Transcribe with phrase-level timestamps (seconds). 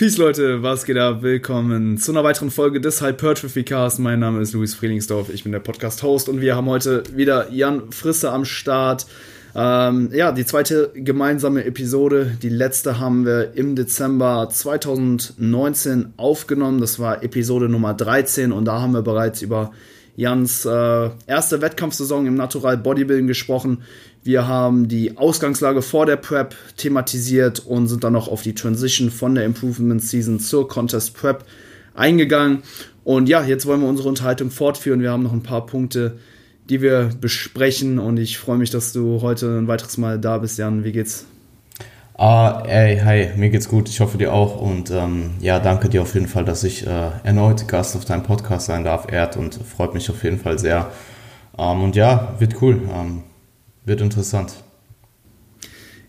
[0.00, 1.20] Peace Leute, was geht ab?
[1.20, 3.98] Willkommen zu einer weiteren Folge des Hypertrophy Cast.
[3.98, 7.92] Mein Name ist Luis Frielingsdorf, ich bin der Podcast-Host und wir haben heute wieder Jan
[7.92, 9.04] Frisse am Start.
[9.54, 12.34] Ähm, ja, die zweite gemeinsame Episode.
[12.42, 16.80] Die letzte haben wir im Dezember 2019 aufgenommen.
[16.80, 19.70] Das war Episode Nummer 13 und da haben wir bereits über
[20.16, 23.82] Jans äh, erste Wettkampfsaison im Natural Bodybuilding gesprochen.
[24.22, 29.10] Wir haben die Ausgangslage vor der Prep thematisiert und sind dann noch auf die Transition
[29.10, 31.44] von der Improvement Season zur Contest Prep
[31.94, 32.62] eingegangen.
[33.04, 35.00] Und ja, jetzt wollen wir unsere Unterhaltung fortführen.
[35.00, 36.18] Wir haben noch ein paar Punkte,
[36.68, 40.58] die wir besprechen und ich freue mich, dass du heute ein weiteres Mal da bist,
[40.58, 40.84] Jan.
[40.84, 41.26] Wie geht's?
[42.22, 46.02] Ah, ey, hi, mir geht's gut, ich hoffe dir auch und ähm, ja, danke dir
[46.02, 49.54] auf jeden Fall, dass ich äh, erneut Gast auf deinem Podcast sein darf, ehrt und
[49.54, 50.92] freut mich auf jeden Fall sehr.
[51.56, 52.78] Ähm, und ja, wird cool.
[52.92, 53.22] Ähm,
[53.86, 54.52] wird interessant.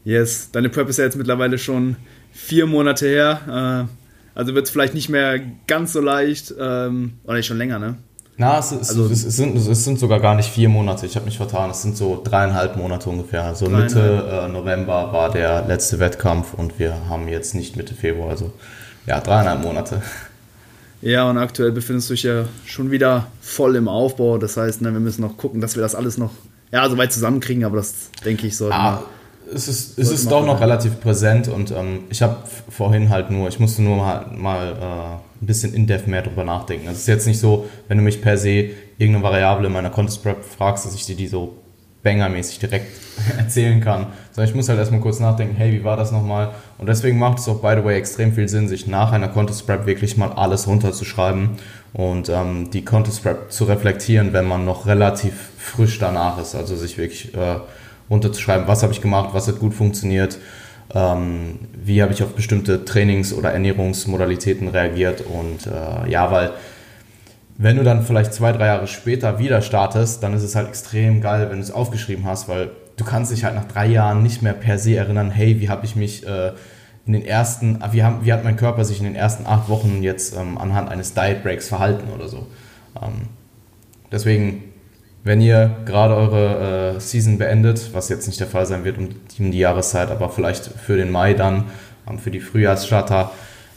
[0.03, 1.95] Yes, deine Prep ist ja jetzt mittlerweile schon
[2.33, 3.87] vier Monate her.
[3.87, 6.53] Äh, also wird es vielleicht nicht mehr ganz so leicht.
[6.59, 7.95] Ähm, oder schon länger, ne?
[8.41, 11.05] Na, es, ist, also, es, sind, es sind sogar gar nicht vier Monate.
[11.05, 11.69] Ich habe mich vertan.
[11.69, 13.43] Es sind so dreieinhalb Monate ungefähr.
[13.43, 18.31] Also Mitte äh, November war der letzte Wettkampf und wir haben jetzt nicht Mitte Februar.
[18.31, 18.51] Also
[19.05, 20.01] ja, dreieinhalb Monate.
[21.03, 24.39] Ja, und aktuell befindest du dich ja schon wieder voll im Aufbau.
[24.39, 26.31] Das heißt, ne, wir müssen noch gucken, dass wir das alles noch
[26.71, 27.93] ja, so weit zusammenkriegen, aber das
[28.25, 28.75] denke ich sollte.
[28.75, 29.03] Ah,
[29.53, 32.37] es ist, es ist doch noch relativ präsent und ähm, ich habe
[32.69, 36.87] vorhin halt nur, ich musste nur mal, mal äh, ein bisschen in-depth mehr drüber nachdenken.
[36.87, 40.23] Es ist jetzt nicht so, wenn du mich per se irgendeine Variable in meiner Contest
[40.23, 41.57] Prep fragst, dass ich dir die so
[42.03, 42.87] bangermäßig direkt
[43.37, 44.07] erzählen kann.
[44.31, 46.51] Sondern ich muss halt erstmal kurz nachdenken, hey, wie war das nochmal?
[46.77, 49.65] Und deswegen macht es auch, by the way, extrem viel Sinn, sich nach einer Contest
[49.65, 51.51] Prep wirklich mal alles runterzuschreiben
[51.93, 56.55] und ähm, die Contest Prep zu reflektieren, wenn man noch relativ frisch danach ist.
[56.55, 57.57] Also sich wirklich äh,
[58.11, 60.37] runterzuschreiben, was habe ich gemacht, was hat gut funktioniert,
[60.93, 65.21] ähm, wie habe ich auf bestimmte Trainings- oder Ernährungsmodalitäten reagiert.
[65.21, 66.51] Und äh, ja, weil
[67.57, 71.21] wenn du dann vielleicht zwei, drei Jahre später wieder startest, dann ist es halt extrem
[71.21, 74.41] geil, wenn du es aufgeschrieben hast, weil du kannst dich halt nach drei Jahren nicht
[74.41, 76.51] mehr per se erinnern, hey, wie habe ich mich äh,
[77.05, 80.03] in den ersten, wie, haben, wie hat mein Körper sich in den ersten acht Wochen
[80.03, 82.47] jetzt ähm, anhand eines Diet Breaks verhalten oder so.
[83.01, 83.27] Ähm,
[84.11, 84.63] deswegen,
[85.23, 89.09] wenn ihr gerade eure äh, Season beendet, was jetzt nicht der Fall sein wird um,
[89.39, 91.65] um die Jahreszeit, aber vielleicht für den Mai dann,
[92.09, 93.31] ähm, für die Frühjahrsstarter,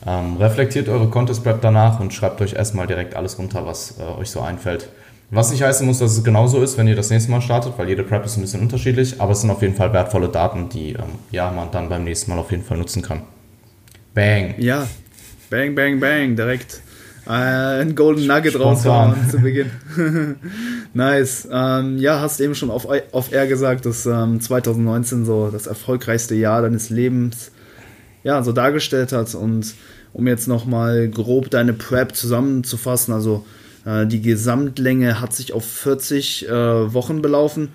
[0.07, 4.21] ähm, reflektiert eure Contest Prep danach und schreibt euch erstmal direkt alles runter, was äh,
[4.21, 4.89] euch so einfällt.
[5.31, 7.89] Was nicht heißen muss, dass es genauso ist, wenn ihr das nächste Mal startet, weil
[7.89, 10.93] jede Prep ist ein bisschen unterschiedlich, aber es sind auf jeden Fall wertvolle Daten, die
[10.93, 13.23] ähm, ja, man dann beim nächsten Mal auf jeden Fall nutzen kann.
[14.15, 14.55] Bang.
[14.59, 14.87] Ja,
[15.51, 16.83] bang, bang, bang, direkt
[17.27, 19.71] äh, ein Golden Nugget raushauen zu Beginn.
[20.95, 21.49] nice.
[21.51, 26.35] Ähm, ja, hast eben schon auf, auf Air gesagt, dass ähm, 2019 so das erfolgreichste
[26.35, 27.51] Jahr deines Lebens
[28.23, 29.75] ja, so dargestellt hat und
[30.13, 33.45] um jetzt nochmal grob deine Prep zusammenzufassen, also
[33.85, 37.69] äh, die Gesamtlänge hat sich auf 40 äh, Wochen belaufen.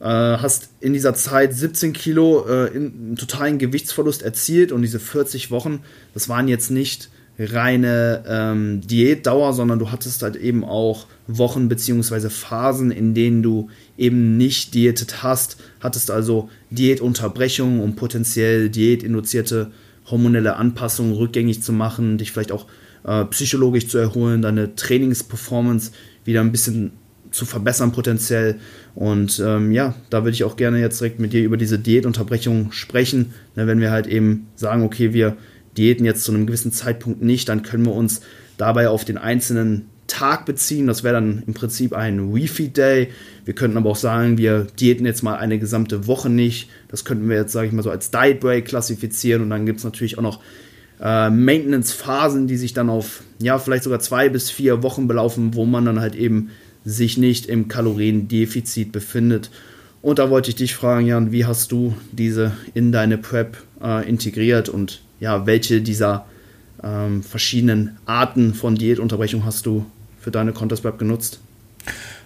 [0.00, 5.50] Äh, hast in dieser Zeit 17 Kilo äh, in, totalen Gewichtsverlust erzielt und diese 40
[5.50, 5.80] Wochen,
[6.14, 11.06] das waren jetzt nicht reine ähm, Diätdauer, sondern du hattest halt eben auch
[11.38, 12.28] Wochen bzw.
[12.28, 13.68] Phasen, in denen du
[13.98, 19.70] eben nicht diätet hast, hattest also Diätunterbrechungen, um potenziell diätinduzierte
[20.10, 22.66] hormonelle Anpassungen rückgängig zu machen, dich vielleicht auch
[23.04, 25.92] äh, psychologisch zu erholen, deine Trainingsperformance
[26.24, 26.92] wieder ein bisschen
[27.30, 28.56] zu verbessern potenziell.
[28.94, 32.72] Und ähm, ja, da würde ich auch gerne jetzt direkt mit dir über diese Diätunterbrechung
[32.72, 33.32] sprechen.
[33.54, 35.36] Ne, wenn wir halt eben sagen, okay, wir
[35.76, 38.20] diäten jetzt zu einem gewissen Zeitpunkt nicht, dann können wir uns
[38.56, 40.86] dabei auf den einzelnen Tag beziehen.
[40.86, 43.08] Das wäre dann im Prinzip ein Refeed Day.
[43.44, 46.68] Wir könnten aber auch sagen, wir diäten jetzt mal eine gesamte Woche nicht.
[46.88, 49.42] Das könnten wir jetzt, sage ich mal, so als Diet Break klassifizieren.
[49.42, 50.40] Und dann gibt es natürlich auch noch
[51.00, 55.64] äh, Maintenance-Phasen, die sich dann auf, ja, vielleicht sogar zwei bis vier Wochen belaufen, wo
[55.64, 56.50] man dann halt eben
[56.84, 59.50] sich nicht im Kaloriendefizit befindet.
[60.02, 64.08] Und da wollte ich dich fragen, Jan, wie hast du diese in deine Prep äh,
[64.08, 66.26] integriert und ja, welche dieser
[66.82, 69.84] ähm, verschiedenen Arten von Diätunterbrechung hast du
[70.30, 71.40] für deine Contest Prep genutzt?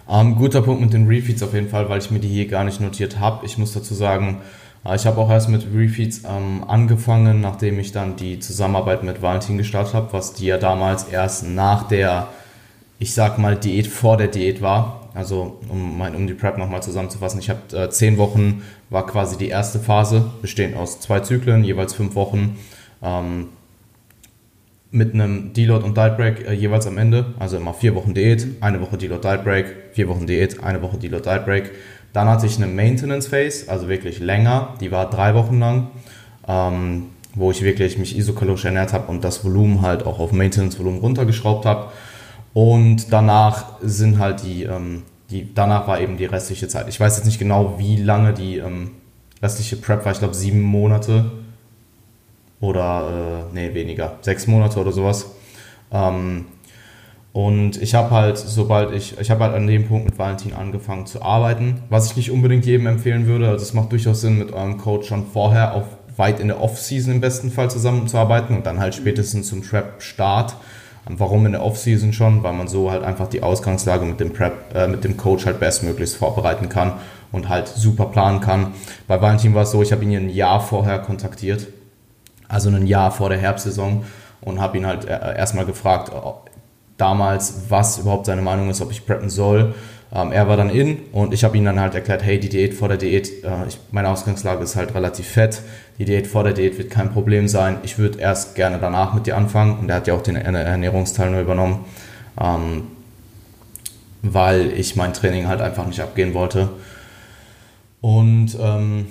[0.07, 2.63] Ähm, guter Punkt mit den Refeeds auf jeden Fall, weil ich mir die hier gar
[2.63, 3.45] nicht notiert habe.
[3.45, 4.41] Ich muss dazu sagen,
[4.85, 9.23] äh, ich habe auch erst mit Refeeds ähm, angefangen, nachdem ich dann die Zusammenarbeit mit
[9.23, 12.27] Valentin gestartet habe, was die ja damals erst nach der,
[12.99, 15.09] ich sag mal, Diät vor der Diät war.
[15.15, 18.61] Also um, mein, um die Prep nochmal zusammenzufassen, ich habe äh, zehn Wochen
[18.91, 22.57] war quasi die erste Phase, bestehend aus zwei Zyklen, jeweils fünf Wochen.
[23.01, 23.47] Ähm,
[24.95, 28.47] mit einem Deload und Diet Break äh, jeweils am Ende, also immer vier Wochen Diät,
[28.61, 31.71] eine Woche Deload Diet Break, vier Wochen Diät, eine Woche Deload Diet Break.
[32.13, 35.87] Dann hatte ich eine Maintenance Phase, also wirklich länger, die war drei Wochen lang.
[36.47, 40.99] Ähm, wo ich wirklich mich isokalorisch ernährt habe und das Volumen halt auch auf Maintenance-Volumen
[40.99, 41.91] runtergeschraubt habe.
[42.53, 46.87] Und danach sind halt die, ähm, die, danach war eben die restliche Zeit.
[46.87, 48.91] Ich weiß jetzt nicht genau, wie lange die ähm,
[49.41, 50.13] restliche Prep war.
[50.13, 51.31] Ich glaube sieben Monate
[52.61, 55.31] oder, äh, nee, weniger, sechs Monate oder sowas.
[55.91, 56.45] Ähm,
[57.33, 61.05] und ich habe halt, sobald ich, ich habe halt an dem Punkt mit Valentin angefangen
[61.05, 63.49] zu arbeiten, was ich nicht unbedingt jedem empfehlen würde.
[63.49, 65.83] Also es macht durchaus Sinn, mit eurem Coach schon vorher auf
[66.15, 70.55] weit in der Off-Season im besten Fall zusammenzuarbeiten und dann halt spätestens zum Trap-Start.
[71.07, 72.41] Warum in der Off-Season schon?
[72.41, 75.59] Weil man so halt einfach die Ausgangslage mit dem Prep, äh, mit dem Coach halt
[75.59, 76.93] bestmöglichst vorbereiten kann
[77.31, 78.73] und halt super planen kann.
[79.07, 81.67] Bei Valentin war es so, ich habe ihn ein Jahr vorher kontaktiert,
[82.47, 84.05] also ein Jahr vor der Herbstsaison
[84.41, 86.11] und habe ihn halt äh, erstmal gefragt,
[86.97, 89.73] damals, was überhaupt seine Meinung ist, ob ich preppen soll.
[90.13, 92.73] Ähm, er war dann in und ich habe ihm dann halt erklärt, hey, die Diät
[92.73, 95.61] vor der Diät, äh, ich, meine Ausgangslage ist halt relativ fett,
[95.97, 97.77] die Diät vor der Diät wird kein Problem sein.
[97.83, 101.31] Ich würde erst gerne danach mit dir anfangen und er hat ja auch den Ernährungsteil
[101.31, 101.85] nur übernommen,
[102.39, 102.87] ähm,
[104.21, 106.69] weil ich mein Training halt einfach nicht abgehen wollte.
[108.01, 109.07] Und ähm,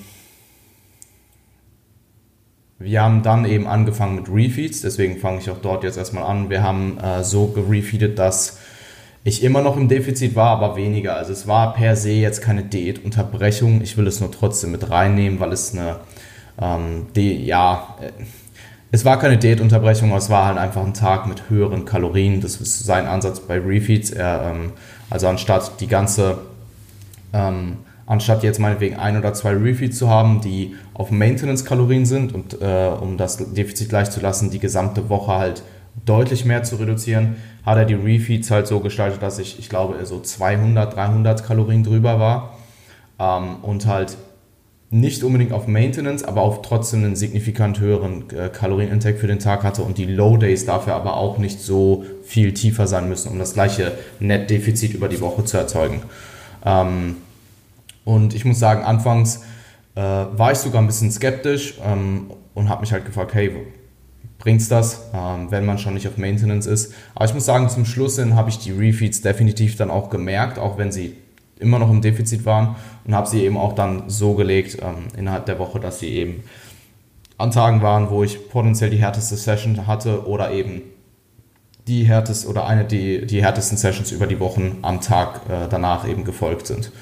[2.79, 6.51] wir haben dann eben angefangen mit Refeeds, deswegen fange ich auch dort jetzt erstmal an.
[6.51, 8.59] Wir haben äh, so gerefeedet, dass
[9.23, 11.17] ich immer noch im Defizit war, aber weniger.
[11.17, 13.81] Also es war per se jetzt keine Diätunterbrechung.
[13.81, 16.01] Ich will es nur trotzdem mit reinnehmen, weil es eine,
[16.61, 18.11] ähm, die, ja, äh,
[18.91, 22.41] es war keine Diätunterbrechung, aber es war halt einfach ein Tag mit höheren Kalorien.
[22.41, 24.11] Das ist sein Ansatz bei Refeeds.
[24.11, 24.73] Er, ähm,
[25.11, 26.39] also anstatt die ganze
[27.33, 32.61] ähm, anstatt jetzt meinetwegen ein oder zwei Refeeds zu haben, die auf Maintenance-Kalorien sind und
[32.61, 35.63] äh, um das Defizit gleich zu lassen, die gesamte Woche halt
[36.05, 40.05] deutlich mehr zu reduzieren, hat er die Refeeds halt so gestaltet, dass ich, ich glaube,
[40.05, 42.59] so 200, 300 Kalorien drüber war
[43.19, 44.17] ähm, und halt
[44.91, 49.65] nicht unbedingt auf Maintenance, aber auf trotzdem einen signifikant höheren äh, Kalorienintake für den Tag
[49.65, 53.39] hatte und die Low Days dafür aber auch nicht so viel tiefer sein müssen, um
[53.39, 56.03] das gleiche Net-Defizit über die Woche zu erzeugen.
[56.65, 57.17] Ähm,
[58.05, 59.43] und ich muss sagen, anfangs
[59.95, 63.53] äh, war ich sogar ein bisschen skeptisch ähm, und habe mich halt gefragt, hey,
[64.39, 66.95] bringt's das, ähm, wenn man schon nicht auf Maintenance ist.
[67.15, 70.59] Aber ich muss sagen, zum Schluss hin habe ich die Refeeds definitiv dann auch gemerkt,
[70.59, 71.17] auch wenn sie
[71.59, 75.47] immer noch im Defizit waren und habe sie eben auch dann so gelegt ähm, innerhalb
[75.47, 76.45] der Woche, dass sie eben
[77.39, 80.83] an Tagen waren, wo ich potenziell die härteste Session hatte oder eben
[81.87, 86.09] die härteste oder eine die, die härtesten Sessions über die Wochen am Tag äh, danach
[86.09, 86.93] eben gefolgt sind.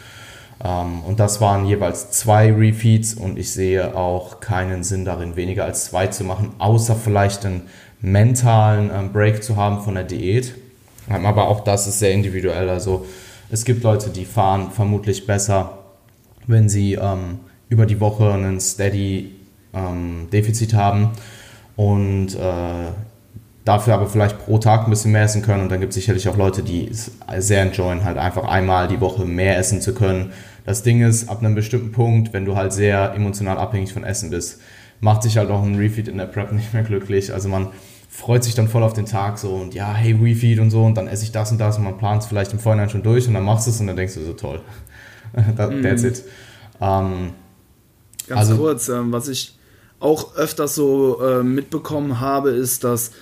[0.64, 5.64] Ähm, und das waren jeweils zwei Refeeds und ich sehe auch keinen Sinn darin, weniger
[5.64, 7.62] als zwei zu machen, außer vielleicht einen
[8.00, 10.54] mentalen ähm, Break zu haben von der Diät.
[11.10, 12.68] Ähm, aber auch das ist sehr individuell.
[12.68, 13.06] Also
[13.50, 15.78] es gibt Leute, die fahren vermutlich besser,
[16.46, 19.32] wenn sie ähm, über die Woche einen steady
[19.74, 21.10] ähm, Defizit haben
[21.76, 22.90] und äh,
[23.64, 25.62] dafür aber vielleicht pro Tag ein bisschen mehr essen können.
[25.62, 29.00] Und dann gibt es sicherlich auch Leute, die es sehr enjoyen, halt einfach einmal die
[29.00, 30.32] Woche mehr essen zu können
[30.64, 34.30] das Ding ist, ab einem bestimmten Punkt, wenn du halt sehr emotional abhängig von Essen
[34.30, 34.60] bist,
[35.00, 37.32] macht sich halt auch ein Refeed in der Prep nicht mehr glücklich.
[37.32, 37.68] Also man
[38.08, 40.96] freut sich dann voll auf den Tag so und ja, hey, Refeed und so und
[40.96, 43.26] dann esse ich das und das und man plant es vielleicht im Vorhinein schon durch
[43.26, 44.60] und dann machst du es und dann denkst du so toll.
[45.56, 46.24] That, that's it.
[46.80, 47.32] Ähm,
[48.28, 49.56] Ganz also, kurz, ähm, was ich
[49.98, 53.12] auch öfters so äh, mitbekommen habe, ist, dass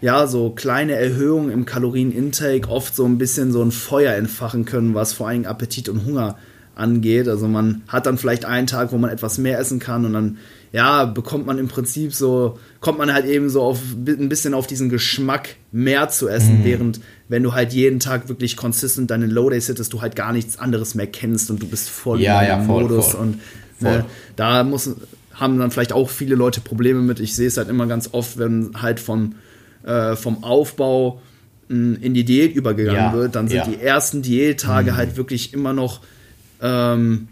[0.00, 4.94] ja, so kleine Erhöhungen im Kalorienintake oft so ein bisschen so ein Feuer entfachen können,
[4.94, 6.38] was vor allem Appetit und Hunger
[6.78, 7.28] angeht.
[7.28, 10.38] Also man hat dann vielleicht einen Tag, wo man etwas mehr essen kann und dann
[10.72, 14.66] ja, bekommt man im Prinzip so, kommt man halt eben so auf ein bisschen auf
[14.66, 16.64] diesen Geschmack mehr zu essen, mhm.
[16.64, 20.32] während wenn du halt jeden Tag wirklich consistent deine Low Days hittest, du halt gar
[20.32, 23.20] nichts anderes mehr kennst und du bist voll ja, in ja, voll, Modus voll.
[23.20, 23.40] und
[23.80, 24.04] ne,
[24.36, 24.90] da muss,
[25.32, 27.20] haben dann vielleicht auch viele Leute Probleme mit.
[27.20, 29.36] Ich sehe es halt immer ganz oft, wenn halt vom,
[29.84, 31.22] äh, vom Aufbau
[31.68, 34.96] mh, in die Diät übergegangen ja, wird, dann sind die ersten Diättage mhm.
[34.96, 36.00] halt wirklich immer noch
[36.62, 37.28] ähm,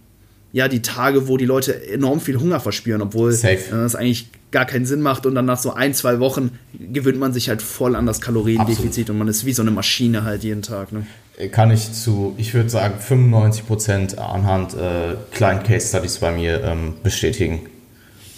[0.52, 4.64] ja, die Tage, wo die Leute enorm viel Hunger verspüren, obwohl äh, das eigentlich gar
[4.64, 7.95] keinen Sinn macht und dann nach so ein, zwei Wochen gewöhnt man sich halt voll
[7.95, 9.11] an das Kaloriendefizit Absolut.
[9.11, 10.92] und man ist wie so eine Maschine halt jeden Tag.
[10.92, 11.06] Ne?
[11.50, 16.62] Kann ich zu, ich würde sagen, 95 Prozent anhand äh, kleinen Case Studies bei mir
[16.64, 17.66] ähm, bestätigen.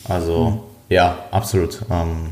[0.09, 0.61] Also, mhm.
[0.88, 1.83] ja, absolut.
[1.88, 2.30] Ähm,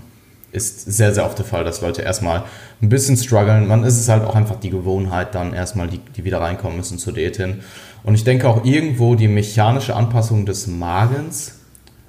[0.56, 2.44] ist sehr, sehr oft der Fall, dass Leute erstmal
[2.82, 3.66] ein bisschen strugglen.
[3.66, 6.98] Man ist es halt auch einfach die Gewohnheit, dann erstmal die, die wieder reinkommen müssen
[6.98, 7.60] zur Diät hin.
[8.02, 11.54] Und ich denke auch irgendwo die mechanische Anpassung des Magens.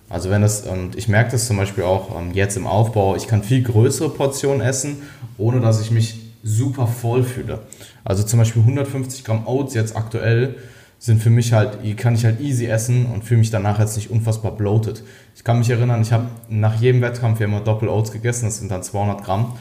[0.10, 3.28] Also wenn das, und ich merke das zum Beispiel auch ähm, jetzt im Aufbau, ich
[3.28, 5.02] kann viel größere Portionen essen,
[5.38, 7.60] ohne dass ich mich super voll fühle.
[8.06, 10.56] Also zum Beispiel 150 Gramm Oats jetzt aktuell
[11.00, 14.10] sind für mich halt, kann ich halt easy essen und fühle mich danach jetzt nicht
[14.10, 15.04] unfassbar bloated.
[15.36, 18.58] Ich kann mich erinnern, ich habe nach jedem Wettkampf ja immer Doppel Oats gegessen, das
[18.58, 19.54] sind dann 200 Gramm.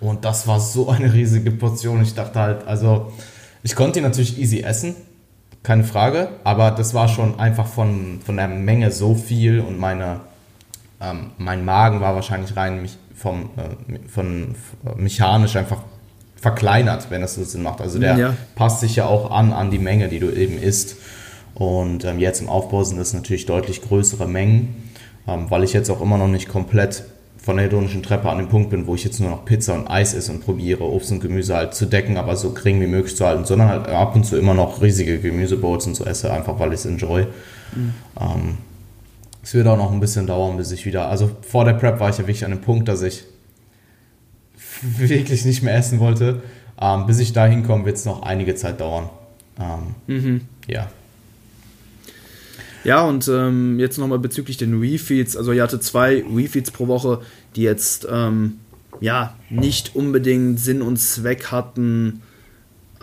[0.00, 2.02] Und das war so eine riesige Portion.
[2.02, 3.12] Ich dachte halt, also
[3.62, 4.96] ich konnte die natürlich easy essen,
[5.62, 10.20] keine Frage, aber das war schon einfach von, von der Menge so viel und meine,
[11.00, 14.56] ähm, mein Magen war wahrscheinlich rein vom, äh, von,
[14.96, 15.82] mechanisch einfach
[16.42, 17.80] verkleinert, wenn das so Sinn macht.
[17.80, 18.34] Also der ja.
[18.56, 20.96] passt sich ja auch an an die Menge, die du eben isst.
[21.54, 24.90] Und ähm, jetzt im Aufbau sind das natürlich deutlich größere Mengen,
[25.28, 27.04] ähm, weil ich jetzt auch immer noch nicht komplett
[27.36, 29.88] von der hedonischen Treppe an dem Punkt bin, wo ich jetzt nur noch Pizza und
[29.88, 33.16] Eis esse und probiere, Obst und Gemüse halt zu decken, aber so gering wie möglich
[33.16, 36.58] zu halten, sondern halt ab und zu immer noch riesige Gemüsebowls und so esse, einfach
[36.58, 37.26] weil ich es enjoy.
[37.74, 37.94] Mhm.
[38.20, 38.58] Ähm,
[39.44, 42.10] es wird auch noch ein bisschen dauern, bis ich wieder, also vor der Prep war
[42.10, 43.24] ich ja wirklich an dem Punkt, dass ich
[44.98, 46.42] wirklich nicht mehr essen wollte.
[46.80, 49.08] Ähm, bis ich da hinkomme, wird es noch einige Zeit dauern.
[49.58, 50.40] Ähm, mhm.
[50.66, 50.88] Ja.
[52.84, 55.36] Ja, und ähm, jetzt nochmal bezüglich den Refeeds.
[55.36, 57.20] Also, ihr hatte zwei Refeeds pro Woche,
[57.54, 58.58] die jetzt ähm,
[59.00, 62.22] ja nicht unbedingt Sinn und Zweck hatten,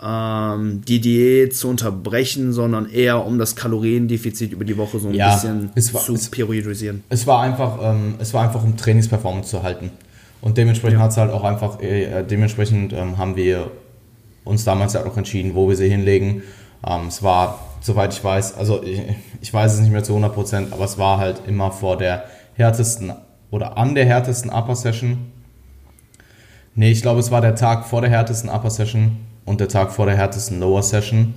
[0.02, 5.14] ähm, die Diät zu unterbrechen, sondern eher um das Kaloriendefizit über die Woche so ein
[5.14, 7.02] ja, bisschen war, zu es, periodisieren.
[7.08, 9.90] Es war einfach, ähm, es war einfach, um Trainingsperformance zu halten.
[10.42, 11.04] Und dementsprechend ja.
[11.04, 13.70] hat es halt auch einfach, äh, dementsprechend ähm, haben wir
[14.44, 16.42] uns damals halt auch entschieden, wo wir sie hinlegen.
[16.86, 19.02] Ähm, es war, soweit ich weiß, also ich,
[19.40, 22.24] ich weiß es nicht mehr zu 100 Prozent, aber es war halt immer vor der
[22.54, 23.12] härtesten
[23.50, 25.32] oder an der härtesten Upper Session.
[26.74, 29.92] Nee, ich glaube, es war der Tag vor der härtesten Upper Session und der Tag
[29.92, 31.34] vor der härtesten Lower Session.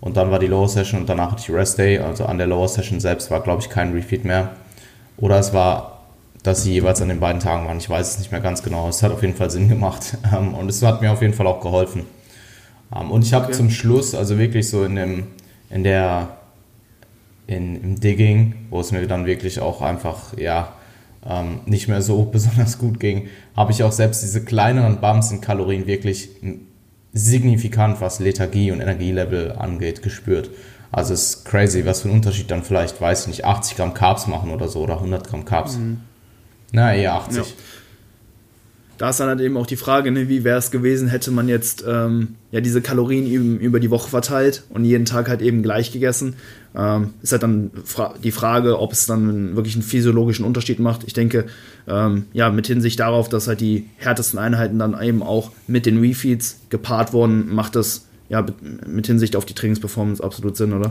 [0.00, 1.98] Und dann war die Lower Session und danach hatte ich Rest Day.
[1.98, 4.50] Also an der Lower Session selbst war, glaube ich, kein Refeed mehr.
[5.16, 5.95] Oder es war
[6.42, 7.78] dass sie jeweils an den beiden Tagen waren.
[7.78, 8.88] Ich weiß es nicht mehr ganz genau.
[8.88, 11.46] Es hat auf jeden Fall Sinn gemacht ähm, und es hat mir auf jeden Fall
[11.46, 12.04] auch geholfen.
[12.94, 13.54] Ähm, und ich habe okay.
[13.54, 15.26] zum Schluss, also wirklich so in dem,
[15.70, 16.28] in der,
[17.46, 20.72] in, im Digging, wo es mir dann wirklich auch einfach, ja,
[21.28, 25.40] ähm, nicht mehr so besonders gut ging, habe ich auch selbst diese kleineren Bumps in
[25.40, 26.28] Kalorien wirklich
[27.12, 30.50] signifikant, was Lethargie und Energielevel angeht, gespürt.
[30.92, 33.94] Also es ist crazy, was für einen Unterschied dann vielleicht, weiß ich nicht, 80 Gramm
[33.94, 35.78] Carbs machen oder so oder 100 Gramm Carbs.
[35.78, 36.00] Mhm.
[36.76, 37.36] Na, eher 80.
[37.38, 37.44] Ja.
[38.98, 41.48] Da ist dann halt eben auch die Frage, ne, wie wäre es gewesen, hätte man
[41.48, 45.62] jetzt ähm, ja diese Kalorien eben über die Woche verteilt und jeden Tag halt eben
[45.62, 46.34] gleich gegessen.
[46.76, 51.04] Ähm, ist halt dann fra die Frage, ob es dann wirklich einen physiologischen Unterschied macht.
[51.04, 51.46] Ich denke,
[51.88, 55.98] ähm, ja, mit Hinsicht darauf, dass halt die härtesten Einheiten dann eben auch mit den
[55.98, 58.44] Refeeds gepaart wurden, macht das ja
[58.86, 60.90] mit Hinsicht auf die Trainingsperformance absolut Sinn, oder?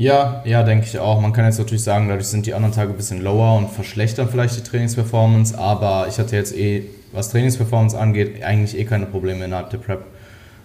[0.00, 1.20] Ja, ja, denke ich auch.
[1.20, 4.30] Man kann jetzt natürlich sagen, dadurch sind die anderen Tage ein bisschen lower und verschlechtern
[4.30, 9.44] vielleicht die Trainingsperformance, aber ich hatte jetzt eh, was Trainingsperformance angeht, eigentlich eh keine Probleme
[9.44, 10.06] innerhalb der Prep.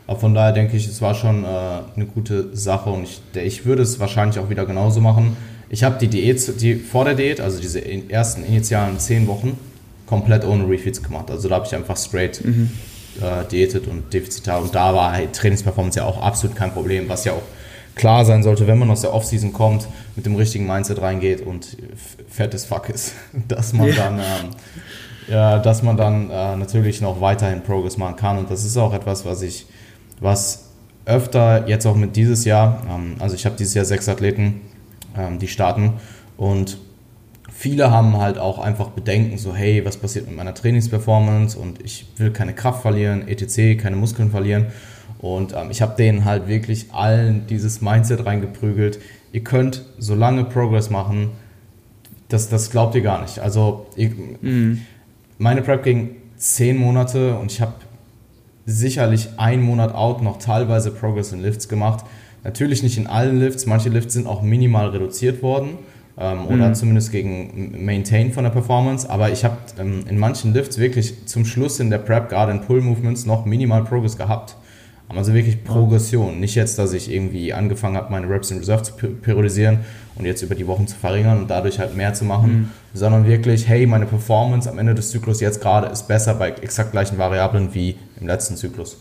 [0.08, 3.66] Aber von daher denke ich, es war schon äh, eine gute Sache und ich, ich
[3.66, 5.36] würde es wahrscheinlich auch wieder genauso machen.
[5.68, 9.58] Ich habe die Diät, die vor der Diät, also diese ersten initialen zehn Wochen,
[10.06, 11.30] komplett ohne Refeeds gemacht.
[11.30, 12.72] Also da habe ich einfach straight mhm.
[13.20, 17.26] äh, diätet und defizitar und da war halt Trainingsperformance ja auch absolut kein Problem, was
[17.26, 17.44] ja auch
[17.96, 21.78] klar sein sollte, wenn man aus der Offseason kommt, mit dem richtigen Mindset reingeht und
[22.30, 23.14] fettes Fuck ist,
[23.48, 23.96] dass man yeah.
[23.96, 24.50] dann, ähm,
[25.28, 28.38] ja, dass man dann äh, natürlich noch weiterhin Progress machen kann.
[28.38, 29.66] Und das ist auch etwas, was ich,
[30.20, 30.66] was
[31.06, 34.62] öfter jetzt auch mit dieses Jahr, ähm, also ich habe dieses Jahr sechs Athleten,
[35.18, 35.94] ähm, die starten
[36.38, 36.78] und
[37.56, 42.06] viele haben halt auch einfach Bedenken, so hey, was passiert mit meiner Trainingsperformance und ich
[42.18, 44.68] will keine Kraft verlieren, etc., keine Muskeln verlieren.
[45.26, 49.00] Und ähm, ich habe denen halt wirklich allen dieses Mindset reingeprügelt.
[49.32, 51.32] Ihr könnt so lange Progress machen,
[52.30, 53.40] das, das glaubt ihr gar nicht.
[53.40, 54.82] Also ich, mhm.
[55.40, 57.74] meine Prep ging zehn Monate und ich habe
[58.68, 62.06] sicherlich einen Monat out noch teilweise Progress in Lifts gemacht.
[62.44, 65.80] Natürlich nicht in allen Lifts, manche Lifts sind auch minimal reduziert worden
[66.20, 66.46] ähm, mhm.
[66.48, 71.26] oder zumindest gegen Maintain von der Performance, aber ich habe ähm, in manchen Lifts wirklich
[71.26, 74.56] zum Schluss in der Prep, gerade in Pull Movements, noch minimal Progress gehabt.
[75.08, 76.40] Also wirklich Progression.
[76.40, 79.80] Nicht jetzt, dass ich irgendwie angefangen habe, meine Reps in Reserve zu periodisieren
[80.16, 82.70] und jetzt über die Wochen zu verringern und dadurch halt mehr zu machen, mhm.
[82.94, 86.92] sondern wirklich, hey, meine Performance am Ende des Zyklus jetzt gerade ist besser bei exakt
[86.92, 88.98] gleichen Variablen wie im letzten Zyklus.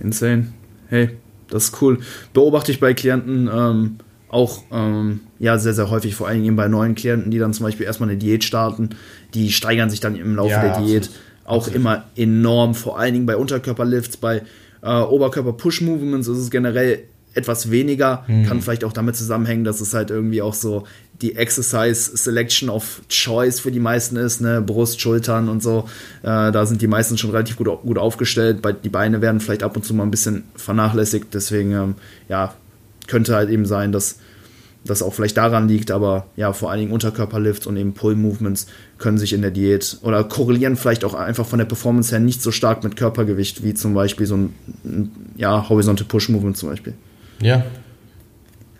[0.00, 0.52] Insane.
[0.88, 1.10] Hey,
[1.48, 1.98] das ist cool.
[2.32, 6.68] Beobachte ich bei Klienten ähm, auch ähm, ja, sehr, sehr häufig, vor allem eben bei
[6.68, 8.90] neuen Klienten, die dann zum Beispiel erstmal eine Diät starten,
[9.34, 11.04] die steigern sich dann im Laufe ja, der Diät.
[11.04, 11.20] Absolut.
[11.44, 14.42] Auch immer enorm, vor allen Dingen bei Unterkörperlifts, bei
[14.82, 18.24] äh, Oberkörper-Push-Movements ist es generell etwas weniger.
[18.26, 18.46] Mhm.
[18.46, 20.84] Kann vielleicht auch damit zusammenhängen, dass es halt irgendwie auch so
[21.22, 24.62] die Exercise Selection of Choice für die meisten ist, ne?
[24.62, 25.84] Brust, Schultern und so.
[26.22, 28.62] Äh, da sind die meisten schon relativ gut, gut aufgestellt.
[28.84, 31.26] Die Beine werden vielleicht ab und zu mal ein bisschen vernachlässigt.
[31.34, 31.94] Deswegen, ähm,
[32.28, 32.54] ja,
[33.06, 34.18] könnte halt eben sein, dass
[34.84, 38.66] das auch vielleicht daran liegt, aber ja, vor allen Dingen Unterkörperlifts und eben Pull-Movements
[39.00, 42.42] können sich in der Diät oder korrelieren vielleicht auch einfach von der Performance her nicht
[42.42, 44.54] so stark mit Körpergewicht, wie zum Beispiel so ein,
[44.84, 46.94] ein ja, Horizontal Push-Movement zum Beispiel.
[47.40, 47.64] Ja.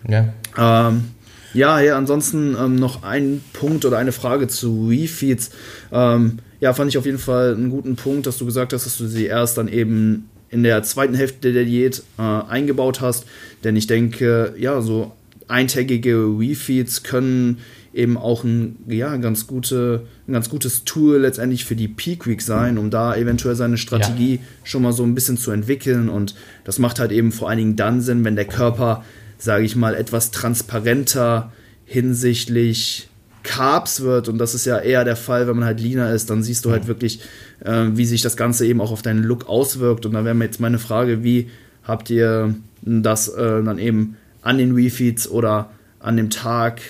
[0.07, 0.33] Ja.
[0.57, 1.05] Ähm,
[1.53, 5.51] ja, ja, ansonsten ähm, noch ein Punkt oder eine Frage zu Refeeds.
[5.91, 8.97] Ähm, ja, fand ich auf jeden Fall einen guten Punkt, dass du gesagt hast, dass
[8.97, 13.25] du sie erst dann eben in der zweiten Hälfte der Diät äh, eingebaut hast.
[13.63, 15.11] Denn ich denke, ja, so
[15.47, 17.59] eintägige Refeeds können
[17.93, 22.41] eben auch ein, ja, ganz gute, ein ganz gutes Tool letztendlich für die Peak Week
[22.41, 24.41] sein, um da eventuell seine Strategie ja.
[24.63, 26.07] schon mal so ein bisschen zu entwickeln.
[26.09, 29.03] Und das macht halt eben vor allen Dingen dann Sinn, wenn der Körper,
[29.37, 31.51] sage ich mal, etwas transparenter
[31.85, 33.09] hinsichtlich
[33.43, 34.29] Carbs wird.
[34.29, 36.71] Und das ist ja eher der Fall, wenn man halt leaner ist, dann siehst du
[36.71, 37.19] halt wirklich,
[37.59, 40.05] äh, wie sich das Ganze eben auch auf deinen Look auswirkt.
[40.05, 41.49] Und da wäre mir jetzt meine Frage, wie
[41.83, 46.81] habt ihr das äh, dann eben an den Refeeds oder an dem Tag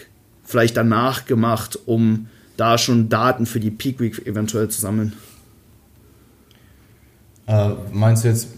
[0.51, 2.27] vielleicht danach gemacht, um
[2.57, 5.13] da schon Daten für die Peak Week eventuell zu sammeln?
[7.47, 8.49] Äh, meinst du jetzt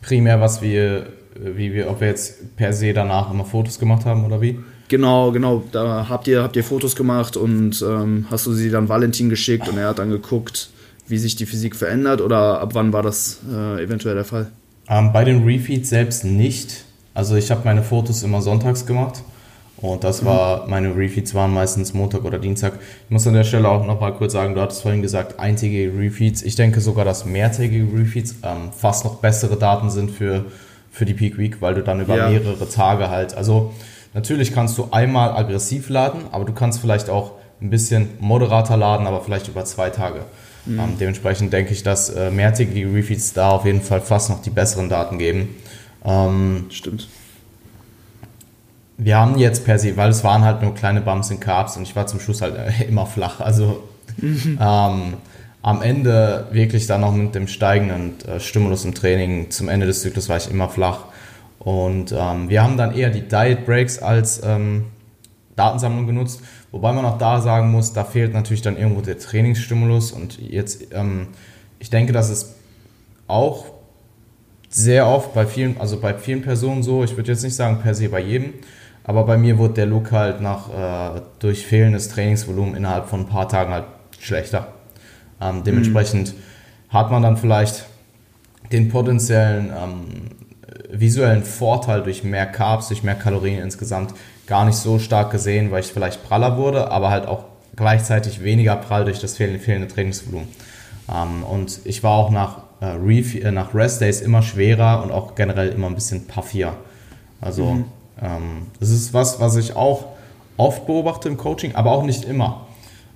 [0.00, 4.24] primär, was wir, wie wir, ob wir jetzt per se danach immer Fotos gemacht haben
[4.24, 4.58] oder wie?
[4.88, 5.64] Genau, genau.
[5.72, 9.68] Da habt ihr, habt ihr Fotos gemacht und ähm, hast du sie dann Valentin geschickt
[9.68, 10.70] und er hat dann geguckt,
[11.08, 14.50] wie sich die Physik verändert oder ab wann war das äh, eventuell der Fall?
[14.88, 16.84] Ähm, bei den Refeeds selbst nicht.
[17.12, 19.22] Also ich habe meine Fotos immer sonntags gemacht
[19.84, 22.78] und das war, meine Refeeds waren meistens Montag oder Dienstag.
[23.04, 25.92] Ich muss an der Stelle auch noch mal kurz sagen, du hattest vorhin gesagt, eintägige
[25.98, 26.40] Refeeds.
[26.42, 30.46] Ich denke sogar, dass mehrtägige Refeeds ähm, fast noch bessere Daten sind für,
[30.90, 32.30] für die Peak Week, weil du dann über ja.
[32.30, 33.74] mehrere Tage halt, also
[34.14, 39.06] natürlich kannst du einmal aggressiv laden, aber du kannst vielleicht auch ein bisschen moderater laden,
[39.06, 40.20] aber vielleicht über zwei Tage.
[40.64, 40.80] Mhm.
[40.80, 44.48] Ähm, dementsprechend denke ich, dass äh, mehrtägige Refeeds da auf jeden Fall fast noch die
[44.48, 45.56] besseren Daten geben.
[46.06, 47.06] Ähm, Stimmt.
[48.96, 51.82] Wir haben jetzt per se, weil es waren halt nur kleine Bumps in Carbs und
[51.82, 53.40] ich war zum Schluss halt äh, immer flach.
[53.40, 53.82] Also
[54.18, 54.58] mhm.
[54.60, 55.14] ähm,
[55.62, 60.02] am Ende wirklich dann noch mit dem steigenden äh, Stimulus im Training zum Ende des
[60.02, 61.06] Zyklus war ich immer flach.
[61.58, 64.84] Und ähm, wir haben dann eher die Diet Breaks als ähm,
[65.56, 66.40] Datensammlung genutzt,
[66.72, 70.92] wobei man auch da sagen muss, da fehlt natürlich dann irgendwo der Trainingsstimulus und jetzt,
[70.92, 71.28] ähm,
[71.78, 72.56] ich denke, dass es
[73.26, 73.66] auch
[74.68, 77.94] sehr oft bei vielen, also bei vielen Personen so, ich würde jetzt nicht sagen per
[77.94, 78.54] se bei jedem,
[79.04, 83.28] aber bei mir wurde der Look halt nach, äh, durch fehlendes Trainingsvolumen innerhalb von ein
[83.28, 83.84] paar Tagen halt
[84.18, 84.68] schlechter.
[85.40, 86.94] Ähm, dementsprechend mhm.
[86.94, 87.84] hat man dann vielleicht
[88.72, 90.06] den potenziellen ähm,
[90.90, 94.14] visuellen Vorteil durch mehr Carbs, durch mehr Kalorien insgesamt
[94.46, 97.44] gar nicht so stark gesehen, weil ich vielleicht praller wurde, aber halt auch
[97.76, 100.48] gleichzeitig weniger prall durch das fehlende Trainingsvolumen.
[101.12, 105.10] Ähm, und ich war auch nach äh, Ref äh, nach Rest Days immer schwerer und
[105.10, 106.74] auch generell immer ein bisschen puffier.
[107.40, 107.84] Also mhm.
[108.20, 110.06] Ähm, das ist was, was ich auch
[110.56, 112.66] oft beobachte im Coaching, aber auch nicht immer.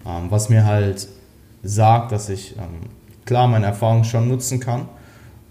[0.06, 1.08] Ähm, was mir halt
[1.62, 2.90] sagt, dass ich ähm,
[3.24, 4.88] klar meine Erfahrung schon nutzen kann,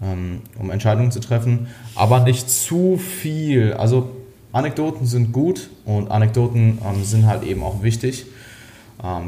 [0.00, 3.72] um Entscheidungen zu treffen, aber nicht zu viel.
[3.72, 4.10] Also
[4.52, 8.26] Anekdoten sind gut und Anekdoten sind halt eben auch wichtig,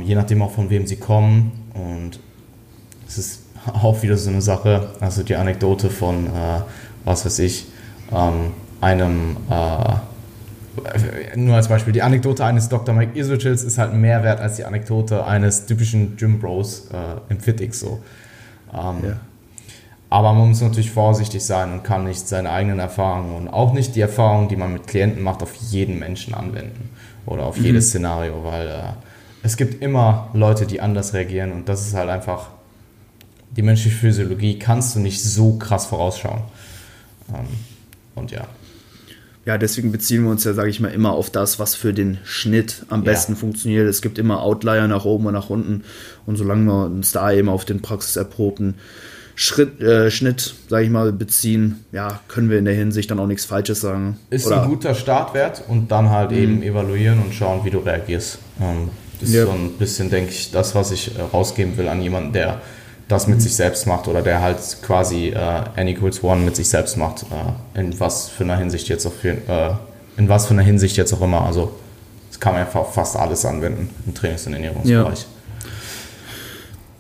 [0.05, 2.21] je nachdem auch von wem sie kommen und
[3.09, 4.91] es ist auch wieder so eine Sache.
[5.01, 6.61] Also die Anekdote von, äh,
[7.05, 7.67] was weiß ich,
[8.81, 9.95] einem, äh,
[11.37, 12.95] nur als Beispiel, die Anekdote eines Dr.
[12.95, 17.41] Mike Isochils ist halt mehr wert als die Anekdote eines typischen Gym Bros äh, im
[17.41, 18.03] FitX so.
[18.73, 19.17] Ähm, ja.
[20.09, 23.95] Aber man muss natürlich vorsichtig sein und kann nicht seine eigenen Erfahrungen und auch nicht
[23.95, 26.91] die Erfahrungen, die man mit Klienten macht, auf jeden Menschen anwenden
[27.27, 27.65] oder auf mhm.
[27.65, 28.83] jedes Szenario, weil äh,
[29.43, 32.49] es gibt immer Leute, die anders reagieren und das ist halt einfach
[33.51, 36.43] die menschliche Physiologie kannst du nicht so krass vorausschauen.
[37.35, 37.47] Ähm,
[38.15, 38.47] und ja.
[39.47, 42.19] Ja, deswegen beziehen wir uns ja, sage ich mal, immer auf das, was für den
[42.25, 43.39] Schnitt am besten ja.
[43.39, 43.89] funktioniert.
[43.89, 45.85] Es gibt immer Outlier nach oben und nach unten.
[46.27, 48.75] Und solange wir uns da eben auf den praxiserprobten
[49.35, 53.27] Schritt, äh, Schnitt, sage ich mal, beziehen, ja, können wir in der Hinsicht dann auch
[53.27, 54.19] nichts Falsches sagen.
[54.29, 54.63] Ist Oder?
[54.63, 56.37] ein guter Startwert und dann halt mhm.
[56.37, 58.39] eben evaluieren und schauen, wie du reagierst.
[58.61, 59.43] Ähm, das ja.
[59.43, 62.61] ist so ein bisschen, denke ich, das, was ich äh, rausgeben will an jemanden, der
[63.11, 66.69] das mit sich selbst macht oder der halt quasi äh, n equals one mit sich
[66.69, 69.75] selbst macht, äh, in was für einer Hinsicht jetzt auch für, äh,
[70.17, 71.43] in was für einer Hinsicht jetzt auch immer.
[71.43, 71.73] Also
[72.29, 75.21] das kann man einfach fast alles anwenden im Trainings- und Ernährungsbereich.
[75.21, 75.27] Ja.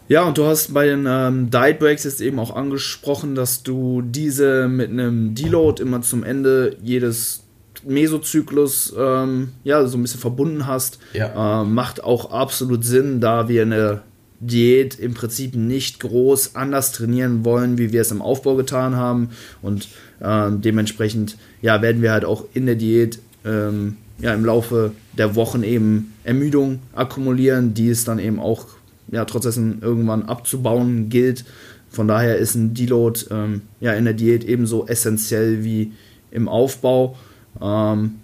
[0.09, 4.03] Ja, und du hast bei den ähm, Diet Breaks jetzt eben auch angesprochen, dass du
[4.03, 7.45] diese mit einem Deload immer zum Ende jedes
[7.85, 10.99] Mesozyklus ähm, ja, so ein bisschen verbunden hast.
[11.13, 11.63] Ja.
[11.63, 14.03] Äh, macht auch absolut Sinn, da wir eine
[14.41, 19.31] Diät im Prinzip nicht groß anders trainieren wollen, wie wir es im Aufbau getan haben.
[19.63, 19.89] Und
[20.23, 25.35] ähm, dementsprechend ja, werden wir halt auch in der Diät ähm, ja, im Laufe der
[25.35, 28.67] Wochen eben Ermüdung akkumulieren, die es dann eben auch
[29.11, 31.45] ja, trotz irgendwann abzubauen gilt.
[31.91, 35.93] Von daher ist ein Deload ähm, ja, in der Diät ebenso essentiell wie
[36.31, 37.17] im Aufbau.
[37.61, 38.20] Ähm,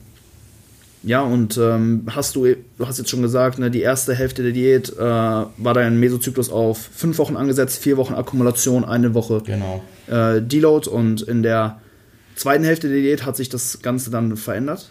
[1.07, 4.51] ja, und ähm, hast du, du hast jetzt schon gesagt, ne, die erste Hälfte der
[4.51, 9.85] Diät äh, war dein Mesozyklus auf fünf Wochen angesetzt, vier Wochen Akkumulation, eine Woche genau.
[10.09, 11.79] äh, Deload und in der
[12.35, 14.91] zweiten Hälfte der Diät hat sich das Ganze dann verändert?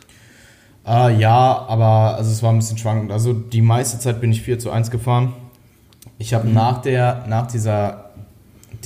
[0.87, 3.11] Äh, ja, aber also es war ein bisschen schwankend.
[3.11, 5.33] Also die meiste Zeit bin ich 4 zu 1 gefahren.
[6.17, 6.53] Ich habe mhm.
[6.53, 6.81] nach,
[7.27, 8.11] nach dieser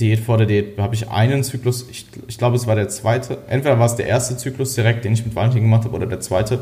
[0.00, 3.38] Diät, vor der Diät, habe ich einen Zyklus, ich, ich glaube es war der zweite,
[3.46, 6.18] entweder war es der erste Zyklus direkt, den ich mit Valentin gemacht habe, oder der
[6.18, 6.58] zweite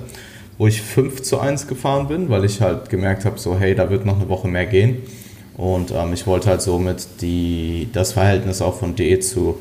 [0.58, 3.90] wo ich 5 zu 1 gefahren bin, weil ich halt gemerkt habe, so hey, da
[3.90, 4.98] wird noch eine Woche mehr gehen.
[5.56, 9.58] Und ähm, ich wollte halt somit die, das Verhältnis auch von D zu,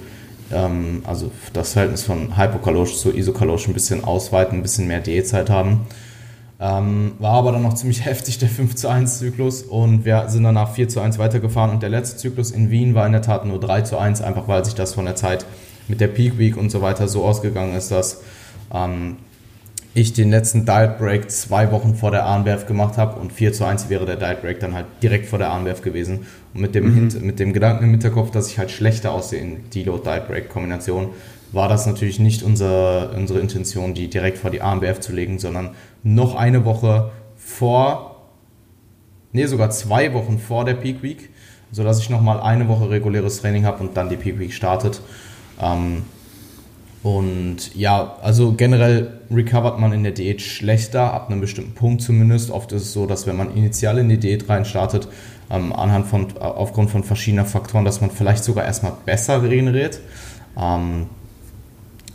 [0.52, 5.50] ähm, also das Verhältnis von hypokalorisch zu isokalorisch ein bisschen ausweiten, ein bisschen mehr Diätzeit
[5.50, 5.88] haben.
[6.60, 9.62] Ähm, war aber dann noch ziemlich heftig, der 5 zu 1 Zyklus.
[9.62, 11.72] Und wir sind danach 4 zu 1 weitergefahren.
[11.72, 14.48] Und der letzte Zyklus in Wien war in der Tat nur 3 zu 1, einfach
[14.48, 15.46] weil sich das von der Zeit
[15.88, 18.22] mit der Peak Week und so weiter so ausgegangen ist, dass
[18.74, 19.18] ähm,
[19.98, 23.66] ich den letzten Diet Break zwei Wochen vor der Arnwerf gemacht habe und 4 zu
[23.66, 26.28] 1 wäre der Diet Break dann halt direkt vor der Arnwerf gewesen.
[26.54, 27.26] Und mit dem, mhm.
[27.26, 31.10] mit dem Gedanken im Hinterkopf, dass ich halt schlechter aussehe in Deload Diet Break Kombination,
[31.52, 35.72] war das natürlich nicht unser, unsere Intention, die direkt vor die AMBF zu legen, sondern
[36.04, 38.28] noch eine Woche vor,
[39.32, 41.30] nee, sogar zwei Wochen vor der Peak Week,
[41.72, 45.02] sodass ich nochmal eine Woche reguläres Training habe und dann die Peak Week startet.
[45.60, 46.04] Ähm,
[47.08, 52.52] und ja, also generell recovert man in der Diät schlechter, ab einem bestimmten Punkt zumindest.
[52.52, 55.08] Oft ist es so, dass wenn man initial in die Diät reinstartet,
[55.50, 60.02] ähm, anhand von, aufgrund von verschiedenen Faktoren, dass man vielleicht sogar erstmal besser regeneriert.
[60.60, 61.06] Ähm,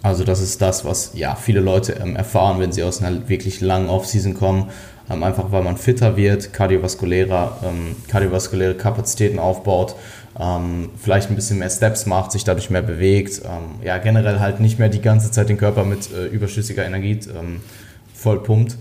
[0.03, 3.63] also das ist das, was ja viele Leute ähm, erfahren, wenn sie aus einer wirklich
[3.63, 4.69] langen Off-Season kommen.
[5.13, 9.97] Ähm, einfach weil man fitter wird, kardiovaskuläre, ähm, kardiovaskuläre Kapazitäten aufbaut
[10.39, 13.43] ähm, vielleicht ein bisschen mehr Steps macht, sich dadurch mehr bewegt,
[13.85, 17.19] ja generell halt nicht mehr die ganze Zeit den Körper mit äh, überschüssiger Energie
[18.15, 18.77] voll pumpt.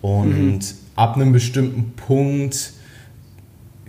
[0.00, 0.58] Und mhm.
[0.96, 2.72] ab einem bestimmten Punkt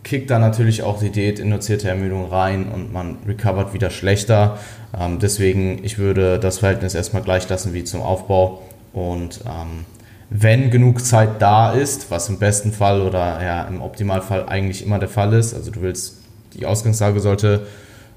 [0.04, 4.58] kickt da natürlich auch die Diät-induzierte Ermüdung rein und man recovert wieder schlechter.
[4.98, 8.62] Ähm, deswegen, ich würde das Verhältnis erstmal gleich lassen wie zum Aufbau
[8.94, 9.86] und ähm,
[10.30, 15.00] wenn genug Zeit da ist, was im besten Fall oder ja, im Optimalfall eigentlich immer
[15.00, 16.18] der Fall ist, also du willst
[16.56, 17.68] die Ausgangslage sollte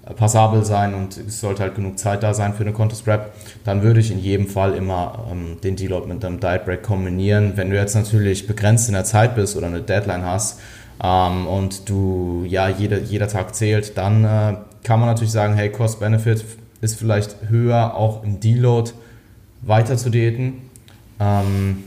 [0.06, 3.32] äh, passabel sein und es sollte halt genug Zeit da sein für eine Contest Rap,
[3.64, 7.52] dann würde ich in jedem Fall immer ähm, den Deload mit einem Diet Break kombinieren.
[7.56, 10.60] Wenn du jetzt natürlich begrenzt in der Zeit bist oder eine Deadline hast
[11.02, 15.70] ähm, und du, ja, jede, jeder Tag zählt, dann äh, kann man natürlich sagen, hey,
[15.70, 16.44] Cost-Benefit
[16.80, 18.92] ist vielleicht höher, auch im Deload
[19.62, 20.70] weiter zu diäten.
[21.20, 21.82] Ähm,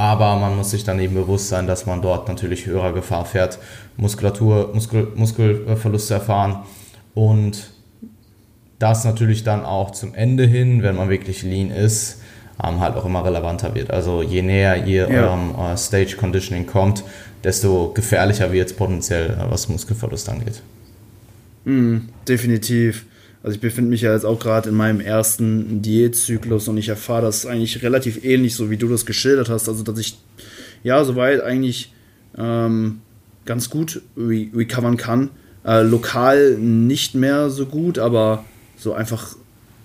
[0.00, 3.58] aber man muss sich dann eben bewusst sein, dass man dort natürlich höherer Gefahr fährt,
[3.98, 6.60] Muskulatur, Muskel, Muskelverluste erfahren
[7.12, 7.70] und
[8.78, 12.22] das natürlich dann auch zum Ende hin, wenn man wirklich lean ist,
[12.64, 13.90] ähm, halt auch immer relevanter wird.
[13.90, 15.26] Also je näher ihr ja.
[15.26, 17.04] eurem äh, Stage Conditioning kommt,
[17.44, 20.62] desto gefährlicher wird es potenziell, äh, was Muskelverlust angeht.
[21.66, 23.04] Mm, definitiv.
[23.42, 27.22] Also ich befinde mich ja jetzt auch gerade in meinem ersten Diätzyklus und ich erfahre
[27.22, 29.68] das eigentlich relativ ähnlich, so wie du das geschildert hast.
[29.68, 30.18] Also dass ich
[30.82, 31.92] ja soweit eigentlich
[32.36, 33.00] ähm,
[33.46, 35.30] ganz gut re recovern kann.
[35.64, 38.44] Äh, lokal nicht mehr so gut, aber
[38.76, 39.36] so einfach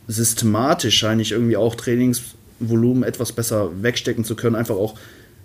[0.07, 4.55] systematisch scheine ich irgendwie auch Trainingsvolumen etwas besser wegstecken zu können.
[4.55, 4.95] Einfach auch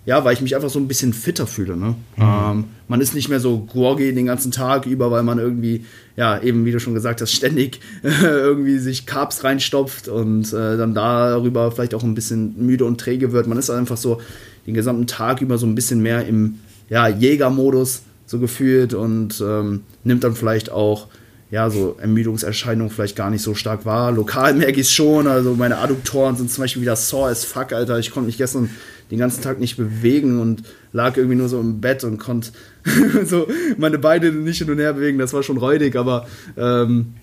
[0.05, 1.77] ja, weil ich mich einfach so ein bisschen fitter fühle.
[1.77, 1.95] Ne?
[2.15, 2.23] Mhm.
[2.23, 5.85] Ähm, man ist nicht mehr so groggy den ganzen Tag über, weil man irgendwie,
[6.15, 7.79] ja, eben wie du schon gesagt hast, ständig
[8.21, 13.31] irgendwie sich Carbs reinstopft und äh, dann darüber vielleicht auch ein bisschen müde und träge
[13.31, 13.47] wird.
[13.47, 14.19] Man ist einfach so
[14.65, 16.59] den gesamten Tag über so ein bisschen mehr im
[16.89, 21.07] ja, Jägermodus so gefühlt und ähm, nimmt dann vielleicht auch
[21.51, 24.13] ja, so Ermüdungserscheinungen vielleicht gar nicht so stark wahr.
[24.13, 27.73] Lokal merke ich es schon, also meine Adduktoren sind zum Beispiel wieder sore as fuck,
[27.73, 27.99] Alter.
[27.99, 28.69] Ich konnte mich gestern
[29.11, 32.51] den ganzen Tag nicht bewegen und lag irgendwie nur so im Bett und konnte
[33.25, 33.47] so
[33.77, 35.19] meine Beine nicht hin und her bewegen.
[35.19, 37.13] Das war schon räudig, aber ähm,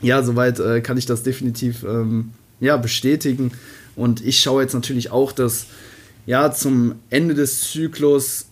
[0.00, 3.52] ja, soweit äh, kann ich das definitiv ähm, ja, bestätigen.
[3.96, 5.66] Und ich schaue jetzt natürlich auch, dass
[6.24, 8.46] ja zum Ende des Zyklus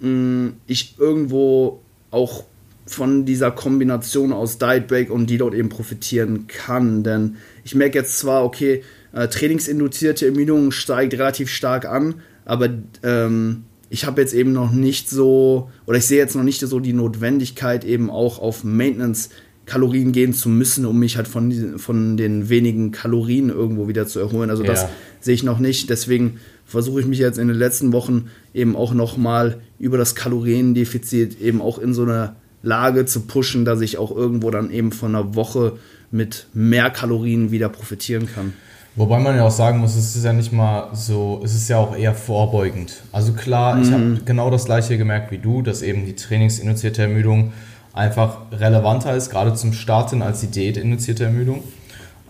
[0.00, 2.44] mh, hm, ich irgendwo auch
[2.86, 7.02] von dieser Kombination aus Diet Break und Deload eben profitieren kann.
[7.02, 8.84] Denn ich merke jetzt zwar, okay,
[9.16, 12.68] äh, trainingsinduzierte Ermüdung steigt relativ stark an, aber
[13.02, 16.80] ähm, ich habe jetzt eben noch nicht so, oder ich sehe jetzt noch nicht so
[16.80, 19.30] die Notwendigkeit, eben auch auf Maintenance
[19.64, 24.20] Kalorien gehen zu müssen, um mich halt von, von den wenigen Kalorien irgendwo wieder zu
[24.20, 24.50] erholen.
[24.50, 24.86] Also das
[25.20, 25.90] sehe ich noch nicht.
[25.90, 31.40] Deswegen versuche ich mich jetzt in den letzten Wochen eben auch nochmal über das Kaloriendefizit
[31.40, 35.14] eben auch in so einer Lage zu pushen, dass ich auch irgendwo dann eben von
[35.14, 35.78] einer Woche
[36.12, 38.52] mit mehr Kalorien wieder profitieren kann.
[38.96, 41.76] Wobei man ja auch sagen muss, es ist ja nicht mal so, es ist ja
[41.76, 43.02] auch eher vorbeugend.
[43.12, 43.82] Also klar, mhm.
[43.82, 47.52] ich habe genau das gleiche gemerkt wie du, dass eben die trainingsinduzierte Ermüdung
[47.92, 51.62] einfach relevanter ist, gerade zum Starten als die diätinduzierte Ermüdung.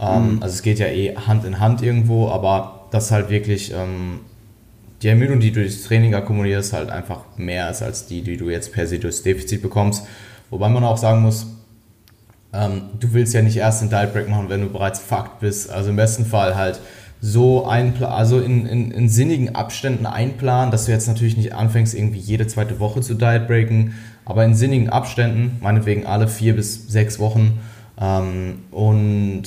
[0.00, 0.42] Ähm, mhm.
[0.42, 4.20] Also es geht ja eh Hand in Hand irgendwo, aber das halt wirklich ähm,
[5.02, 8.50] die Ermüdung, die du durchs Training akkumulierst, halt einfach mehr ist als die, die du
[8.50, 10.04] jetzt per se durchs Defizit bekommst.
[10.50, 11.46] Wobei man auch sagen muss,
[12.56, 15.70] ähm, du willst ja nicht erst einen Diet Break machen, wenn du bereits fucked bist.
[15.70, 16.80] Also im besten Fall halt
[17.20, 21.94] so einpla also in, in, in sinnigen Abständen einplanen, dass du jetzt natürlich nicht anfängst,
[21.94, 26.88] irgendwie jede zweite Woche zu Diet Breaken, aber in sinnigen Abständen, meinetwegen alle vier bis
[26.88, 27.58] sechs Wochen
[28.00, 29.44] ähm, und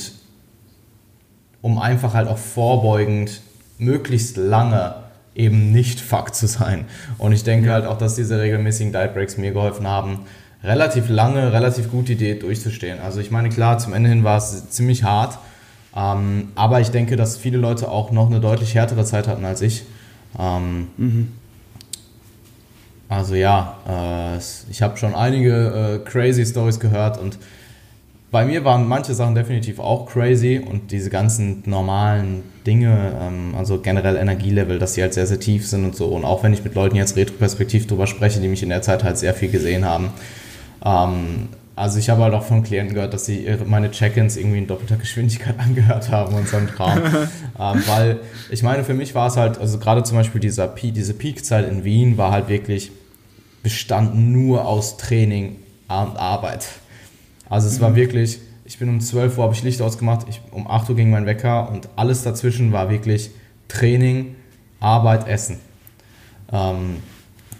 [1.61, 3.41] um einfach halt auch vorbeugend
[3.77, 4.95] möglichst lange
[5.35, 6.85] eben nicht fuck zu sein.
[7.17, 7.73] Und ich denke ja.
[7.73, 10.19] halt auch, dass diese regelmäßigen Diet Breaks mir geholfen haben,
[10.63, 12.99] relativ lange, relativ gut die Diät durchzustehen.
[12.99, 15.37] Also ich meine, klar, zum Ende hin war es ziemlich hart,
[15.95, 19.61] ähm, aber ich denke, dass viele Leute auch noch eine deutlich härtere Zeit hatten als
[19.61, 19.83] ich.
[20.37, 21.31] Ähm, mhm.
[23.07, 24.37] Also ja, äh,
[24.69, 27.39] ich habe schon einige äh, crazy Stories gehört und
[28.31, 33.79] bei mir waren manche Sachen definitiv auch crazy und diese ganzen normalen Dinge, ähm, also
[33.79, 36.05] generell Energielevel, dass sie halt sehr, sehr tief sind und so.
[36.05, 39.03] Und auch wenn ich mit Leuten jetzt retroperspektiv drüber spreche, die mich in der Zeit
[39.03, 40.11] halt sehr viel gesehen haben.
[40.83, 44.67] Ähm, also ich habe halt auch von Klienten gehört, dass sie meine Check-ins irgendwie in
[44.67, 46.97] doppelter Geschwindigkeit angehört haben und so ein Traum.
[47.59, 50.93] ähm, weil ich meine, für mich war es halt, also gerade zum Beispiel dieser Peak,
[50.93, 52.91] diese Peak-Zeit in Wien war halt wirklich
[53.63, 55.55] bestanden nur aus Training
[55.87, 56.67] und Arbeit.
[57.49, 57.83] Also es mhm.
[57.83, 60.97] war wirklich, ich bin um 12 Uhr, habe ich Licht ausgemacht, ich, um 8 Uhr
[60.97, 63.31] ging mein Wecker und alles dazwischen war wirklich
[63.69, 64.35] Training,
[64.81, 65.59] Arbeit, Essen.
[66.51, 66.97] Ähm,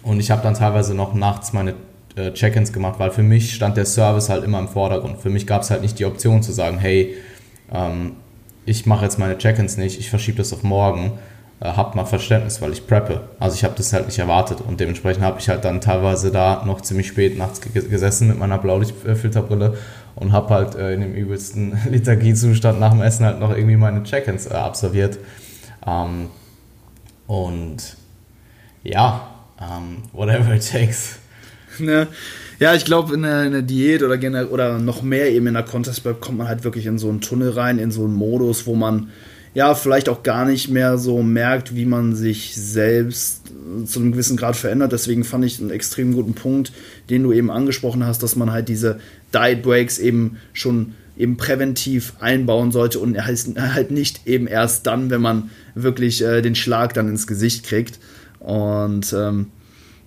[0.02, 1.74] und ich habe dann teilweise noch nachts meine
[2.16, 5.18] äh, Check-ins gemacht, weil für mich stand der Service halt immer im Vordergrund.
[5.18, 7.14] Für mich gab es halt nicht die Option zu sagen, hey,
[7.72, 8.12] ähm,
[8.66, 11.18] ich mache jetzt meine Check-ins nicht, ich verschiebe das auf morgen,
[11.60, 13.28] äh, habt mal Verständnis, weil ich preppe.
[13.38, 16.64] Also ich habe das halt nicht erwartet und dementsprechend habe ich halt dann teilweise da
[16.64, 19.76] noch ziemlich spät nachts gesessen mit meiner Blaulichtfilterbrille
[20.16, 24.02] und habe halt äh, in dem übelsten Lethargiezustand nach dem Essen halt noch irgendwie meine
[24.02, 25.18] Check-ins äh, absolviert.
[25.86, 26.28] Ähm,
[27.26, 27.96] und
[28.82, 31.19] ja, um, ähm, whatever it takes.
[31.80, 32.08] Ne?
[32.58, 34.18] Ja, ich glaube, in, der Diät oder,
[34.52, 37.20] oder noch mehr eben in der Contest Prep kommt man halt wirklich in so einen
[37.20, 39.08] Tunnel rein, in so einen Modus, wo man
[39.52, 43.48] ja, vielleicht auch gar nicht mehr so merkt, wie man sich selbst
[43.84, 44.92] zu einem gewissen Grad verändert.
[44.92, 46.72] Deswegen fand ich einen extrem guten Punkt,
[47.08, 49.00] den du eben angesprochen hast, dass man halt diese
[49.34, 55.20] Diet Breaks eben schon eben präventiv einbauen sollte und halt nicht eben erst dann, wenn
[55.20, 57.98] man wirklich äh, den Schlag dann ins Gesicht kriegt.
[58.38, 59.46] Und ähm,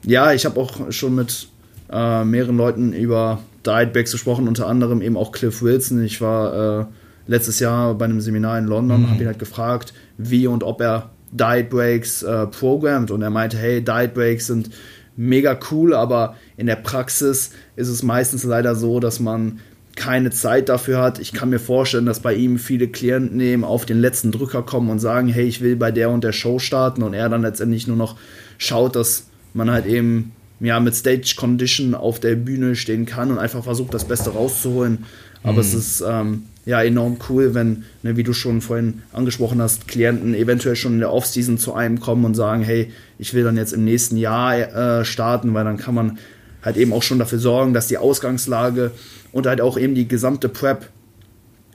[0.06, 1.50] ja, ich habe auch schon mit
[1.94, 6.04] äh, mehreren Leuten über Diet Breaks gesprochen, unter anderem eben auch Cliff Wilson.
[6.04, 6.86] Ich war äh,
[7.28, 9.10] letztes Jahr bei einem Seminar in London, mhm.
[9.12, 13.58] habe ihn halt gefragt, wie und ob er Diet Breaks äh, programmt und er meinte,
[13.58, 14.70] hey, Diet Breaks sind
[15.16, 19.60] mega cool, aber in der Praxis ist es meistens leider so, dass man
[19.96, 21.20] keine Zeit dafür hat.
[21.20, 24.90] Ich kann mir vorstellen, dass bei ihm viele Klienten eben auf den letzten Drücker kommen
[24.90, 27.88] und sagen, hey, ich will bei der und der Show starten und er dann letztendlich
[27.88, 28.18] nur noch
[28.58, 30.32] schaut, dass man halt eben
[30.64, 35.06] ja, mit Stage Condition auf der Bühne stehen kann und einfach versucht, das Beste rauszuholen.
[35.44, 35.60] Aber mhm.
[35.60, 40.34] es ist ähm, ja enorm cool, wenn, ne, wie du schon vorhin angesprochen hast, Klienten
[40.34, 43.74] eventuell schon in der Offseason zu einem kommen und sagen, hey, ich will dann jetzt
[43.74, 44.56] im nächsten Jahr
[45.02, 46.18] äh, starten, weil dann kann man
[46.64, 48.92] halt eben auch schon dafür sorgen, dass die Ausgangslage
[49.34, 50.90] und halt auch eben die gesamte Prep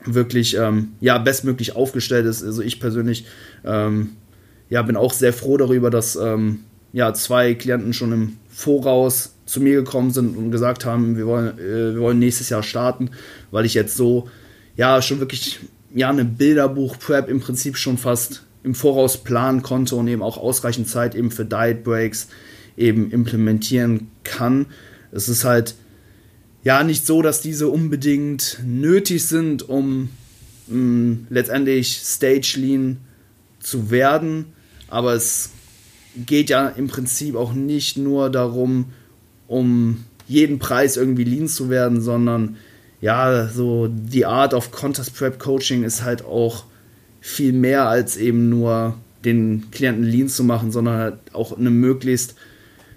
[0.07, 2.43] wirklich ähm, ja bestmöglich aufgestellt ist.
[2.43, 3.27] Also ich persönlich
[3.67, 4.13] ähm,
[4.71, 6.61] ja bin auch sehr froh darüber, dass ähm,
[6.93, 11.59] ja zwei Klienten schon im Voraus zu mir gekommen sind und gesagt haben, wir wollen,
[11.59, 13.11] äh, wir wollen nächstes Jahr starten,
[13.51, 14.29] weil ich jetzt so
[14.77, 15.61] ja schon wirklich
[15.95, 20.89] ja eine Bilderbuch-Prep im Prinzip schon fast im Voraus planen konnte und eben auch ausreichend
[20.89, 22.29] Zeit eben für Diet Breaks
[22.77, 24.67] eben implementieren kann.
[25.11, 25.75] Es ist halt
[26.63, 30.11] ja nicht so, dass diese unbedingt nötig sind, um
[30.67, 32.99] mh, mm, letztendlich Stage Lean
[33.61, 34.47] zu werden,
[34.89, 35.51] aber es
[36.17, 38.87] geht ja im Prinzip auch nicht nur darum,
[39.47, 42.57] um jeden Preis irgendwie lean zu werden, sondern
[43.01, 46.65] ja, so die Art of Contest Prep Coaching ist halt auch
[47.21, 52.35] viel mehr als eben nur den Klienten lean zu machen, sondern halt auch eine möglichst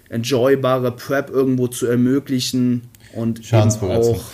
[0.08, 2.82] enjoybare Prep irgendwo zu ermöglichen
[3.14, 4.16] und Schadensbegrenzung.
[4.16, 4.24] auch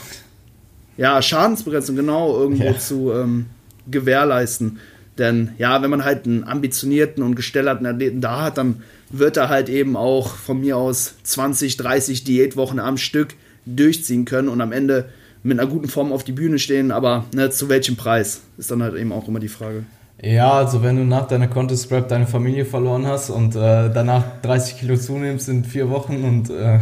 [0.97, 2.79] ja, Schadensbegrenzung genau irgendwo ja.
[2.79, 3.47] zu ähm,
[3.89, 4.81] gewährleisten.
[5.19, 9.49] Denn ja, wenn man halt einen ambitionierten und gestellten Athleten da hat, dann wird er
[9.49, 13.35] halt eben auch von mir aus 20, 30 Diätwochen am Stück
[13.67, 15.09] durchziehen können und am Ende
[15.43, 16.91] mit einer guten Form auf die Bühne stehen.
[16.91, 19.85] Aber ne, zu welchem Preis ist dann halt eben auch immer die Frage.
[20.21, 24.25] Ja, also wenn du nach deiner Contest Prep deine Familie verloren hast und äh, danach
[24.43, 26.81] 30 Kilo zunimmst in vier Wochen und äh, ja.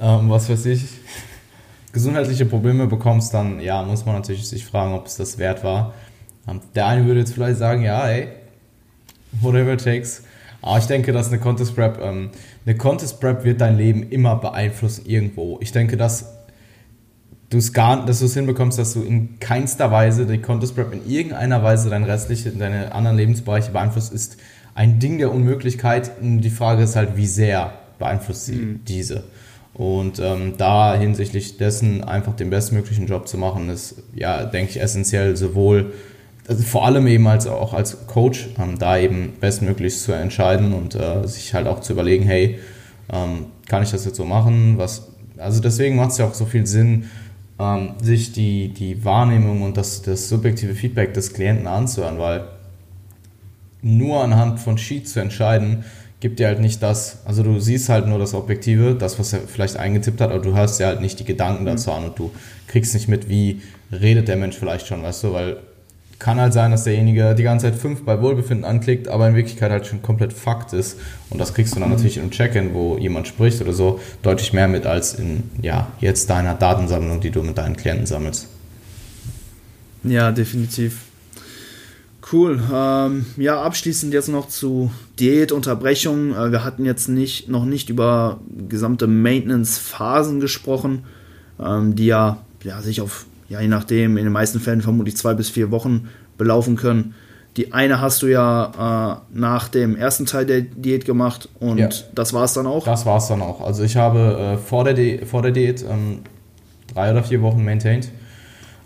[0.00, 0.84] ähm, was weiß ich,
[1.92, 5.94] gesundheitliche Probleme bekommst, dann ja, muss man natürlich sich fragen, ob es das wert war.
[6.48, 8.28] Ähm, der eine würde jetzt vielleicht sagen, ja, ey,
[9.40, 10.22] whatever it takes.
[10.62, 12.30] Aber ich denke, dass eine Contest Prep, ähm,
[12.66, 15.58] eine Contest Prep wird dein Leben immer beeinflussen irgendwo.
[15.60, 16.26] Ich denke, dass
[17.48, 20.92] du es gar, dass du es hinbekommst, dass du in keinster Weise die Contest Prep
[20.92, 24.36] in irgendeiner Weise dein restliche, deine anderen Lebensbereiche beeinflusst, ist
[24.74, 26.12] ein Ding der Unmöglichkeit.
[26.20, 28.80] Die Frage ist halt, wie sehr beeinflusst sie mhm.
[28.86, 29.24] diese.
[29.74, 34.80] Und ähm, da hinsichtlich dessen einfach den bestmöglichen Job zu machen, ist ja, denke ich,
[34.80, 35.92] essentiell sowohl,
[36.50, 40.96] also vor allem eben als auch als Coach, ähm, da eben bestmöglich zu entscheiden und
[40.96, 42.58] äh, sich halt auch zu überlegen, hey,
[43.12, 44.76] ähm, kann ich das jetzt so machen?
[44.76, 47.04] Was, also deswegen macht es ja auch so viel Sinn,
[47.60, 52.48] ähm, sich die, die Wahrnehmung und das, das subjektive Feedback des Klienten anzuhören, weil
[53.80, 55.84] nur anhand von Sheets zu entscheiden,
[56.18, 59.42] gibt dir halt nicht das, also du siehst halt nur das Objektive, das, was er
[59.42, 62.32] vielleicht eingetippt hat, aber du hörst dir halt nicht die Gedanken dazu an und du
[62.66, 65.58] kriegst nicht mit, wie redet der Mensch vielleicht schon, weißt du, weil
[66.20, 69.72] kann halt sein, dass derjenige die ganze Zeit fünf bei Wohlbefinden anklickt, aber in Wirklichkeit
[69.72, 70.98] halt schon komplett Fakt ist.
[71.30, 71.94] Und das kriegst du dann mhm.
[71.96, 76.28] natürlich im Check-in, wo jemand spricht oder so, deutlich mehr mit als in, ja, jetzt
[76.28, 78.48] deiner Datensammlung, die du mit deinen Klienten sammelst.
[80.04, 81.00] Ja, definitiv.
[82.30, 82.62] Cool.
[82.70, 86.34] Ähm, ja, abschließend jetzt noch zu Diätunterbrechung.
[86.34, 91.04] Äh, wir hatten jetzt nicht, noch nicht über gesamte Maintenance-Phasen gesprochen,
[91.58, 95.34] ähm, die ja, ja sich auf ja, je nachdem, in den meisten Fällen vermutlich zwei
[95.34, 96.08] bis vier Wochen
[96.38, 97.14] belaufen können.
[97.56, 101.88] Die eine hast du ja äh, nach dem ersten Teil der Diät gemacht und ja.
[102.14, 102.84] das war es dann auch?
[102.84, 103.60] Das war es dann auch.
[103.60, 106.20] Also ich habe äh, vor, der Di vor der Diät ähm,
[106.94, 108.08] drei oder vier Wochen maintained.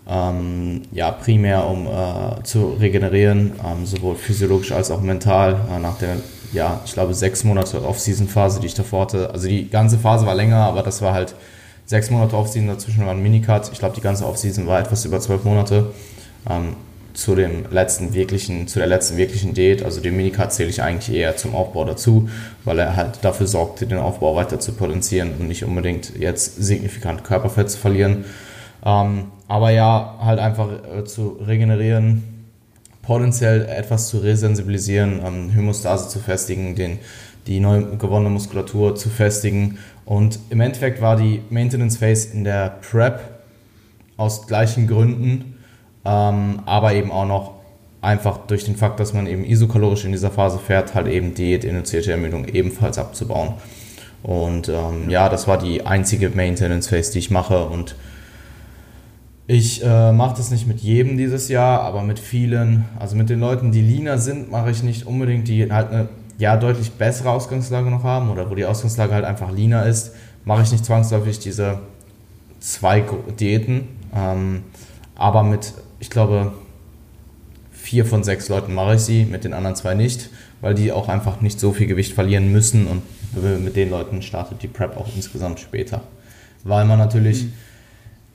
[0.07, 5.57] Ähm, ja, primär um äh, zu regenerieren, ähm, sowohl physiologisch als auch mental.
[5.71, 6.17] Äh, nach der,
[6.51, 9.29] ja, ich glaube, sechs Monate Off-Season-Phase, die ich davor hatte.
[9.31, 11.35] Also die ganze Phase war länger, aber das war halt
[11.85, 13.69] sechs Monate Offseason, dazwischen war ein Minicut.
[13.71, 15.91] Ich glaube, die ganze Offseason war etwas über zwölf Monate.
[16.49, 16.75] Ähm,
[17.15, 21.15] zu dem letzten wirklichen, zu der letzten wirklichen Date, also den Minicut zähle ich eigentlich
[21.15, 22.29] eher zum Aufbau dazu,
[22.65, 27.23] weil er halt dafür sorgte, den Aufbau weiter zu potenzieren und nicht unbedingt jetzt signifikant
[27.23, 28.25] Körperfett zu verlieren.
[28.85, 32.23] Ähm, aber ja, halt einfach äh, zu regenerieren,
[33.01, 36.99] potenziell etwas zu resensibilisieren, ähm, Hämostase zu festigen, den,
[37.47, 42.77] die neu gewonnene Muskulatur zu festigen und im Endeffekt war die Maintenance Phase in der
[42.81, 43.19] Prep
[44.17, 45.55] aus gleichen Gründen,
[46.05, 47.55] ähm, aber eben auch noch
[48.01, 52.11] einfach durch den Fakt, dass man eben isokalorisch in dieser Phase fährt, halt eben diätinduzierte
[52.11, 53.53] Ermüdung ebenfalls abzubauen.
[54.21, 57.95] Und ähm, ja, das war die einzige Maintenance Phase, die ich mache und
[59.47, 63.39] ich äh, mache das nicht mit jedem dieses Jahr, aber mit vielen, also mit den
[63.39, 67.89] Leuten, die leaner sind, mache ich nicht unbedingt, die halt eine ja deutlich bessere Ausgangslage
[67.89, 70.11] noch haben oder wo die Ausgangslage halt einfach leaner ist,
[70.43, 71.79] mache ich nicht zwangsläufig diese
[72.59, 73.03] zwei
[73.39, 73.87] Diäten.
[74.13, 74.63] Ähm,
[75.15, 76.53] aber mit, ich glaube,
[77.71, 80.29] vier von sechs Leuten mache ich sie, mit den anderen zwei nicht,
[80.61, 83.01] weil die auch einfach nicht so viel Gewicht verlieren müssen und
[83.63, 86.01] mit den Leuten startet die Prep auch insgesamt später.
[86.63, 87.53] Weil man natürlich, mhm.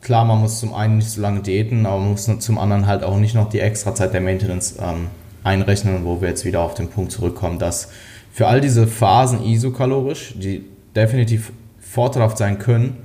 [0.03, 3.03] klar, man muss zum einen nicht so lange diäten, aber man muss zum anderen halt
[3.03, 5.09] auch nicht noch die extra Zeit der Maintenance ähm,
[5.44, 7.88] einrechnen, wo wir jetzt wieder auf den Punkt zurückkommen, dass
[8.33, 12.96] für all diese Phasen isokalorisch, die definitiv vorteilhaft sein können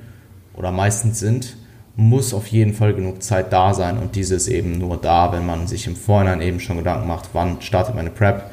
[0.54, 1.58] oder meistens sind,
[1.96, 5.46] muss auf jeden Fall genug Zeit da sein und diese ist eben nur da, wenn
[5.46, 8.52] man sich im Vorhinein eben schon Gedanken macht, wann startet meine Prep.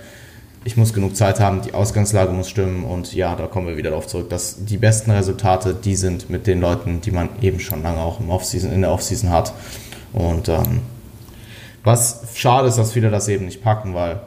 [0.65, 3.91] Ich muss genug Zeit haben, die Ausgangslage muss stimmen und ja, da kommen wir wieder
[3.91, 7.83] darauf zurück, dass die besten Resultate die sind mit den Leuten, die man eben schon
[7.83, 9.53] lange auch im Offseason, in der Offseason hat.
[10.13, 10.83] Und ähm,
[11.85, 14.21] was schade ist, dass viele das eben nicht packen, weil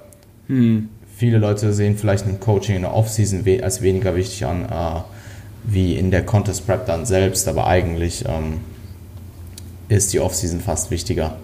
[0.47, 0.89] hm.
[1.15, 5.01] viele Leute sehen vielleicht ein Coaching in der Offseason als weniger wichtig an, äh,
[5.63, 8.59] wie in der Contest Prep dann selbst, aber eigentlich ähm,
[9.87, 11.37] ist die Offseason fast wichtiger.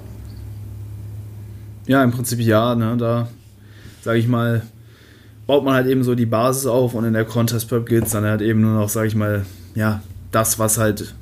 [1.88, 3.28] Ja, im Prinzip ja, ne, da
[4.02, 4.64] sage ich mal,
[5.48, 8.12] baut man halt eben so die Basis auf und in der Contest Prep geht es
[8.12, 9.46] dann halt eben nur noch, sage ich mal,
[9.76, 10.02] ja,
[10.32, 11.16] das, was halt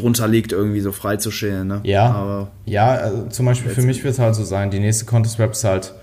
[0.00, 1.68] drunter liegt, irgendwie so frei zu schälen.
[1.68, 1.80] Ne?
[1.84, 5.04] Ja, Aber ja also zum Beispiel für mich wird es halt so sein, die nächste
[5.04, 5.94] Contest Rap ist halt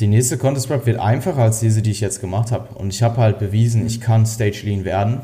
[0.00, 2.74] Die nächste Contest Prep wird einfacher als diese, die ich jetzt gemacht habe.
[2.74, 5.20] Und ich habe halt bewiesen, ich kann Stage Lean werden.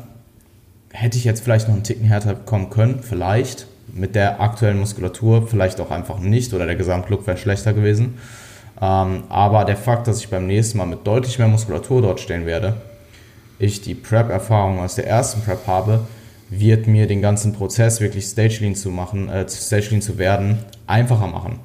[0.91, 3.67] Hätte ich jetzt vielleicht noch einen Ticken härter kommen können, vielleicht.
[3.93, 8.15] Mit der aktuellen Muskulatur vielleicht auch einfach nicht oder der Gesamtlook wäre schlechter gewesen.
[8.81, 12.45] Ähm, aber der Fakt, dass ich beim nächsten Mal mit deutlich mehr Muskulatur dort stehen
[12.45, 12.75] werde,
[13.59, 16.01] ich die Prep-Erfahrung aus der ersten Prep habe,
[16.49, 20.59] wird mir den ganzen Prozess wirklich Stage Lean zu machen, äh, Stage Lean zu werden,
[20.87, 21.59] einfacher machen.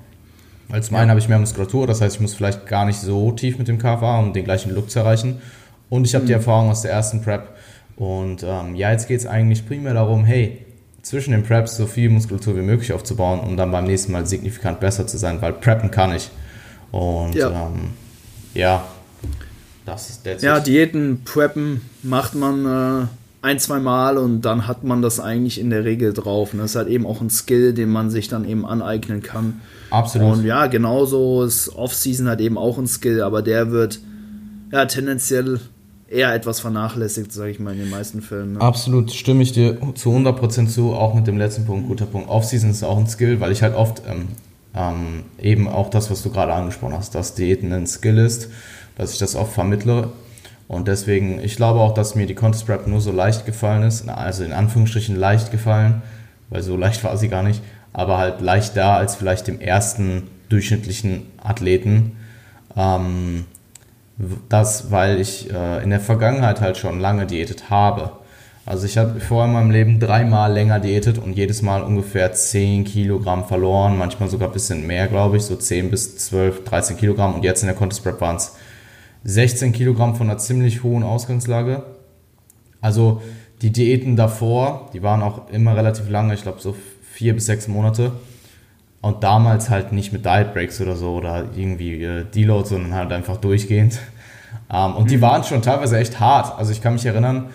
[0.68, 3.32] Weil zum einen habe ich mehr Muskulatur, das heißt, ich muss vielleicht gar nicht so
[3.32, 5.40] tief mit dem KFA, um den gleichen Look zu erreichen.
[5.88, 6.28] Und ich habe mhm.
[6.28, 7.48] die Erfahrung aus der ersten Prep.
[7.96, 10.64] Und ähm, ja, jetzt geht es eigentlich primär darum, hey,
[11.02, 14.80] zwischen den Preps so viel Muskulatur wie möglich aufzubauen, um dann beim nächsten Mal signifikant
[14.80, 16.30] besser zu sein, weil Preppen kann ich.
[16.92, 17.90] Und ja, ähm,
[18.54, 18.84] ja
[19.84, 23.06] das ist der Ja, Diäten, Preppen macht man äh,
[23.42, 26.52] ein, zwei Mal und dann hat man das eigentlich in der Regel drauf.
[26.52, 29.60] Und das ist halt eben auch ein Skill, den man sich dann eben aneignen kann.
[29.90, 30.38] Absolut.
[30.38, 34.00] Und ja, genauso ist Off-Season halt eben auch ein Skill, aber der wird
[34.70, 35.60] ja tendenziell
[36.08, 38.54] eher etwas vernachlässigt, sage ich mal, in den meisten Fällen.
[38.54, 38.60] Ne?
[38.60, 42.28] Absolut, stimme ich dir zu 100% zu, auch mit dem letzten Punkt, guter Punkt.
[42.28, 44.28] Off-Season ist auch ein Skill, weil ich halt oft ähm,
[44.74, 48.50] ähm, eben auch das, was du gerade angesprochen hast, dass Diäten ein Skill ist,
[48.96, 50.08] dass ich das oft vermittle.
[50.70, 54.08] Und deswegen, ich glaube auch, dass mir die Contest Prep nur so leicht gefallen ist,
[54.08, 56.00] also in Anführungsstrichen leicht gefallen,
[56.48, 57.60] weil so leicht war sie gar nicht,
[57.92, 62.16] aber halt leichter als vielleicht dem ersten durchschnittlichen Athleten.
[62.76, 63.46] Ähm,
[64.48, 68.12] das, weil ich äh, in der Vergangenheit halt schon lange diätet habe.
[68.64, 72.84] Also ich habe vorher in meinem Leben dreimal länger diätet und jedes Mal ungefähr 10
[72.84, 77.34] Kilogramm verloren, manchmal sogar ein bisschen mehr, glaube ich, so 10 bis 12, 13 Kilogramm
[77.34, 78.54] und jetzt in der Contest Prep waren es
[79.24, 81.82] 16 Kilogramm von einer ziemlich hohen Ausgangslage.
[82.80, 83.20] Also
[83.62, 86.74] die Diäten davor, die waren auch immer relativ lange, ich glaube so
[87.12, 88.12] vier bis sechs Monate.
[89.02, 93.12] Und damals halt nicht mit Diet Breaks oder so oder irgendwie äh, Deload, sondern halt
[93.12, 93.98] einfach durchgehend.
[94.72, 95.08] Ähm, und mhm.
[95.08, 96.58] die waren schon teilweise echt hart.
[96.58, 97.50] Also ich kann mich erinnern,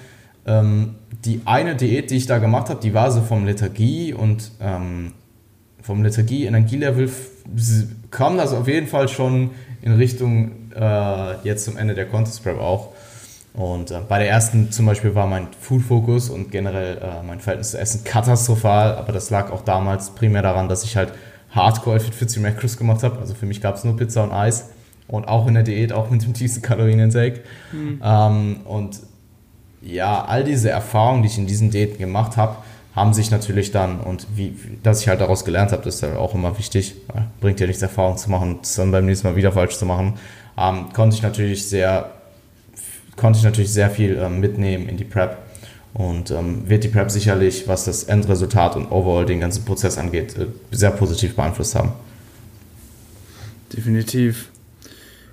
[0.45, 0.95] ähm,
[1.25, 5.13] die eine Diät, die ich da gemacht habe, die war so vom Lethargie und ähm,
[5.81, 7.09] vom Lethargie-Energielevel
[8.11, 9.51] kam das auf jeden Fall schon
[9.81, 12.89] in Richtung äh, jetzt zum Ende der Contest Prep auch.
[13.55, 17.71] Und äh, bei der ersten zum Beispiel war mein Food-Fokus und generell äh, mein Verhältnis
[17.71, 21.13] zu Essen katastrophal, aber das lag auch damals primär daran, dass ich halt
[21.51, 23.19] Hardcore Fit 40 Macros gemacht habe.
[23.19, 24.71] Also für mich gab es nur Pizza und Eis
[25.07, 27.41] und auch in der Diät, auch mit dem tiefsten Kalorienintake.
[27.71, 28.01] Mhm.
[28.03, 28.99] Ähm, und
[29.81, 32.57] ja, all diese Erfahrungen, die ich in diesen Diäten gemacht habe,
[32.93, 36.17] haben sich natürlich dann und wie, dass ich halt daraus gelernt habe, das ist ja
[36.17, 36.95] auch immer wichtig.
[37.41, 40.15] Bringt ja nichts Erfahrung zu machen, es dann beim nächsten Mal wieder falsch zu machen
[40.57, 42.11] ähm, konnte ich natürlich sehr,
[43.15, 45.37] konnte ich natürlich sehr viel ähm, mitnehmen in die Prep
[45.93, 50.37] und ähm, wird die Prep sicherlich, was das Endresultat und overall den ganzen Prozess angeht,
[50.37, 51.93] äh, sehr positiv beeinflusst haben.
[53.75, 54.49] Definitiv.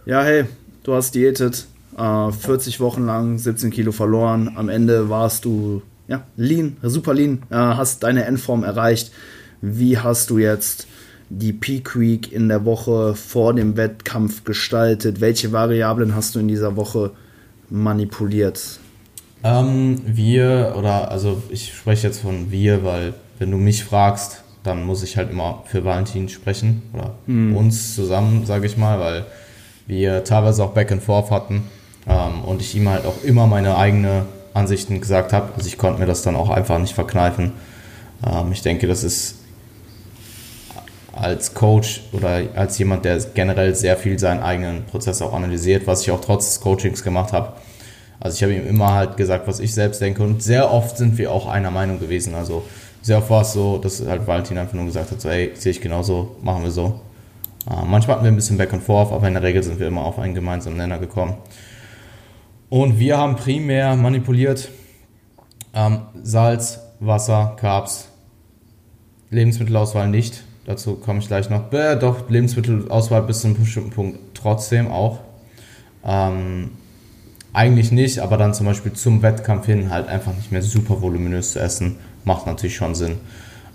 [0.06, 0.44] Ja, hey,
[0.82, 1.66] du hast diätet,
[1.96, 4.52] äh, 40 Wochen lang 17 Kilo verloren.
[4.56, 9.12] Am Ende warst du ja, lean, super lean, äh, hast deine Endform erreicht.
[9.60, 10.86] Wie hast du jetzt
[11.38, 15.20] die Peak Week in der Woche vor dem Wettkampf gestaltet?
[15.20, 17.12] Welche Variablen hast du in dieser Woche
[17.70, 18.78] manipuliert?
[19.42, 24.84] Ähm, wir, oder also ich spreche jetzt von wir, weil wenn du mich fragst, dann
[24.84, 27.56] muss ich halt immer für Valentin sprechen oder mhm.
[27.56, 29.24] uns zusammen, sage ich mal, weil
[29.86, 31.64] wir teilweise auch Back and Forth hatten
[32.06, 35.48] ähm, und ich ihm halt auch immer meine eigene Ansichten gesagt habe.
[35.56, 37.52] Also ich konnte mir das dann auch einfach nicht verkneifen.
[38.24, 39.41] Ähm, ich denke, das ist
[41.12, 46.02] als Coach oder als jemand, der generell sehr viel seinen eigenen Prozess auch analysiert, was
[46.02, 47.54] ich auch trotz des Coachings gemacht habe.
[48.20, 51.18] Also ich habe ihm immer halt gesagt, was ich selbst denke und sehr oft sind
[51.18, 52.34] wir auch einer Meinung gewesen.
[52.34, 52.62] Also
[53.02, 55.72] sehr oft war es so, dass halt Valentin einfach nur gesagt hat, so hey, sehe
[55.72, 57.00] ich genauso, machen wir so.
[57.68, 59.88] Äh, manchmal hatten wir ein bisschen Back and Forth, aber in der Regel sind wir
[59.88, 61.34] immer auf einen gemeinsamen Nenner gekommen.
[62.68, 64.70] Und wir haben primär manipuliert
[65.74, 68.08] ähm, Salz, Wasser, Carbs,
[69.30, 70.44] Lebensmittelauswahl nicht.
[70.64, 71.62] Dazu komme ich gleich noch.
[71.64, 75.20] Bäh, doch, Lebensmittelauswahl bis zu einem bestimmten Punkt trotzdem auch.
[76.04, 76.70] Ähm,
[77.52, 81.52] eigentlich nicht, aber dann zum Beispiel zum Wettkampf hin halt einfach nicht mehr super voluminös
[81.52, 83.18] zu essen, macht natürlich schon Sinn.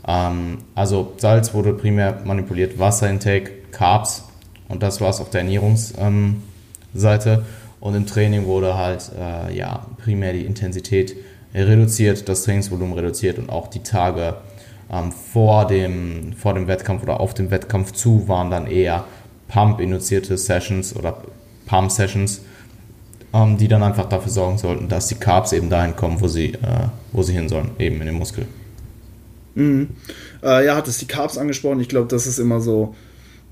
[0.07, 4.23] Ähm, also Salz wurde primär manipuliert, Wasserintake, Carbs
[4.67, 6.39] und das war es auf der Ernährungsseite.
[6.95, 7.45] Ähm,
[7.79, 11.15] und im Training wurde halt äh, ja, primär die Intensität
[11.53, 14.37] reduziert, das Trainingsvolumen reduziert und auch die Tage
[14.91, 19.05] ähm, vor, dem, vor dem Wettkampf oder auf dem Wettkampf zu waren dann eher
[19.47, 21.23] Pump-induzierte Sessions oder
[21.65, 22.41] Pump-Sessions,
[23.33, 26.53] ähm, die dann einfach dafür sorgen sollten, dass die Carbs eben dahin kommen, wo sie,
[26.53, 28.45] äh, wo sie hin sollen, eben in den Muskel.
[29.55, 29.89] Mhm.
[30.43, 31.79] Äh, ja, hat es die Carbs angesprochen.
[31.79, 32.95] Ich glaube, das ist immer so,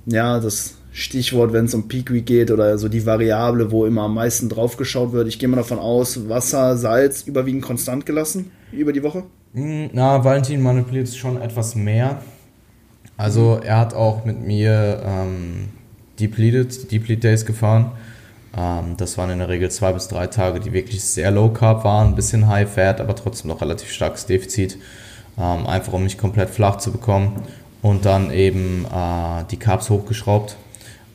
[0.06, 4.04] ja, das Stichwort, wenn es um Peak Week geht oder so die Variable, wo immer
[4.04, 5.28] am meisten drauf geschaut wird.
[5.28, 9.24] Ich gehe mal davon aus, Wasser, Salz überwiegend konstant gelassen über die Woche?
[9.56, 12.20] Hm, na, Valentin manipuliert schon etwas mehr.
[13.16, 15.70] Also er hat auch mit mir ähm,
[16.20, 17.93] Depleted, Deplete Days gefahren.
[18.56, 21.86] Ähm, das waren in der Regel zwei bis drei Tage, die wirklich sehr low carb
[21.86, 24.78] waren, ein bisschen high fat, aber trotzdem noch relativ starkes Defizit.
[25.38, 27.41] Ähm, einfach um mich komplett flach zu bekommen.
[27.82, 30.58] Und dann eben äh, die Carbs hochgeschraubt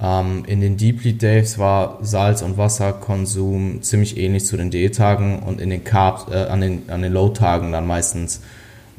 [0.02, 5.60] ähm, in den Deeply Days war Salz- und Wasserkonsum ziemlich ähnlich zu den D-Tagen und
[5.60, 8.40] in den Carbs, äh, an den, an den Low-Tagen dann meistens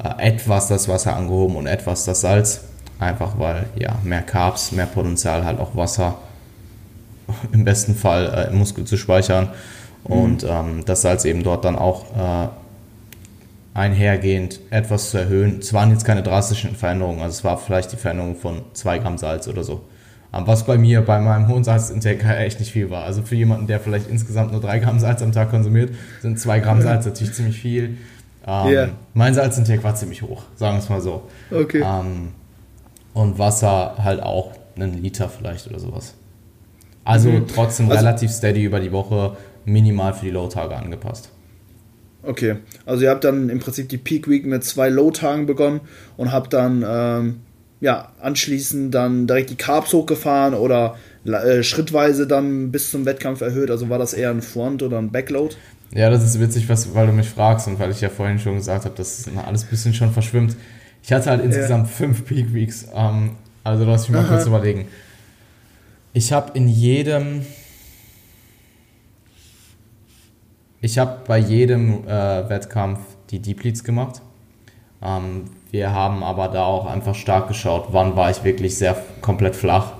[0.02, 2.64] äh, etwas das Wasser angehoben und etwas das Salz.
[3.00, 6.18] Einfach weil, ja, mehr Carbs, mehr Potenzial halt auch Wasser
[7.52, 9.48] im besten Fall äh, im Muskel zu speichern
[10.04, 10.48] und mhm.
[10.48, 12.48] ähm, das Salz eben dort dann auch äh,
[13.74, 15.58] einhergehend etwas zu erhöhen.
[15.58, 19.18] Es waren jetzt keine drastischen Veränderungen, also es war vielleicht die Veränderung von 2 Gramm
[19.18, 19.80] Salz oder so.
[20.32, 23.04] Was bei mir, bei meinem hohen Salzintake echt nicht viel war.
[23.04, 25.90] Also für jemanden, der vielleicht insgesamt nur drei Gramm Salz am Tag konsumiert,
[26.22, 27.98] sind zwei Gramm Salz natürlich ziemlich viel.
[28.46, 28.88] Ähm, yeah.
[29.12, 31.28] Mein Salzintake war ziemlich hoch, sagen wir es mal so.
[31.50, 31.82] Okay.
[31.84, 32.28] Ähm,
[33.12, 36.14] und Wasser halt auch einen Liter vielleicht oder sowas.
[37.04, 37.46] Also mhm.
[37.46, 41.30] trotzdem also, relativ steady über die Woche, minimal für die Low-Tage angepasst.
[42.22, 42.56] Okay,
[42.86, 45.80] also ihr habt dann im Prinzip die Peak Week mit zwei Low-Tagen begonnen
[46.16, 47.40] und habt dann ähm,
[47.82, 53.72] ja, anschließend dann direkt die Carbs hochgefahren oder äh, schrittweise dann bis zum Wettkampf erhöht?
[53.72, 55.56] Also war das eher ein Front oder ein Backload?
[55.90, 58.54] Ja, das ist witzig, was, weil du mich fragst und weil ich ja vorhin schon
[58.54, 60.56] gesagt habe, dass alles ein bisschen schon verschwimmt.
[61.02, 61.92] Ich hatte halt insgesamt ja.
[61.92, 62.86] fünf Peak Weeks.
[62.94, 63.32] Ähm,
[63.64, 64.36] also lass mich mal Aha.
[64.36, 64.86] kurz überlegen.
[66.12, 67.44] Ich habe in jedem.
[70.80, 74.22] Ich habe bei jedem äh, Wettkampf die Deep Leads gemacht.
[75.04, 79.56] Ähm, wir haben aber da auch einfach stark geschaut, wann war ich wirklich sehr komplett
[79.56, 79.92] flach.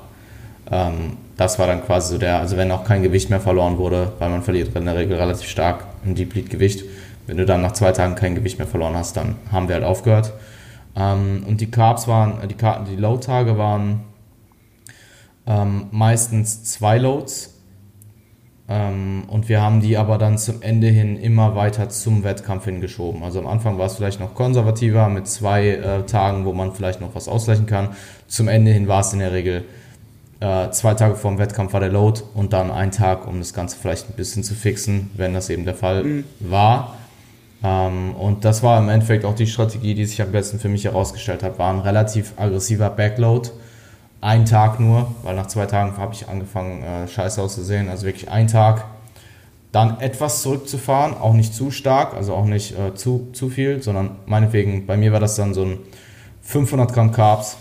[0.70, 4.12] Ähm, das war dann quasi so der, also wenn auch kein Gewicht mehr verloren wurde,
[4.18, 6.84] weil man verliert in der Regel relativ stark ein Deep Gewicht.
[7.26, 9.84] Wenn du dann nach zwei Tagen kein Gewicht mehr verloren hast, dann haben wir halt
[9.84, 10.32] aufgehört.
[10.94, 12.56] Ähm, und die Carbs waren, die,
[12.90, 14.02] die Load-Tage waren
[15.46, 17.54] ähm, meistens zwei Loads
[18.68, 23.22] und wir haben die aber dann zum Ende hin immer weiter zum Wettkampf hingeschoben.
[23.22, 27.00] Also am Anfang war es vielleicht noch konservativer mit zwei äh, Tagen, wo man vielleicht
[27.00, 27.90] noch was ausgleichen kann.
[28.28, 29.64] Zum Ende hin war es in der Regel
[30.42, 33.54] äh, zwei Tage vor dem Wettkampf war der Load und dann ein Tag, um das
[33.54, 36.24] Ganze vielleicht ein bisschen zu fixen, wenn das eben der Fall mhm.
[36.40, 36.96] war.
[37.62, 40.84] Ähm, und das war im Endeffekt auch die Strategie, die sich am besten für mich
[40.84, 43.50] herausgestellt hat, war ein relativ aggressiver Backload
[44.22, 47.90] ein Tag nur, weil nach zwei Tagen habe ich angefangen, äh, scheiße auszusehen.
[47.90, 48.84] Also wirklich ein Tag.
[49.72, 54.16] Dann etwas zurückzufahren, auch nicht zu stark, also auch nicht äh, zu, zu viel, sondern
[54.26, 55.78] meinetwegen, bei mir war das dann so ein
[56.42, 57.56] 500 Gramm Carbs,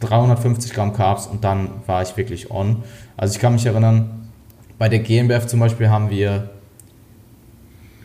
[0.00, 2.82] 350 Gramm Carbs und dann war ich wirklich on.
[3.16, 4.30] Also ich kann mich erinnern,
[4.78, 6.50] bei der GmbF zum Beispiel haben wir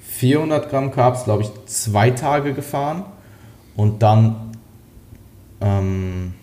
[0.04, 3.06] 400 Gramm Carbs, glaube ich, zwei Tage gefahren
[3.76, 4.52] und dann
[5.62, 6.34] ähm,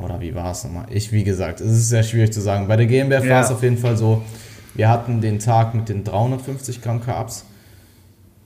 [0.00, 0.86] oder wie war es nochmal?
[0.90, 2.68] Ich, wie gesagt, es ist sehr schwierig zu sagen.
[2.68, 3.36] Bei der GmbF ja.
[3.36, 4.22] war es auf jeden Fall so,
[4.74, 7.44] wir hatten den Tag mit den 350 Gramm Carbs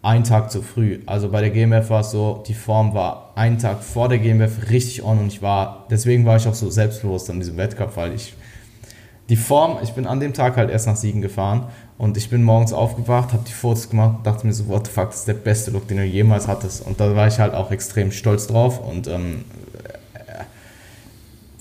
[0.03, 1.01] einen Tag zu früh.
[1.07, 4.71] Also bei der GmbF war es so, die Form war einen Tag vor der GmbF
[4.71, 8.15] richtig on und ich war, deswegen war ich auch so selbstbewusst an diesem Wettkampf, weil
[8.15, 8.35] ich
[9.29, 12.43] die Form, ich bin an dem Tag halt erst nach Siegen gefahren und ich bin
[12.43, 15.29] morgens aufgewacht, habe die Fotos gemacht und dachte mir so, what the fuck, das ist
[15.29, 16.85] der beste Look, den du jemals hattest.
[16.85, 19.45] Und da war ich halt auch extrem stolz drauf und ähm,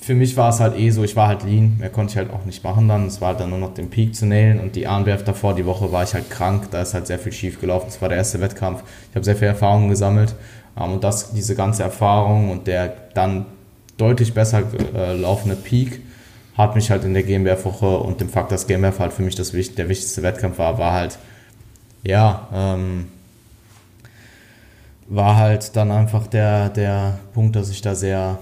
[0.01, 2.31] für mich war es halt eh so, ich war halt lean, mehr konnte ich halt
[2.31, 3.05] auch nicht machen dann.
[3.05, 5.65] Es war halt dann nur noch den Peak zu nailen und die ANBF davor, die
[5.65, 7.85] Woche war ich halt krank, da ist halt sehr viel schief gelaufen.
[7.87, 8.83] Es war der erste Wettkampf.
[9.09, 10.33] Ich habe sehr viel Erfahrung gesammelt
[10.75, 13.45] ähm, und das, diese ganze Erfahrung und der dann
[13.97, 14.63] deutlich besser
[14.95, 16.01] äh, laufende Peak
[16.57, 19.51] hat mich halt in der GmbF-Woche und dem Fakt, dass GmbF halt für mich das,
[19.51, 21.19] der wichtigste Wettkampf war, war halt,
[22.03, 23.07] ja, ähm,
[25.07, 28.39] war halt dann einfach der, der Punkt, dass ich da sehr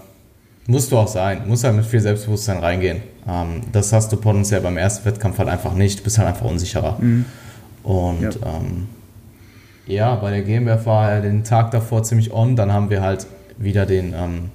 [0.70, 1.48] Musst du auch sein.
[1.48, 3.02] Musst halt mit viel Selbstbewusstsein reingehen.
[3.28, 6.00] Ähm, das hast du potenziell beim ersten Wettkampf halt einfach nicht.
[6.00, 6.96] Du bist halt einfach unsicherer.
[7.00, 7.26] Mhm.
[7.82, 8.30] Und ja.
[8.46, 8.88] Ähm,
[9.88, 10.16] ja.
[10.16, 12.56] bei der GmbF war er den Tag davor ziemlich on.
[12.56, 13.26] Dann haben wir halt
[13.58, 14.52] wieder den, ähm,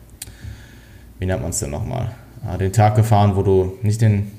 [1.18, 2.12] wie nennt man es denn nochmal?
[2.48, 4.30] Äh, den Tag gefahren, wo du nicht den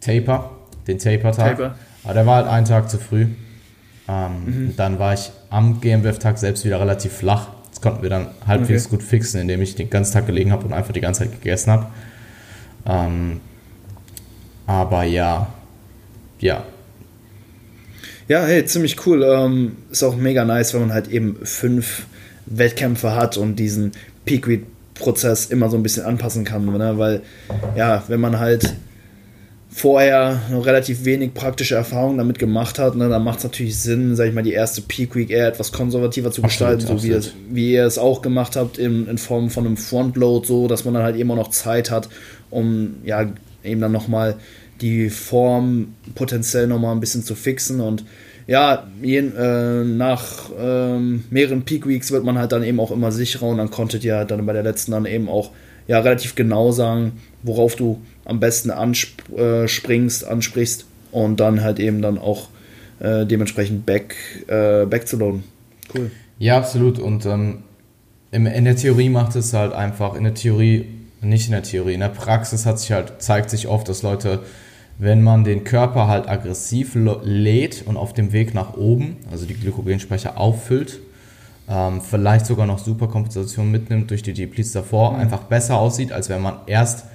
[0.00, 0.50] Taper,
[0.88, 1.58] den Taper-Tag.
[1.58, 1.74] Taper.
[2.02, 3.28] Aber der war halt einen Tag zu früh.
[4.08, 4.76] Ähm, mhm.
[4.76, 8.96] Dann war ich am GmbF-Tag selbst wieder relativ flach konnten wir dann halbwegs okay.
[8.96, 11.72] gut fixen, indem ich den ganzen Tag gelegen habe und einfach die ganze Zeit gegessen
[11.72, 11.86] habe.
[12.86, 13.40] Ähm,
[14.66, 15.48] aber ja,
[16.40, 16.64] ja.
[18.28, 19.22] Ja, hey, ziemlich cool.
[19.22, 22.06] Ähm, ist auch mega nice, wenn man halt eben fünf
[22.46, 23.92] Wettkämpfe hat und diesen
[24.24, 24.64] Peak Week
[24.94, 26.98] Prozess immer so ein bisschen anpassen kann, ne?
[26.98, 27.22] weil
[27.76, 28.74] ja, wenn man halt
[29.76, 34.14] vorher noch relativ wenig praktische Erfahrungen damit gemacht hat, ne, dann macht es natürlich Sinn,
[34.14, 37.12] sag ich mal, die erste Peak Week eher etwas konservativer zu gestalten, absolut, so wie,
[37.12, 40.84] es, wie ihr es auch gemacht habt in, in Form von einem Frontload, so dass
[40.84, 42.08] man dann halt immer noch Zeit hat,
[42.50, 43.26] um ja
[43.64, 44.36] eben dann nochmal
[44.80, 48.04] die Form potenziell nochmal ein bisschen zu fixen und
[48.46, 50.98] ja, je, äh, nach äh,
[51.30, 54.14] mehreren Peak Weeks wird man halt dann eben auch immer sicherer und dann konntet ihr
[54.14, 55.50] halt dann bei der letzten dann eben auch
[55.88, 62.02] ja relativ genau sagen, worauf du am besten anspringst, äh, ansprichst und dann halt eben
[62.02, 62.48] dann auch
[63.00, 64.14] äh, dementsprechend back,
[64.46, 65.44] äh, back zu loaden.
[65.94, 66.10] Cool.
[66.38, 66.98] Ja, absolut.
[66.98, 67.58] Und ähm,
[68.30, 70.86] in der Theorie macht es halt einfach, in der Theorie,
[71.20, 74.40] nicht in der Theorie, in der Praxis hat sich halt, zeigt sich oft, dass Leute,
[74.98, 79.54] wenn man den Körper halt aggressiv lädt und auf dem Weg nach oben, also die
[79.54, 81.00] Glykogenspeicher auffüllt,
[81.68, 85.20] ähm, vielleicht sogar noch Superkompensation mitnimmt durch die Deplets davor, mhm.
[85.20, 87.06] einfach besser aussieht, als wenn man erst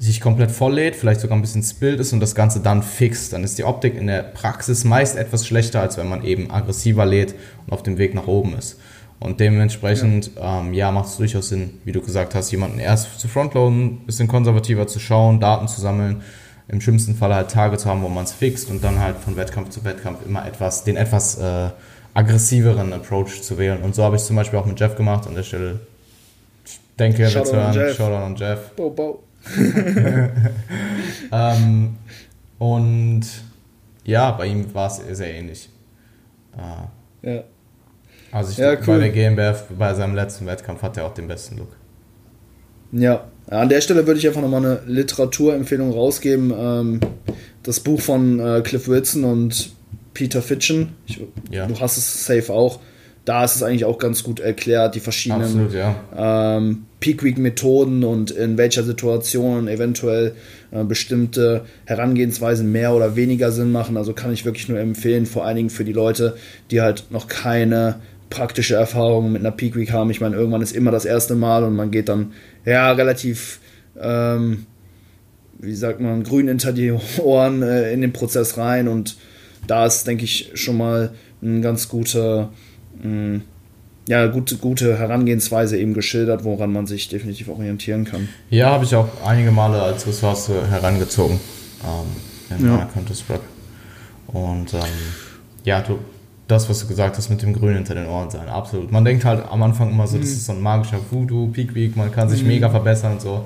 [0.00, 3.34] sich komplett volllädt, vielleicht sogar ein bisschen spillt ist und das Ganze dann fixt.
[3.34, 7.04] Dann ist die Optik in der Praxis meist etwas schlechter, als wenn man eben aggressiver
[7.04, 7.34] lädt
[7.66, 8.80] und auf dem Weg nach oben ist.
[9.18, 13.20] Und dementsprechend, ja, ähm, ja macht es durchaus Sinn, wie du gesagt hast, jemanden erst
[13.20, 16.22] zu frontloaden, ein bisschen konservativer zu schauen, Daten zu sammeln,
[16.68, 19.36] im schlimmsten Fall halt Tage zu haben, wo man es fixt und dann halt von
[19.36, 21.68] Wettkampf zu Wettkampf immer etwas, den etwas äh,
[22.14, 23.82] aggressiveren Approach zu wählen.
[23.82, 25.80] Und so habe ich es zum Beispiel auch mit Jeff gemacht an der Stelle.
[26.64, 27.94] Ich denke, er wird hören.
[27.94, 28.70] Shoutout an Jeff.
[28.76, 29.22] Bo, bo.
[31.32, 31.96] ähm,
[32.58, 33.22] und
[34.04, 35.68] ja, bei ihm war es sehr ähnlich.
[36.56, 37.44] Äh, ja.
[38.32, 38.80] Also ich ja, cool.
[38.86, 41.76] bei der GmbF, bei seinem letzten Wettkampf hat er auch den besten Look.
[42.92, 46.52] Ja, an der Stelle würde ich einfach nochmal eine Literaturempfehlung rausgeben.
[46.56, 47.00] Ähm,
[47.62, 49.72] das Buch von äh, Cliff Wilson und
[50.14, 50.94] Peter Fitchen.
[51.06, 51.20] Ich,
[51.50, 51.66] ja.
[51.66, 52.80] Du hast es safe auch
[53.30, 55.94] da ist es eigentlich auch ganz gut erklärt, die verschiedenen Absolut, ja.
[56.56, 60.34] ähm, Peak Week Methoden und in welcher Situation eventuell
[60.72, 63.96] äh, bestimmte Herangehensweisen mehr oder weniger Sinn machen.
[63.96, 66.36] Also kann ich wirklich nur empfehlen, vor allen Dingen für die Leute,
[66.72, 68.00] die halt noch keine
[68.30, 70.10] praktische Erfahrung mit einer Peak Week haben.
[70.10, 72.32] Ich meine, irgendwann ist immer das erste Mal und man geht dann
[72.64, 73.60] ja relativ,
[73.96, 74.66] ähm,
[75.60, 79.18] wie sagt man, grün hinter die Ohren äh, in den Prozess rein und
[79.68, 81.12] da ist, denke ich, schon mal
[81.42, 82.50] ein ganz guter
[83.02, 83.40] mh,
[84.08, 88.28] ja, gute, gute Herangehensweise eben geschildert, woran man sich definitiv orientieren kann.
[88.50, 91.38] Ja, habe ich auch einige Male als Ressource herangezogen
[91.84, 92.72] ähm, in ja.
[92.72, 93.44] meiner Counter-Strike.
[94.26, 94.80] Und ähm,
[95.64, 95.98] ja, du,
[96.48, 98.90] das, was du gesagt hast mit dem Grün hinter den Ohren sein, absolut.
[98.90, 100.22] Man denkt halt am Anfang immer so, mhm.
[100.22, 102.48] das ist so ein magischer Voodoo, Peak Week, man kann sich mhm.
[102.48, 103.44] mega verbessern und so.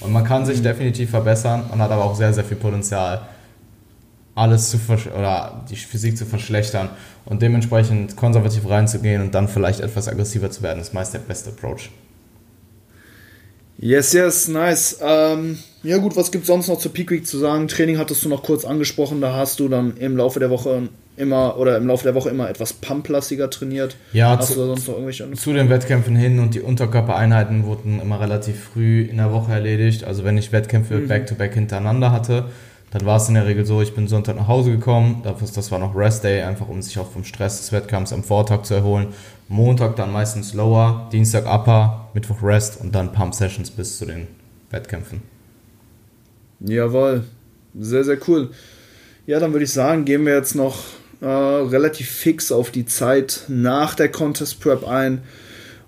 [0.00, 0.64] Und man kann sich mhm.
[0.64, 3.22] definitiv verbessern und hat aber auch sehr, sehr viel Potenzial,
[4.34, 4.78] alles zu
[5.16, 6.90] oder die Physik zu verschlechtern
[7.24, 11.50] und dementsprechend konservativ reinzugehen und dann vielleicht etwas aggressiver zu werden, ist meist der beste
[11.50, 11.90] Approach.
[13.78, 14.98] Yes, yes, nice.
[15.02, 17.68] Ähm, ja gut, was gibt es sonst noch zur Peak Week zu sagen?
[17.68, 21.58] Training hattest du noch kurz angesprochen, da hast du dann im Laufe der Woche immer
[21.58, 23.96] oder im Laufe der Woche immer etwas pumplastiger trainiert.
[24.12, 28.00] Ja, hast zu, du sonst noch irgendwelche zu den Wettkämpfen hin und die Unterkörpereinheiten wurden
[28.00, 30.04] immer relativ früh in der Woche erledigt.
[30.04, 31.08] Also wenn ich Wettkämpfe mhm.
[31.08, 32.46] back-to-back -back hintereinander hatte,
[32.94, 35.80] dann war es in der Regel so, ich bin Sonntag nach Hause gekommen, das war
[35.80, 39.08] noch Rest Day, einfach um sich auch vom Stress des Wettkampfs am Vortag zu erholen.
[39.48, 44.28] Montag dann meistens Lower, Dienstag Upper, Mittwoch Rest und dann Pump Sessions bis zu den
[44.70, 45.22] Wettkämpfen.
[46.60, 47.24] Jawohl,
[47.76, 48.50] sehr, sehr cool.
[49.26, 50.78] Ja, dann würde ich sagen, gehen wir jetzt noch
[51.20, 55.22] äh, relativ fix auf die Zeit nach der Contest Prep ein.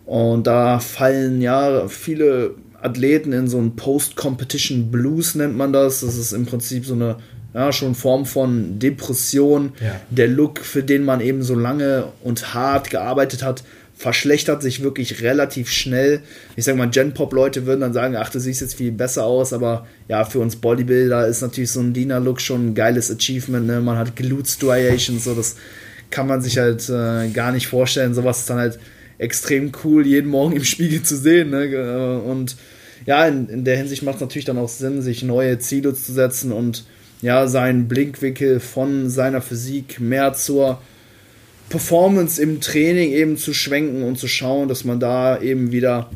[0.06, 2.56] Und da fallen ja viele
[2.86, 6.00] Athleten in so einen Post-Competition Blues, nennt man das.
[6.00, 7.16] Das ist im Prinzip so eine
[7.54, 9.72] ja, schon Form von Depression.
[9.80, 10.00] Ja.
[10.10, 13.62] Der Look, für den man eben so lange und hart gearbeitet hat,
[13.96, 16.20] verschlechtert sich wirklich relativ schnell.
[16.54, 19.86] Ich sag mal, Gen-Pop-Leute würden dann sagen, ach, du siehst jetzt viel besser aus, aber
[20.06, 23.66] ja, für uns Bodybuilder ist natürlich so ein Dina-Look schon ein geiles Achievement.
[23.66, 23.80] Ne?
[23.80, 25.56] Man hat Glute Striations, so das
[26.10, 28.12] kann man sich halt äh, gar nicht vorstellen.
[28.12, 28.78] Sowas ist dann halt
[29.16, 31.50] extrem cool, jeden Morgen im Spiegel zu sehen.
[31.50, 31.64] Ne?
[31.64, 32.54] Äh, und
[33.04, 36.12] ja, in, in der Hinsicht macht es natürlich dann auch Sinn, sich neue Ziele zu
[36.12, 36.84] setzen und
[37.22, 40.80] ja, seinen Blinkwinkel von seiner Physik mehr zur
[41.68, 46.10] Performance im Training eben zu schwenken und zu schauen, dass man da eben wieder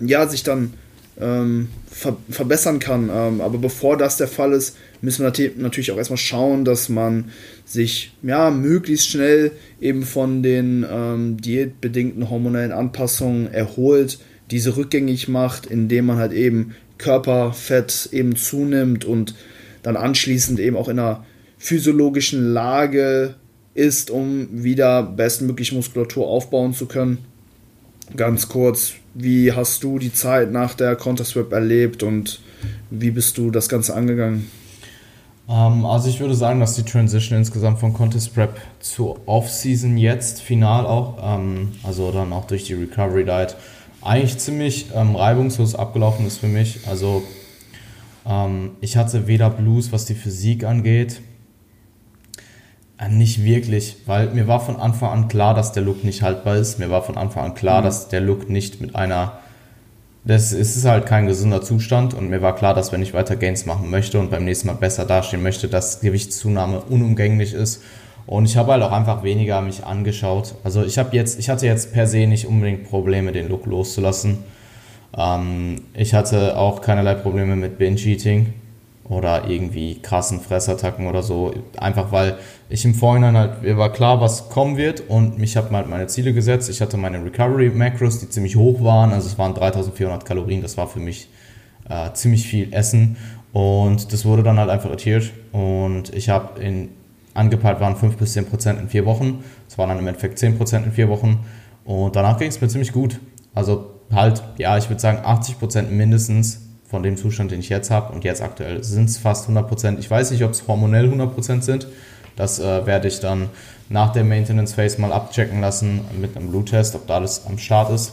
[0.00, 0.74] ja, sich dann
[1.20, 3.10] ähm, ver verbessern kann.
[3.12, 7.30] Ähm, aber bevor das der Fall ist, müssen wir natürlich auch erstmal schauen, dass man
[7.64, 14.18] sich ja möglichst schnell eben von den ähm, diätbedingten hormonellen Anpassungen erholt,
[14.50, 19.34] diese rückgängig macht, indem man halt eben Körperfett eben zunimmt und
[19.82, 21.24] dann anschließend eben auch in einer
[21.58, 23.34] physiologischen Lage
[23.74, 27.18] ist, um wieder bestmöglich Muskulatur aufbauen zu können.
[28.16, 32.40] ganz kurz, wie hast du die Zeit nach der Counter-Swap erlebt und
[32.90, 34.50] wie bist du das Ganze angegangen?
[35.48, 40.40] Ähm, also ich würde sagen, dass die Transition insgesamt von Contest Prep zur Off-Season jetzt,
[40.42, 43.56] final auch, ähm, also dann auch durch die Recovery Diet,
[44.08, 46.80] eigentlich ziemlich ähm, reibungslos abgelaufen ist für mich.
[46.88, 47.22] Also
[48.26, 51.20] ähm, ich hatte weder Blues, was die Physik angeht,
[52.98, 56.56] äh, nicht wirklich, weil mir war von Anfang an klar, dass der Look nicht haltbar
[56.56, 56.78] ist.
[56.78, 57.84] Mir war von Anfang an klar, mhm.
[57.84, 59.38] dass der Look nicht mit einer
[60.24, 63.64] das ist halt kein gesunder Zustand und mir war klar, dass wenn ich weiter Gains
[63.64, 67.82] machen möchte und beim nächsten Mal besser dastehen möchte, dass Gewichtszunahme unumgänglich ist.
[68.28, 70.54] Und ich habe halt auch einfach weniger mich angeschaut.
[70.62, 74.44] Also ich habe jetzt, ich hatte jetzt per se nicht unbedingt Probleme, den Look loszulassen.
[75.16, 78.52] Ähm, ich hatte auch keinerlei Probleme mit Binge-Eating
[79.04, 81.54] oder irgendwie krassen Fressattacken oder so.
[81.78, 82.36] Einfach weil
[82.68, 86.06] ich im Vorhinein halt, mir war klar, was kommen wird und ich habe halt meine
[86.06, 86.68] Ziele gesetzt.
[86.68, 89.10] Ich hatte meine Recovery Macros, die ziemlich hoch waren.
[89.10, 91.30] Also es waren 3400 Kalorien, das war für mich
[91.88, 93.16] äh, ziemlich viel Essen.
[93.54, 95.32] Und das wurde dann halt einfach adhered.
[95.52, 96.90] Und ich habe in,
[97.38, 99.44] angepeilt waren 5 bis 10 Prozent in vier Wochen.
[99.68, 101.46] Es waren dann im Endeffekt 10 Prozent in vier Wochen.
[101.84, 103.18] Und danach ging es mir ziemlich gut.
[103.54, 107.90] Also halt, ja, ich würde sagen 80 Prozent mindestens von dem Zustand, den ich jetzt
[107.90, 108.12] habe.
[108.12, 109.98] Und jetzt aktuell sind es fast 100%.
[109.98, 111.86] Ich weiß nicht, ob es hormonell 100% sind.
[112.36, 113.48] Das äh, werde ich dann
[113.88, 117.90] nach der Maintenance Phase mal abchecken lassen mit einem Bluttest, ob da alles am Start
[117.90, 118.12] ist.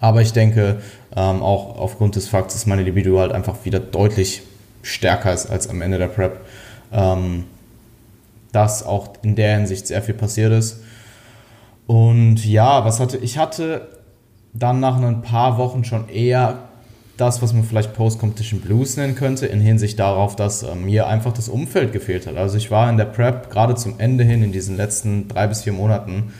[0.00, 0.80] Aber ich denke,
[1.16, 4.42] ähm, auch aufgrund des Fakts, dass meine Libido halt einfach wieder deutlich
[4.82, 6.40] stärker ist als am Ende der Prep,
[6.92, 7.44] ähm,
[8.52, 10.80] dass auch in der Hinsicht sehr viel passiert ist.
[11.86, 13.88] Und ja, was hatte ich hatte
[14.52, 16.68] dann nach ein paar Wochen schon eher
[17.16, 21.32] das, was man vielleicht Post-Competition Blues nennen könnte, in Hinsicht darauf, dass äh, mir einfach
[21.32, 22.36] das Umfeld gefehlt hat.
[22.36, 25.62] Also ich war in der Prep gerade zum Ende hin, in diesen letzten drei bis
[25.62, 26.32] vier Monaten,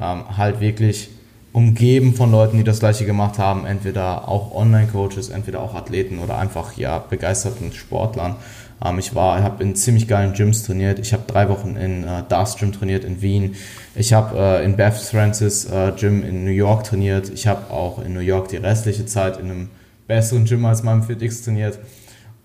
[0.00, 1.10] ähm, halt wirklich
[1.52, 6.38] umgeben von Leuten, die das gleiche gemacht haben, entweder auch Online-Coaches, entweder auch Athleten oder
[6.38, 8.36] einfach ja begeisterten Sportlern.
[8.84, 10.98] Ähm, ich war, habe in ziemlich geilen Gyms trainiert.
[10.98, 13.56] Ich habe drei Wochen in äh, Darts Gym trainiert in Wien.
[13.94, 17.30] Ich habe äh, in Beth Francis äh, Gym in New York trainiert.
[17.30, 19.70] Ich habe auch in New York die restliche Zeit in einem
[20.06, 21.78] besseren Gym als meinem FitX trainiert.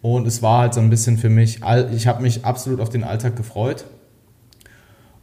[0.01, 1.61] Und es war halt so ein bisschen für mich,
[1.93, 3.85] ich habe mich absolut auf den Alltag gefreut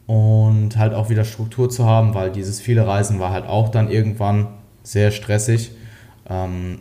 [0.07, 3.91] und halt auch wieder Struktur zu haben, weil dieses viele Reisen war halt auch dann
[3.91, 4.49] irgendwann
[4.83, 5.73] sehr stressig.
[6.29, 6.81] Ähm,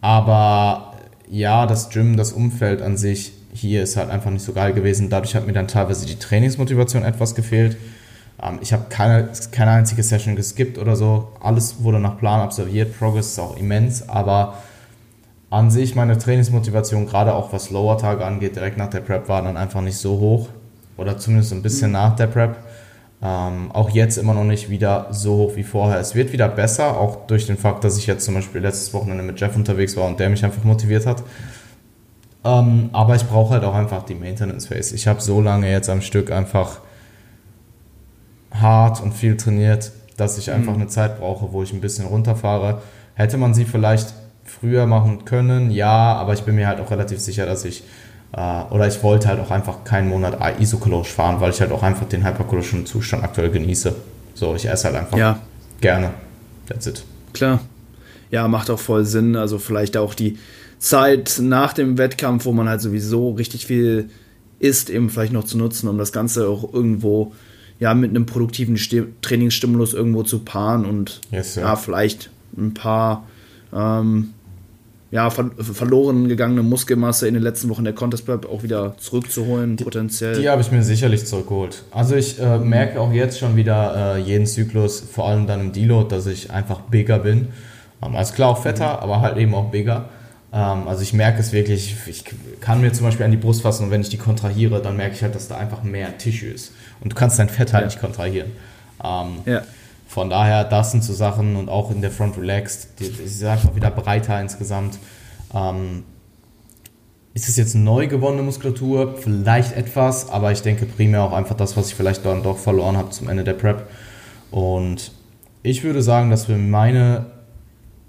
[0.00, 0.95] aber
[1.28, 5.08] ja, das Gym, das Umfeld an sich hier ist halt einfach nicht so geil gewesen.
[5.08, 7.76] Dadurch hat mir dann teilweise die Trainingsmotivation etwas gefehlt.
[8.42, 11.28] Ähm, ich habe keine, keine einzige Session geskippt oder so.
[11.40, 12.98] Alles wurde nach Plan absolviert.
[12.98, 14.58] Progress ist auch immens, aber
[15.48, 19.56] an sich meine Trainingsmotivation, gerade auch was Lower-Tage angeht, direkt nach der Prep war dann
[19.56, 20.48] einfach nicht so hoch.
[20.96, 21.94] Oder zumindest ein bisschen mhm.
[21.94, 22.56] nach der Prep.
[23.22, 25.98] Ähm, auch jetzt immer noch nicht wieder so hoch wie vorher.
[25.98, 29.22] Es wird wieder besser, auch durch den Fakt, dass ich jetzt zum Beispiel letztes Wochenende
[29.22, 31.22] mit Jeff unterwegs war und der mich einfach motiviert hat.
[32.44, 34.94] Ähm, aber ich brauche halt auch einfach die Maintenance Phase.
[34.94, 36.80] Ich habe so lange jetzt am Stück einfach
[38.52, 40.82] hart und viel trainiert, dass ich einfach mhm.
[40.82, 42.82] eine Zeit brauche, wo ich ein bisschen runterfahre.
[43.14, 44.14] Hätte man sie vielleicht
[44.44, 47.82] früher machen können, ja, aber ich bin mir halt auch relativ sicher, dass ich
[48.32, 52.06] oder ich wollte halt auch einfach keinen Monat isokalosch fahren, weil ich halt auch einfach
[52.06, 53.94] den hyperkalorischen Zustand aktuell genieße.
[54.34, 55.40] So, ich esse halt einfach ja.
[55.80, 56.10] gerne.
[56.68, 57.04] That's it.
[57.32, 57.60] Klar.
[58.30, 59.36] Ja, macht auch voll Sinn.
[59.36, 60.38] Also vielleicht auch die
[60.78, 64.10] Zeit nach dem Wettkampf, wo man halt sowieso richtig viel
[64.58, 67.32] isst, eben vielleicht noch zu nutzen, um das Ganze auch irgendwo
[67.78, 68.78] ja, mit einem produktiven
[69.20, 71.76] Trainingsstimulus irgendwo zu paaren und yes, ja.
[71.76, 73.26] vielleicht ein paar
[73.74, 74.32] ähm,
[75.10, 79.76] ja, ver verloren gegangene Muskelmasse in den letzten Wochen der Contest Prep auch wieder zurückzuholen,
[79.76, 80.40] die, potenziell.
[80.40, 81.84] Die habe ich mir sicherlich zurückgeholt.
[81.92, 85.72] Also ich äh, merke auch jetzt schon wieder äh, jeden Zyklus, vor allem dann im
[85.72, 87.48] Deload, dass ich einfach bigger bin.
[88.02, 89.02] Ähm, also klar auch fetter, mhm.
[89.02, 90.08] aber halt eben auch bigger.
[90.52, 92.24] Ähm, also ich merke es wirklich, ich
[92.60, 95.14] kann mir zum Beispiel an die Brust fassen und wenn ich die kontrahiere, dann merke
[95.14, 96.72] ich halt, dass da einfach mehr Tissue ist.
[97.00, 97.86] Und du kannst dein Fett halt ja.
[97.86, 98.50] nicht kontrahieren.
[99.04, 99.62] Ähm, ja.
[100.16, 103.44] Von daher, das sind so Sachen und auch in der Front Relaxed, die, die ist
[103.44, 104.96] einfach wieder breiter insgesamt.
[105.54, 106.04] Ähm,
[107.34, 109.18] ist es jetzt neu gewonnene Muskulatur?
[109.18, 112.96] Vielleicht etwas, aber ich denke primär auch einfach das, was ich vielleicht dann doch verloren
[112.96, 113.90] habe zum Ende der Prep.
[114.50, 115.12] Und
[115.62, 117.26] ich würde sagen, dass wir meine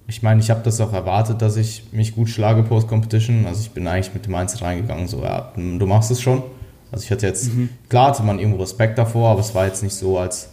[0.08, 3.46] ich meine, ich habe das auch erwartet, dass ich mich gut schlage post-Competition.
[3.48, 6.42] Also ich bin eigentlich mit dem Mindset reingegangen, so, ja, du machst es schon.
[6.90, 7.68] Also ich hatte jetzt, mhm.
[7.90, 10.52] klar hatte man irgendwo Respekt davor, aber es war jetzt nicht so, als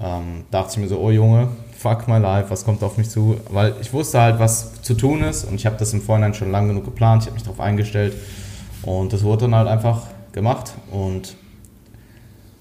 [0.00, 3.36] ähm, dachte ich mir so, oh Junge, fuck my life, was kommt auf mich zu?
[3.50, 6.50] Weil ich wusste halt, was zu tun ist und ich habe das im Vorhinein schon
[6.50, 8.14] lange genug geplant, ich habe mich darauf eingestellt
[8.82, 11.36] und das wurde dann halt einfach gemacht und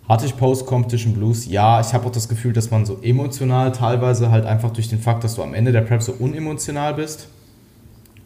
[0.08, 1.46] Hatte ich Post-Competition Blues?
[1.46, 5.00] Ja, ich habe auch das Gefühl, dass man so emotional teilweise halt einfach durch den
[5.00, 7.30] Fakt, dass du am Ende der Prep so unemotional bist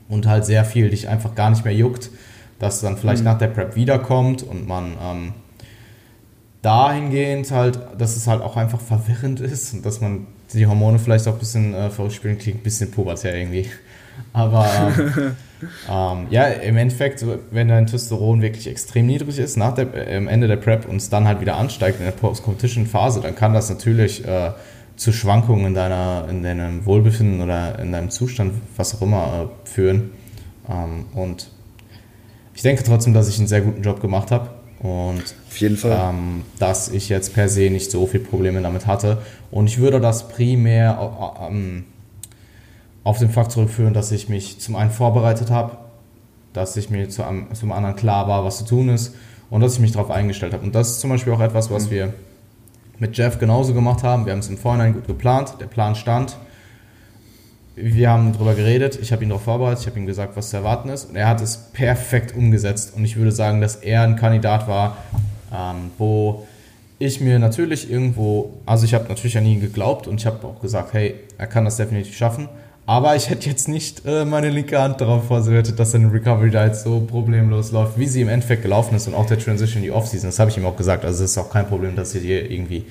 [0.10, 2.10] und halt sehr viel dich einfach gar nicht mehr juckt,
[2.58, 3.26] dass dann vielleicht mhm.
[3.26, 5.34] nach der Prep wiederkommt und man ähm,
[6.68, 11.26] dahingehend halt, dass es halt auch einfach verwirrend ist und dass man die Hormone vielleicht
[11.28, 13.68] auch ein bisschen äh, verrückt spielen, klingt ein bisschen pubertär irgendwie.
[14.34, 15.36] Aber ähm,
[15.89, 20.47] ähm, ja, im Endeffekt, wenn dein Testosteron wirklich extrem niedrig ist nach der, äh, Ende
[20.47, 24.28] der Prep und es dann halt wieder ansteigt in der Post-Competition-Phase, dann kann das natürlich
[24.28, 24.51] äh,
[24.97, 29.70] zu Schwankungen in, deiner, in deinem Wohlbefinden oder in deinem Zustand, was auch immer, äh,
[29.70, 30.09] führen.
[30.70, 31.49] Ähm, und
[32.53, 36.11] ich denke trotzdem, dass ich einen sehr guten Job gemacht habe und Auf jeden Fall.
[36.11, 39.17] Ähm, dass ich jetzt per se nicht so viele Probleme damit hatte.
[39.49, 41.86] Und ich würde das primär ähm,
[43.03, 45.78] auf den Fakt zurückführen, dass ich mich zum einen vorbereitet habe,
[46.53, 47.23] dass ich mir zu
[47.53, 49.15] zum anderen klar war, was zu tun ist
[49.49, 50.63] und dass ich mich darauf eingestellt habe.
[50.63, 51.91] Und das ist zum Beispiel auch etwas, was mhm.
[51.91, 52.13] wir
[52.99, 54.25] mit Jeff genauso gemacht haben.
[54.25, 56.38] Wir haben es im Vorhinein gut geplant, der Plan stand.
[57.80, 60.57] Wir haben darüber geredet, ich habe ihn darauf vorbereitet, ich habe ihm gesagt, was zu
[60.57, 62.93] erwarten ist und er hat es perfekt umgesetzt.
[62.95, 64.97] Und ich würde sagen, dass er ein Kandidat war,
[65.53, 66.47] ähm, wo
[66.97, 70.59] ich mir natürlich irgendwo, also ich habe natürlich an ihn geglaubt und ich habe auch
[70.59, 72.49] gesagt, hey, er kann das definitiv schaffen.
[72.88, 76.84] Aber ich hätte jetzt nicht äh, meine linke Hand darauf vorbereitet, dass seine Recovery jetzt
[76.84, 79.91] so problemlos läuft, wie sie im Endeffekt gelaufen ist und auch der Transition in die
[79.91, 80.30] Offseason.
[80.30, 81.05] Das habe ich ihm auch gesagt.
[81.05, 82.86] Also es ist auch kein Problem, das hier irgendwie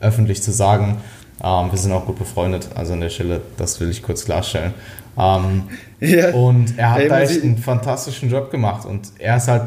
[0.00, 0.96] öffentlich zu sagen.
[1.42, 4.74] Ähm, wir sind auch gut befreundet, also an der Stelle, das will ich kurz klarstellen.
[5.18, 5.64] Ähm,
[6.00, 6.30] ja.
[6.32, 9.62] Und er hat hey, da echt einen fantastischen Job gemacht und er ist halt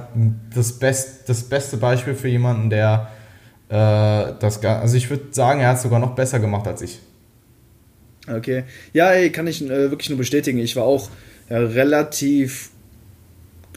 [0.53, 3.09] das, Best, das beste Beispiel für jemanden, der
[3.69, 6.99] äh, das, also ich würde sagen, er hat es sogar noch besser gemacht als ich.
[8.27, 8.63] Okay.
[8.93, 10.59] Ja, ey, kann ich äh, wirklich nur bestätigen.
[10.59, 11.09] Ich war auch
[11.49, 12.69] ja, relativ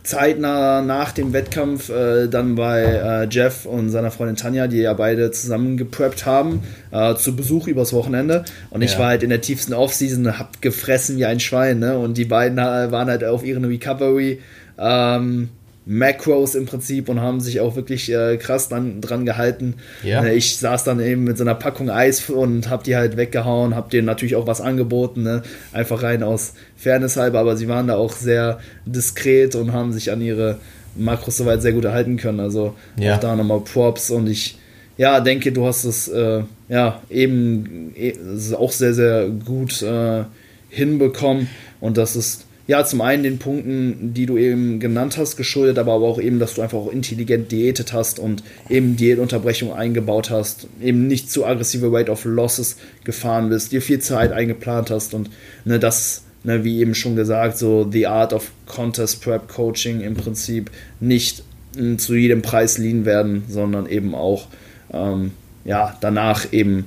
[0.06, 4.92] zeitnah nach dem Wettkampf äh, dann bei äh, Jeff und seiner Freundin Tanja, die ja
[4.94, 8.44] beide zusammen gepreppt haben, äh, zu Besuch übers Wochenende.
[8.70, 8.98] Und ich ja.
[9.00, 11.98] war halt in der tiefsten Offseason, hab gefressen wie ein Schwein, ne?
[11.98, 14.40] Und die beiden äh, waren halt auf ihren Recovery.
[14.78, 15.50] Ähm,
[15.88, 19.74] Macros im Prinzip und haben sich auch wirklich äh, krass dann, dran gehalten.
[20.02, 20.24] Ja.
[20.24, 23.76] Äh, ich saß dann eben mit so einer Packung Eis und hab die halt weggehauen,
[23.76, 25.42] hab denen natürlich auch was angeboten, ne?
[25.72, 30.10] einfach rein aus Fairness halber, aber sie waren da auch sehr diskret und haben sich
[30.10, 30.58] an ihre
[30.96, 32.40] Makros soweit sehr gut erhalten können.
[32.40, 33.14] Also ja.
[33.14, 34.58] auch da nochmal Props und ich
[34.96, 38.14] ja, denke, du hast es äh, ja eben e,
[38.56, 40.24] auch sehr, sehr gut äh,
[40.68, 41.48] hinbekommen
[41.80, 45.94] und das ist ja, zum einen den Punkten, die du eben genannt hast, geschuldet, aber
[45.94, 51.06] auch eben, dass du einfach auch intelligent diätet hast und eben Diätunterbrechung eingebaut hast, eben
[51.06, 55.30] nicht zu aggressive Rate of Losses gefahren bist, dir viel Zeit eingeplant hast und
[55.64, 60.14] ne, das, ne, wie eben schon gesagt, so the art of Contest Prep Coaching im
[60.14, 61.44] Prinzip nicht
[61.76, 64.48] m, zu jedem Preis lean werden, sondern eben auch
[64.92, 65.30] ähm,
[65.64, 66.86] ja, danach eben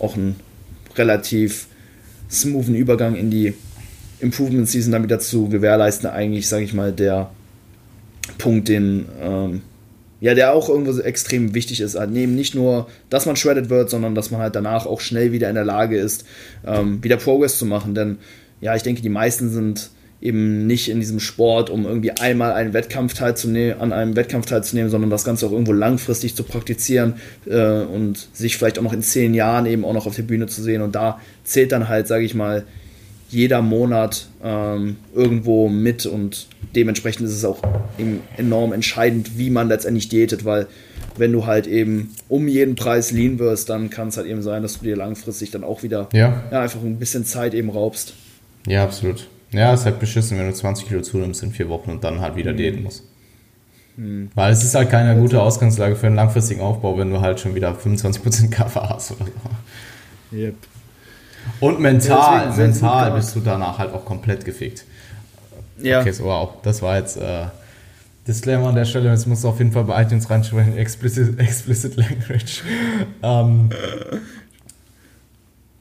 [0.00, 0.36] auch einen
[0.96, 1.66] relativ
[2.30, 3.54] smoothen Übergang in die
[4.20, 7.30] Improvement Season dann wieder zu gewährleisten, eigentlich, sage ich mal, der
[8.38, 9.62] Punkt, den ähm,
[10.20, 11.94] ja, der auch irgendwo so extrem wichtig ist.
[11.94, 15.32] Halt neben nicht nur, dass man shredded wird, sondern dass man halt danach auch schnell
[15.32, 16.24] wieder in der Lage ist,
[16.66, 17.94] ähm, wieder Progress zu machen.
[17.94, 18.18] Denn
[18.60, 19.90] ja, ich denke, die meisten sind
[20.20, 24.90] eben nicht in diesem Sport, um irgendwie einmal einen Wettkampf teilzunehmen, an einem Wettkampf teilzunehmen,
[24.90, 27.14] sondern das Ganze auch irgendwo langfristig zu praktizieren
[27.46, 30.48] äh, und sich vielleicht auch noch in zehn Jahren eben auch noch auf der Bühne
[30.48, 30.82] zu sehen.
[30.82, 32.64] Und da zählt dann halt, sage ich mal,
[33.28, 37.60] jeder Monat ähm, irgendwo mit und dementsprechend ist es auch
[38.36, 40.66] enorm entscheidend, wie man letztendlich diätet, weil
[41.16, 44.62] wenn du halt eben um jeden Preis lean wirst, dann kann es halt eben sein,
[44.62, 46.44] dass du dir langfristig dann auch wieder ja.
[46.50, 48.14] ja einfach ein bisschen Zeit eben raubst.
[48.66, 49.28] Ja, absolut.
[49.50, 52.20] Ja, es ist halt beschissen, wenn du 20 Kilo zunimmst in vier Wochen und dann
[52.20, 52.56] halt wieder mhm.
[52.56, 53.04] diäten musst.
[53.96, 54.30] Mhm.
[54.34, 57.54] Weil es ist halt keine gute Ausgangslage für einen langfristigen Aufbau, wenn du halt schon
[57.54, 60.36] wieder 25% Kaffer hast oder so.
[60.36, 60.54] Yep.
[61.60, 64.84] Und mental, ja, mental bist du danach halt auch komplett gefickt.
[65.80, 66.00] Ja.
[66.00, 66.50] Okay, so wow.
[66.62, 67.46] Das war jetzt äh,
[68.26, 69.10] Disclaimer an der Stelle.
[69.10, 70.76] Jetzt musst du auf jeden Fall bei iTunes reinsprechen.
[70.76, 72.62] Explicit, explicit Language.
[73.22, 73.70] ähm,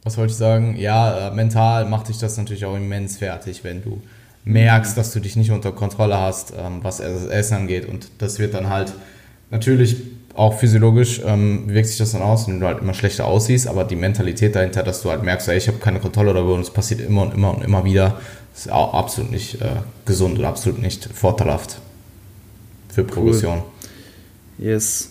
[0.03, 0.78] was wollte ich sagen?
[0.78, 4.01] Ja, äh, mental macht dich das natürlich auch immens fertig, wenn du
[4.45, 7.86] merkst, dass du dich nicht unter Kontrolle hast, ähm, was Essen angeht.
[7.86, 8.93] Und das wird dann halt
[9.49, 9.97] natürlich
[10.38, 13.84] auch physiologisch ähm, wirkt sich das dann aus, wenn du halt immer schlechter aussiehst, aber
[13.84, 16.70] die Mentalität dahinter, dass du halt merkst, ey, ich habe keine Kontrolle darüber und es
[16.70, 18.20] passiert immer und immer und immer wieder,
[18.56, 21.80] ist auch absolut nicht äh, gesund und absolut nicht vorteilhaft
[22.94, 23.64] für Progression.
[24.60, 24.68] Cool.
[24.68, 25.10] Yes.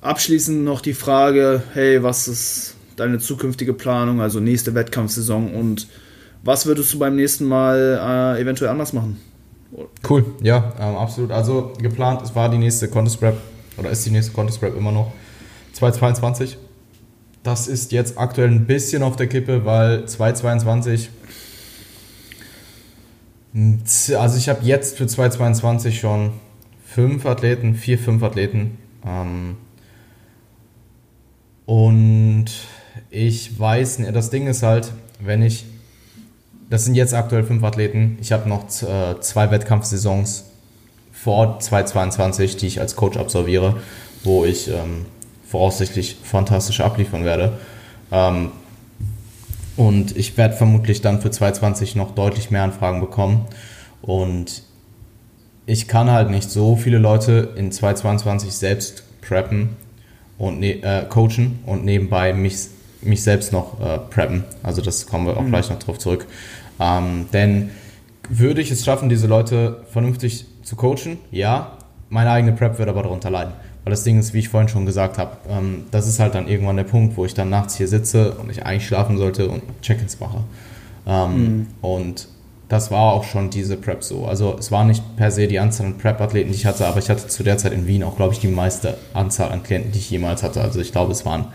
[0.00, 5.88] Abschließend noch die Frage, hey, was ist deine zukünftige Planung, also nächste Wettkampfsaison und
[6.44, 9.20] was würdest du beim nächsten Mal äh, eventuell anders machen?
[10.08, 11.32] Cool, ja, ähm, absolut.
[11.32, 13.36] Also geplant, es war die nächste Contest Prep
[13.76, 15.12] oder ist die nächste Contest Prep immer noch.
[15.72, 16.56] 222.
[17.42, 21.10] Das ist jetzt aktuell ein bisschen auf der Kippe, weil 222.
[24.16, 26.32] Also ich habe jetzt für 222 schon
[26.84, 28.78] fünf Athleten, vier, fünf Athleten.
[29.06, 29.56] Ähm,
[31.66, 32.46] und
[33.10, 35.66] ich weiß, das Ding ist halt, wenn ich,
[36.70, 40.45] das sind jetzt aktuell fünf Athleten, ich habe noch äh, zwei Wettkampfsaisons
[41.26, 43.74] vor 2022, die ich als Coach absolviere,
[44.22, 45.06] wo ich ähm,
[45.44, 47.54] voraussichtlich fantastisch abliefern werde.
[48.12, 48.52] Ähm,
[49.76, 53.44] und ich werde vermutlich dann für 2020 noch deutlich mehr Anfragen bekommen.
[54.02, 54.62] Und
[55.66, 59.70] ich kann halt nicht so viele Leute in 2022 selbst preppen
[60.38, 62.68] und ne äh, coachen und nebenbei mich,
[63.02, 64.44] mich selbst noch äh, preppen.
[64.62, 65.50] Also das kommen wir auch mhm.
[65.50, 66.24] gleich noch drauf zurück.
[66.78, 67.70] Ähm, denn
[68.28, 71.18] würde ich es schaffen, diese Leute vernünftig zu coachen?
[71.30, 71.78] Ja.
[72.10, 73.52] Meine eigene Prep wird aber darunter leiden.
[73.84, 76.48] Weil das Ding ist, wie ich vorhin schon gesagt habe, ähm, das ist halt dann
[76.48, 79.62] irgendwann der Punkt, wo ich dann nachts hier sitze und ich eigentlich schlafen sollte und
[79.80, 80.38] Check-ins mache.
[81.06, 81.66] Ähm, mhm.
[81.82, 82.28] Und
[82.68, 84.26] das war auch schon diese Prep so.
[84.26, 87.08] Also es war nicht per se die Anzahl an Prep-Athleten, die ich hatte, aber ich
[87.08, 89.98] hatte zu der Zeit in Wien auch, glaube ich, die meiste Anzahl an Klienten, die
[89.98, 90.60] ich jemals hatte.
[90.60, 91.46] Also ich glaube, es waren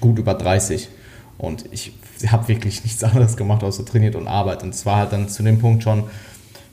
[0.00, 0.88] gut über 30.
[1.36, 1.92] Und ich
[2.28, 4.62] habe wirklich nichts anderes gemacht, außer trainiert und Arbeit.
[4.62, 6.04] Und es war halt dann zu dem Punkt schon,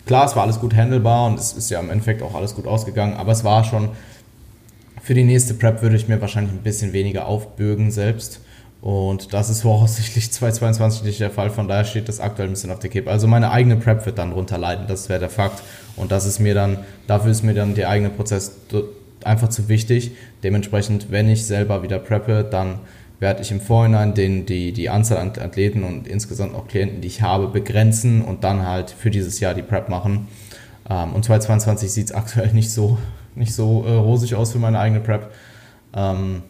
[0.08, 2.68] klar, es war alles gut handelbar und es ist ja im Endeffekt auch alles gut
[2.68, 3.90] ausgegangen, aber es war schon,
[5.04, 8.42] für die nächste Prep würde ich mir wahrscheinlich ein bisschen weniger aufbürgen selbst.
[8.82, 12.72] Und das ist voraussichtlich 2022 nicht der Fall, von daher steht das aktuell ein bisschen
[12.72, 13.12] auf der Kippe.
[13.12, 15.62] Also meine eigene Prep wird dann drunter leiden, das wäre der Fakt.
[15.96, 18.58] Und das ist mir dann, dafür ist mir dann der eigene Prozess
[19.24, 20.12] einfach zu wichtig.
[20.44, 22.80] Dementsprechend, wenn ich selber wieder preppe, dann
[23.20, 27.08] werde ich im Vorhinein den, die, die Anzahl an Athleten und insgesamt auch Klienten, die
[27.08, 30.28] ich habe, begrenzen und dann halt für dieses Jahr die Prep machen.
[30.90, 32.98] Ähm, und 2022 sieht es aktuell nicht so,
[33.36, 35.32] nicht so äh, rosig aus für meine eigene Prep.
[35.96, 36.44] Ähm,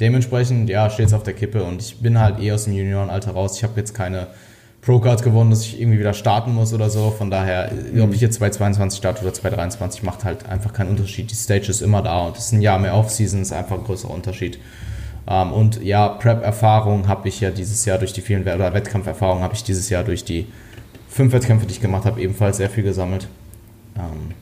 [0.00, 3.32] Dementsprechend, ja, steht es auf der Kippe und ich bin halt eh aus dem Juniorenalter
[3.32, 3.58] raus.
[3.58, 4.28] Ich habe jetzt keine
[4.80, 7.10] Pro-Card gewonnen, dass ich irgendwie wieder starten muss oder so.
[7.10, 8.00] Von daher, mhm.
[8.00, 11.30] ob ich jetzt 2022 starte oder 2023, macht halt einfach keinen Unterschied.
[11.30, 13.84] Die Stage ist immer da und es ist ein Jahr mehr Off-Season, ist einfach ein
[13.84, 14.58] größerer Unterschied.
[15.30, 19.54] Ähm, und ja, Prep-Erfahrung habe ich ja dieses Jahr durch die vielen, oder Wettkampferfahrung habe
[19.54, 20.46] ich dieses Jahr durch die
[21.08, 23.28] fünf Wettkämpfe, die ich gemacht habe, ebenfalls sehr viel gesammelt.
[23.96, 24.34] Ähm,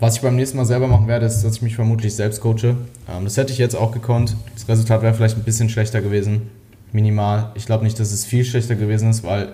[0.00, 2.76] was ich beim nächsten Mal selber machen werde, ist, dass ich mich vermutlich selbst coache.
[3.08, 4.36] Ähm, das hätte ich jetzt auch gekonnt.
[4.54, 6.50] Das Resultat wäre vielleicht ein bisschen schlechter gewesen.
[6.90, 7.52] Minimal.
[7.54, 9.52] Ich glaube nicht, dass es viel schlechter gewesen ist, weil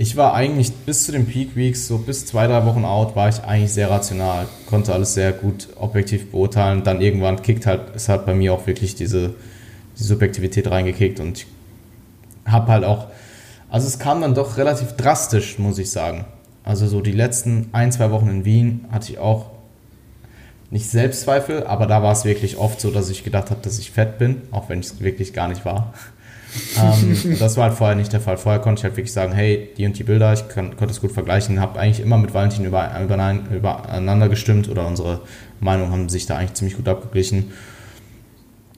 [0.00, 3.28] ich war eigentlich bis zu den Peak Weeks, so bis zwei, drei Wochen out, war
[3.28, 4.46] ich eigentlich sehr rational.
[4.66, 6.84] Konnte alles sehr gut objektiv beurteilen.
[6.84, 9.34] Dann irgendwann kickt halt, es hat bei mir auch wirklich diese,
[9.98, 11.46] die Subjektivität reingekickt und ich
[12.46, 13.08] habe halt auch,
[13.70, 16.26] also es kam dann doch relativ drastisch, muss ich sagen.
[16.62, 19.46] Also so die letzten ein, zwei Wochen in Wien hatte ich auch
[20.70, 23.90] nicht Selbstzweifel, aber da war es wirklich oft so, dass ich gedacht habe, dass ich
[23.90, 25.92] fett bin, auch wenn ich es wirklich gar nicht war.
[26.76, 28.36] Ähm, das war halt vorher nicht der Fall.
[28.36, 31.00] Vorher konnte ich halt wirklich sagen, hey, die und die Bilder, ich kann, konnte es
[31.00, 35.20] gut vergleichen, habe eigentlich immer mit Valentin über, über, übereinander gestimmt oder unsere
[35.60, 37.52] Meinungen haben sich da eigentlich ziemlich gut abgeglichen.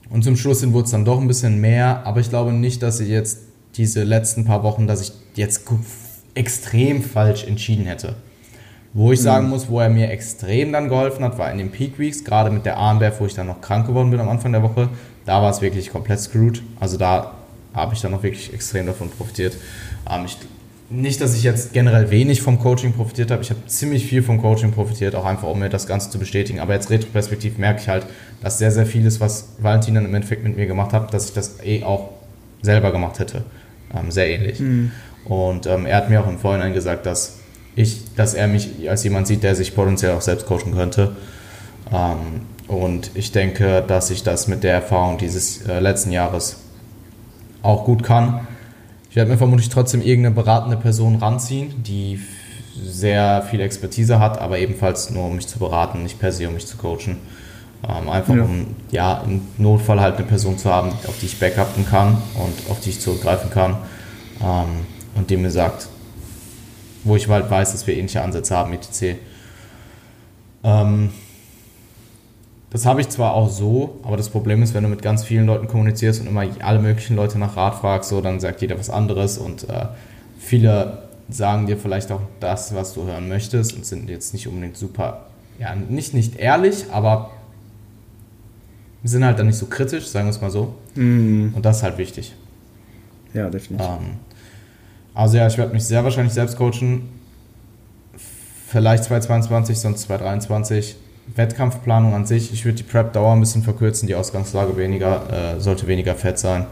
[0.09, 2.99] Und zum Schluss wurde es dann doch ein bisschen mehr, aber ich glaube nicht, dass
[2.99, 3.39] ich jetzt
[3.77, 5.63] diese letzten paar Wochen, dass ich jetzt
[6.35, 8.15] extrem falsch entschieden hätte.
[8.93, 9.51] Wo ich sagen mhm.
[9.51, 12.65] muss, wo er mir extrem dann geholfen hat, war in den Peak Weeks, gerade mit
[12.65, 14.89] der Armbear, wo ich dann noch krank geworden bin am Anfang der Woche.
[15.25, 16.61] Da war es wirklich komplett screwed.
[16.79, 17.31] Also da
[17.73, 19.55] habe ich dann noch wirklich extrem davon profitiert.
[20.09, 20.37] Ähm, ich,
[20.89, 23.41] nicht, dass ich jetzt generell wenig vom Coaching profitiert habe.
[23.41, 26.59] Ich habe ziemlich viel vom Coaching profitiert, auch einfach, um mir das Ganze zu bestätigen.
[26.59, 28.05] Aber jetzt retroperspektiv merke ich halt,
[28.41, 31.33] dass sehr, sehr vieles, was Valentin dann im Endeffekt mit mir gemacht hat, dass ich
[31.33, 32.09] das eh auch
[32.61, 33.43] selber gemacht hätte.
[33.95, 34.59] Ähm, sehr ähnlich.
[34.59, 34.91] Mhm.
[35.25, 37.37] Und ähm, er hat mir auch im Vorhinein gesagt, dass
[37.75, 41.15] ich, dass er mich als jemand sieht, der sich potenziell auch selbst coachen könnte.
[41.91, 46.57] Ähm, und ich denke, dass ich das mit der Erfahrung dieses äh, letzten Jahres
[47.63, 48.47] auch gut kann.
[49.09, 52.19] Ich werde mir vermutlich trotzdem irgendeine beratende Person ranziehen, die
[52.81, 56.53] sehr viel Expertise hat, aber ebenfalls nur um mich zu beraten, nicht per se um
[56.53, 57.17] mich zu coachen.
[57.87, 58.43] Ähm, einfach ja.
[58.43, 62.69] um ja, im Notfall halt eine Person zu haben, auf die ich backuppen kann und
[62.69, 63.77] auf die ich zurückgreifen kann
[64.39, 64.85] ähm,
[65.15, 65.87] und die mir sagt,
[67.03, 69.17] wo ich halt weiß, dass wir ähnliche Ansätze haben, etc.
[70.63, 71.09] Ähm,
[72.71, 75.45] das habe ich zwar auch so, aber das Problem ist, wenn du mit ganz vielen
[75.45, 78.89] Leuten kommunizierst und immer alle möglichen Leute nach Rat fragst, so, dann sagt jeder was
[78.89, 79.87] anderes und äh,
[80.39, 84.77] viele sagen dir vielleicht auch das, was du hören möchtest und sind jetzt nicht unbedingt
[84.77, 85.25] super,
[85.59, 87.31] ja, nicht, nicht ehrlich, aber
[89.03, 90.75] sind halt dann nicht so kritisch, sagen wir es mal so.
[90.95, 91.49] Mm.
[91.53, 92.33] Und das ist halt wichtig.
[93.33, 93.87] Ja, definitiv.
[93.87, 94.19] Ähm,
[95.13, 97.09] also ja, ich werde mich sehr wahrscheinlich selbst coachen.
[98.67, 100.95] Vielleicht 2022, sonst 2023.
[101.35, 105.87] Wettkampfplanung an sich, ich würde die Prep-Dauer ein bisschen verkürzen, die Ausgangslage weniger, äh, sollte
[105.87, 106.65] weniger fett sein.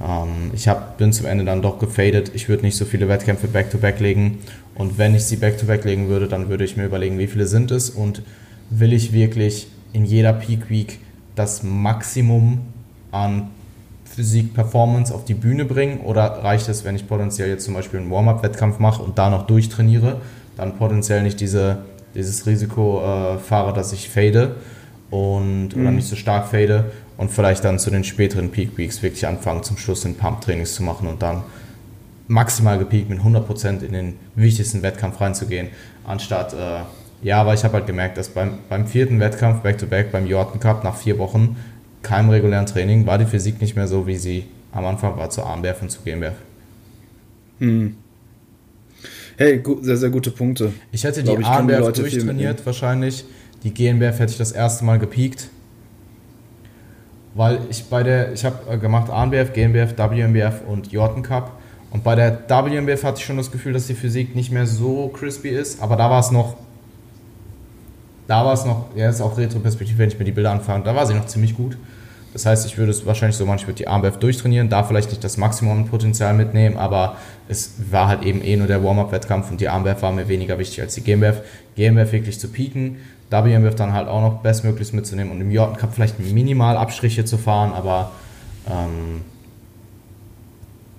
[0.00, 2.32] Ähm, ich hab, bin zum Ende dann doch gefadet.
[2.34, 4.38] Ich würde nicht so viele Wettkämpfe back-to-back -back legen.
[4.74, 7.46] Und wenn ich sie back-to-back -back legen würde, dann würde ich mir überlegen, wie viele
[7.46, 8.22] sind es und
[8.70, 11.00] will ich wirklich in jeder Peak Week
[11.34, 12.60] das Maximum
[13.10, 13.50] an
[14.04, 18.10] Physik-Performance auf die Bühne bringen oder reicht es, wenn ich potenziell jetzt zum Beispiel einen
[18.10, 20.20] Warm-up-Wettkampf mache und da noch durchtrainiere,
[20.56, 21.78] dann potenziell nicht diese,
[22.14, 24.56] dieses Risiko äh, fahre, dass ich fade
[25.10, 25.82] und mhm.
[25.82, 29.62] oder nicht so stark fade und vielleicht dann zu den späteren Peak Weeks wirklich anfangen,
[29.62, 31.42] zum Schluss den Pump-Trainings zu machen und dann
[32.28, 35.68] maximal gepeakt mit 100% in den wichtigsten Wettkampf reinzugehen,
[36.04, 36.82] anstatt, äh,
[37.22, 40.60] ja, aber ich habe halt gemerkt, dass beim, beim vierten Wettkampf Back-to-Back -back, beim Jordan
[40.60, 41.56] Cup nach vier Wochen
[42.02, 45.46] keinem regulären Training war die Physik nicht mehr so, wie sie am Anfang war zur
[45.46, 46.34] Armwerf und zu GmbF.
[47.58, 47.96] Hm.
[49.40, 50.70] Hey, sehr, sehr gute Punkte.
[50.92, 53.24] Ich hätte die Armwerf durchtrainiert wahrscheinlich.
[53.62, 55.48] Die GmbF hätte ich das erste Mal gepiekt.
[57.32, 61.58] Weil ich bei der, ich habe äh, gemacht ANBF, GmbF, WMBF und Jordan Cup.
[61.90, 65.08] Und bei der WMBF hatte ich schon das Gefühl, dass die Physik nicht mehr so
[65.08, 65.80] crispy ist.
[65.80, 66.56] Aber da war es noch,
[68.26, 70.94] da war es noch, ja, ist auch Retro-Perspektive, wenn ich mir die Bilder anfange, da
[70.94, 71.78] war sie noch ziemlich gut.
[72.32, 75.36] Das heißt, ich würde es wahrscheinlich so manchmal die AMBF durchtrainieren, da vielleicht nicht das
[75.36, 77.16] Maximum-Potenzial mitnehmen, aber
[77.48, 80.80] es war halt eben eh nur der Warm-Up-Wettkampf und die AMBF war mir weniger wichtig
[80.80, 81.42] als die GmbF.
[81.74, 82.98] GmbF wirklich zu pieken,
[83.30, 87.38] WMF dann halt auch noch bestmöglichst mitzunehmen und im Jordan Cup vielleicht minimal Abstriche zu
[87.38, 88.12] fahren, aber
[88.68, 89.22] ähm,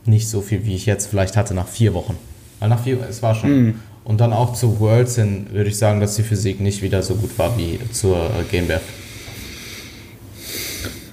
[0.06, 2.18] nicht so viel, wie ich jetzt vielleicht hatte nach vier Wochen.
[2.60, 3.70] Weil nach vier, es war schon.
[3.70, 3.80] Mm.
[4.04, 7.16] Und dann auch zu Worlds hin würde ich sagen, dass die Physik nicht wieder so
[7.16, 8.82] gut war wie zur äh, GmbF.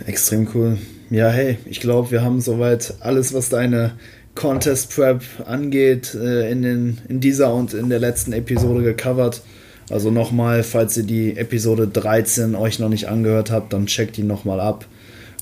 [0.08, 0.78] Extrem cool.
[1.10, 3.92] Ja, hey, ich glaube, wir haben soweit alles, was deine
[4.34, 9.42] Contest Prep angeht, äh, in, den, in dieser und in der letzten Episode gecovert.
[9.90, 14.22] Also nochmal, falls ihr die Episode 13 euch noch nicht angehört habt, dann checkt die
[14.22, 14.86] nochmal ab.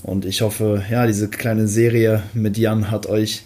[0.03, 3.45] Und ich hoffe, ja, diese kleine Serie mit Jan hat euch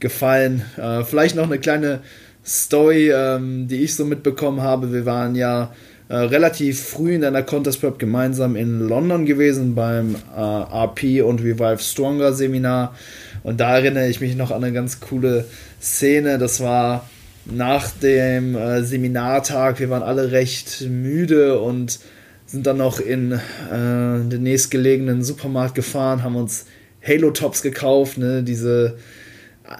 [0.00, 0.62] gefallen.
[0.78, 2.00] Äh, vielleicht noch eine kleine
[2.42, 4.94] Story, ähm, die ich so mitbekommen habe.
[4.94, 5.74] Wir waren ja
[6.08, 11.40] äh, relativ früh in einer Contest Prep gemeinsam in London gewesen beim äh, RP und
[11.40, 12.94] Revive Stronger Seminar.
[13.42, 15.46] Und da erinnere ich mich noch an eine ganz coole
[15.80, 16.38] Szene.
[16.38, 17.08] Das war
[17.46, 19.80] nach dem äh, Seminartag.
[19.80, 22.00] Wir waren alle recht müde und
[22.46, 23.38] sind dann noch in äh,
[23.70, 26.66] den nächstgelegenen Supermarkt gefahren, haben uns
[27.06, 28.96] Halo Tops gekauft, ne, diese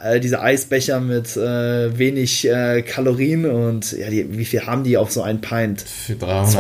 [0.02, 4.96] äh, diese Eisbecher mit äh, wenig äh, Kalorien und ja, die, wie viel haben die
[4.96, 5.82] auf so ein Pint?
[5.82, 6.50] Für 300,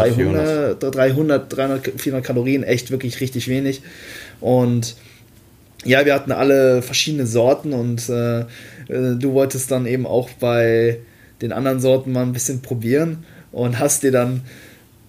[0.80, 3.82] 200, 300, 300, 400 Kalorien, echt wirklich richtig wenig.
[4.40, 4.96] Und
[5.84, 8.46] ja, wir hatten alle verschiedene Sorten und äh, äh,
[8.88, 10.98] du wolltest dann eben auch bei
[11.42, 14.42] den anderen Sorten mal ein bisschen probieren und hast dir dann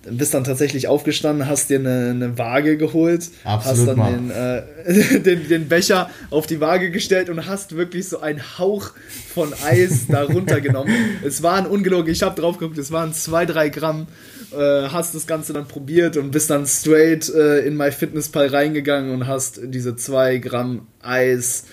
[0.09, 5.19] bist dann tatsächlich aufgestanden, hast dir eine, eine Waage geholt, Absolut, hast dann den, äh,
[5.19, 8.91] den, den, Becher auf die Waage gestellt und hast wirklich so einen Hauch
[9.33, 10.93] von Eis da runtergenommen.
[11.25, 14.07] es waren ungelogen, ich habe drauf geguckt, es waren zwei, drei Gramm.
[14.51, 19.27] Äh, hast das Ganze dann probiert und bist dann straight äh, in MyFitnessPal reingegangen und
[19.27, 21.65] hast diese zwei Gramm Eis,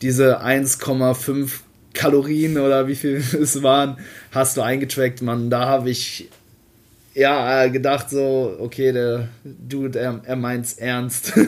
[0.00, 1.50] diese 1,5
[1.92, 3.98] Kalorien oder wie viel es waren,
[4.30, 5.50] hast du eingetrackt, Mann.
[5.50, 6.28] Da habe ich
[7.20, 11.32] ja, äh, gedacht so, okay, der Dude, er, er meint's ernst.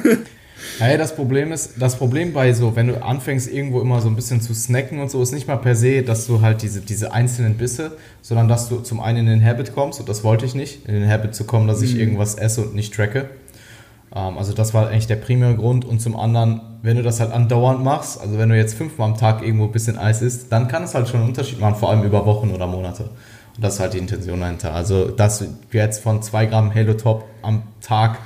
[0.79, 4.15] Naja, das Problem ist, das Problem bei so, wenn du anfängst irgendwo immer so ein
[4.15, 7.13] bisschen zu snacken und so, ist nicht mal per se, dass du halt diese, diese
[7.13, 10.55] einzelnen Bisse, sondern dass du zum einen in den Habit kommst, und das wollte ich
[10.55, 12.01] nicht, in den Habit zu kommen, dass ich mhm.
[12.01, 13.29] irgendwas esse und nicht tracke.
[14.15, 15.85] Ähm, also das war eigentlich der primäre Grund.
[15.85, 19.17] Und zum anderen, wenn du das halt andauernd machst, also wenn du jetzt fünfmal am
[19.17, 21.91] Tag irgendwo ein bisschen Eis isst, dann kann es halt schon einen Unterschied machen, vor
[21.91, 23.11] allem über Wochen oder Monate.
[23.57, 24.75] Und das ist halt die Intention dahinter.
[24.75, 28.19] Also, dass du jetzt von 2 Gramm Halo Top am Tag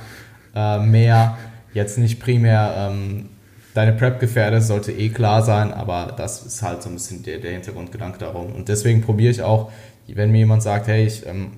[0.55, 1.37] äh, mehr
[1.73, 3.29] jetzt nicht primär ähm,
[3.73, 7.37] deine Prep gefährdest, sollte eh klar sein, aber das ist halt so ein bisschen der,
[7.37, 8.53] der Hintergrundgedanke darum.
[8.53, 9.71] Und deswegen probiere ich auch,
[10.07, 11.51] wenn mir jemand sagt, hey, ich ähm,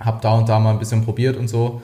[0.00, 1.82] habe da und da mal ein bisschen probiert und so,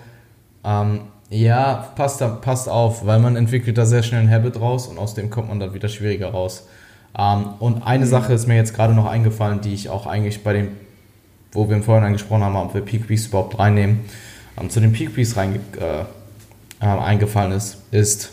[0.64, 1.00] ähm,
[1.30, 5.14] ja, passt, passt auf, weil man entwickelt da sehr schnell ein Habit raus und aus
[5.14, 6.66] dem kommt man dann wieder schwieriger raus.
[7.18, 8.06] Ähm, und eine.
[8.06, 10.68] Sache ist mir jetzt gerade noch eingefallen, die ich auch eigentlich bei dem
[11.52, 14.00] wo wir vorhin angesprochen haben, ob wir Peak Weeks überhaupt reinnehmen,
[14.58, 16.00] ähm, zu den Peak Weeks rein, äh,
[16.80, 18.30] äh, eingefallen ist, ist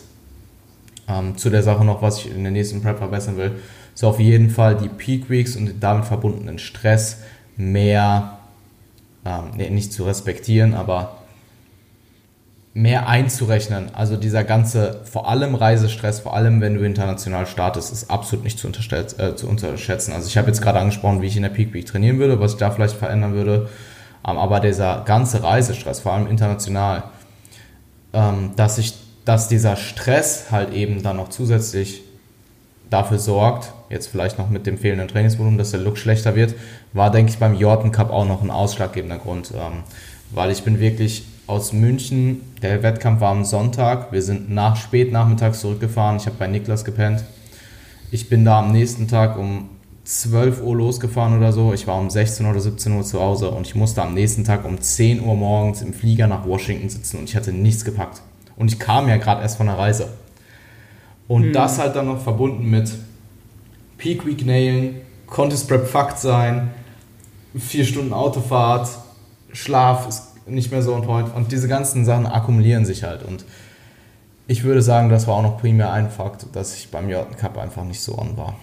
[1.08, 3.52] ähm, zu der Sache noch, was ich in der nächsten Prep verbessern will,
[3.94, 7.18] ist auf jeden Fall die Peak Weeks und damit verbundenen Stress
[7.56, 8.38] mehr,
[9.24, 11.15] ähm, nee, nicht zu respektieren, aber
[12.76, 13.94] mehr einzurechnen.
[13.94, 18.58] Also dieser ganze, vor allem Reisestress, vor allem wenn du international startest, ist absolut nicht
[18.58, 20.12] zu, äh, zu unterschätzen.
[20.12, 22.52] Also ich habe jetzt gerade angesprochen, wie ich in der Peak Week trainieren würde, was
[22.52, 23.70] ich da vielleicht verändern würde.
[24.28, 27.04] Ähm, aber dieser ganze Reisestress, vor allem international,
[28.12, 28.92] ähm, dass ich,
[29.24, 32.02] dass dieser Stress halt eben dann noch zusätzlich
[32.90, 36.54] dafür sorgt, jetzt vielleicht noch mit dem fehlenden Trainingsvolumen, dass der Look schlechter wird,
[36.92, 39.52] war, denke ich, beim Jordan Cup auch noch ein ausschlaggebender Grund.
[39.52, 39.82] Ähm,
[40.30, 45.12] weil ich bin wirklich aus München, der Wettkampf war am Sonntag, wir sind nach spät
[45.12, 47.24] nachmittags zurückgefahren, ich habe bei Niklas gepennt.
[48.10, 49.68] Ich bin da am nächsten Tag um
[50.04, 51.72] 12 Uhr losgefahren oder so.
[51.72, 54.64] Ich war um 16 oder 17 Uhr zu Hause und ich musste am nächsten Tag
[54.64, 58.22] um 10 Uhr morgens im Flieger nach Washington sitzen und ich hatte nichts gepackt.
[58.56, 60.08] Und ich kam ja gerade erst von der Reise.
[61.26, 61.52] Und mhm.
[61.52, 62.92] das halt dann noch verbunden mit
[63.98, 66.70] Peak Week nailen, Contest Prep Fakt sein,
[67.58, 68.88] vier Stunden Autofahrt,
[69.52, 73.44] Schlaf ist nicht mehr so on point und diese ganzen Sachen akkumulieren sich halt und
[74.48, 77.58] ich würde sagen, das war auch noch primär ein Fakt, dass ich beim Jordan Cup
[77.58, 78.56] einfach nicht so on war.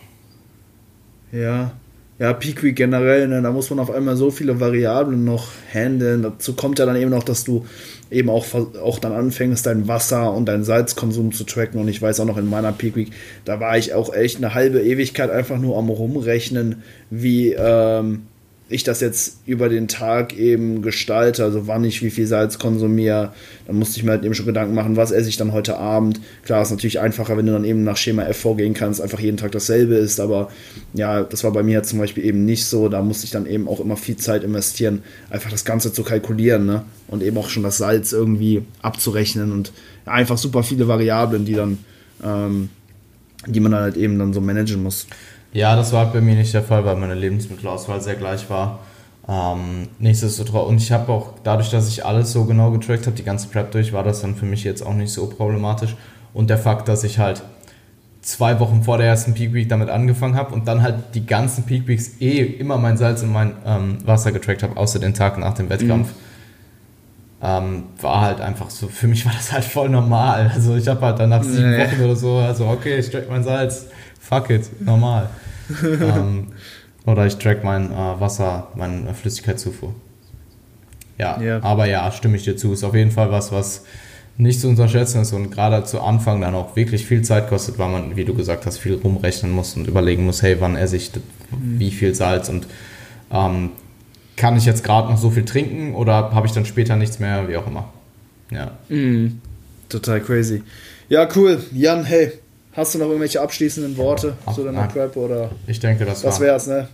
[1.32, 1.74] Ja,
[2.20, 6.22] ja, Peak Week generell, ne, da muss man auf einmal so viele Variablen noch handeln.
[6.22, 7.66] Dazu kommt ja dann eben noch, dass du
[8.12, 8.46] eben auch,
[8.82, 11.82] auch dann anfängst, dein Wasser und deinen Salzkonsum zu tracken.
[11.82, 13.12] Und ich weiß auch noch in meiner Peak Week,
[13.46, 18.28] da war ich auch echt eine halbe Ewigkeit einfach nur am Rumrechnen, wie, ähm,
[18.74, 23.34] ich das jetzt über den Tag eben gestalte, also wann ich wie viel Salz konsumiere,
[23.68, 26.20] dann musste ich mir halt eben schon Gedanken machen, was esse ich dann heute Abend.
[26.44, 29.38] Klar, ist natürlich einfacher, wenn du dann eben nach Schema F vorgehen kannst, einfach jeden
[29.38, 30.50] Tag dasselbe ist, aber
[30.94, 32.90] ja, das war bei mir zum Beispiel eben nicht so.
[32.90, 36.66] Da musste ich dann eben auch immer viel Zeit investieren, einfach das Ganze zu kalkulieren
[36.66, 36.84] ne?
[37.08, 39.72] und eben auch schon das Salz irgendwie abzurechnen und
[40.06, 41.78] einfach super viele Variablen, die dann,
[42.24, 42.70] ähm,
[43.46, 45.08] die man dann halt eben dann so managen muss.
[45.54, 48.80] Ja, das war bei mir nicht der Fall, weil meine Lebensmittelauswahl sehr gleich war.
[49.28, 53.24] Ähm, nichtsdestotrotz, und ich habe auch, dadurch, dass ich alles so genau getrackt habe, die
[53.24, 55.96] ganze Prep durch, war das dann für mich jetzt auch nicht so problematisch.
[56.34, 57.44] Und der Fakt, dass ich halt
[58.22, 61.66] zwei Wochen vor der ersten Peak Week damit angefangen habe und dann halt die ganzen
[61.66, 65.38] Peak Weeks eh immer mein Salz und mein ähm, Wasser getrackt habe, außer den Tag
[65.38, 66.08] nach dem Wettkampf.
[66.08, 66.14] Mhm.
[67.46, 70.50] Ähm, war halt einfach so, für mich war das halt voll normal.
[70.54, 71.80] Also ich habe halt dann nach sieben nee.
[71.80, 73.88] Wochen oder so, also okay, ich track mein Salz,
[74.24, 75.30] fuck it, normal
[75.84, 76.48] ähm,
[77.06, 79.94] oder ich track mein äh, Wasser, meine Flüssigkeitszufuhr.
[81.18, 81.64] Ja, yeah.
[81.64, 82.74] aber ja, stimme ich dir zu.
[82.74, 83.84] Ist auf jeden Fall was, was
[84.38, 87.90] nicht zu unterschätzen ist und gerade zu Anfang dann auch wirklich viel Zeit kostet, weil
[87.90, 91.12] man, wie du gesagt hast, viel rumrechnen muss und überlegen muss, hey, wann esse ich
[91.14, 91.80] mhm.
[91.80, 92.66] wie viel Salz und
[93.32, 93.72] ähm,
[94.36, 97.48] kann ich jetzt gerade noch so viel trinken oder habe ich dann später nichts mehr,
[97.48, 97.94] wie auch immer.
[98.50, 98.72] Ja.
[98.90, 99.40] Mhm.
[99.90, 100.64] Total crazy.
[101.10, 101.62] Ja, cool.
[101.72, 102.32] Jan, hey,
[102.74, 104.90] Hast du noch irgendwelche abschließenden Worte Ach, zu deiner nein.
[104.90, 105.52] Prep oder?
[105.68, 106.88] Ich denke, das, das wär's, ne?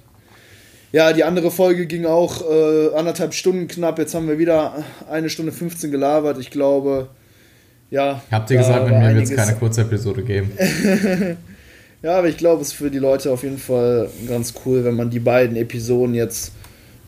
[0.92, 4.00] Ja, die andere Folge ging auch äh, anderthalb Stunden knapp.
[4.00, 6.40] Jetzt haben wir wieder eine Stunde 15 gelabert.
[6.40, 7.10] Ich glaube,
[7.92, 8.22] ja.
[8.32, 10.52] Habt ihr gesagt, mit mir wird es keine kurze Episode geben?
[12.02, 14.96] ja, aber ich glaube, es ist für die Leute auf jeden Fall ganz cool, wenn
[14.96, 16.54] man die beiden Episoden jetzt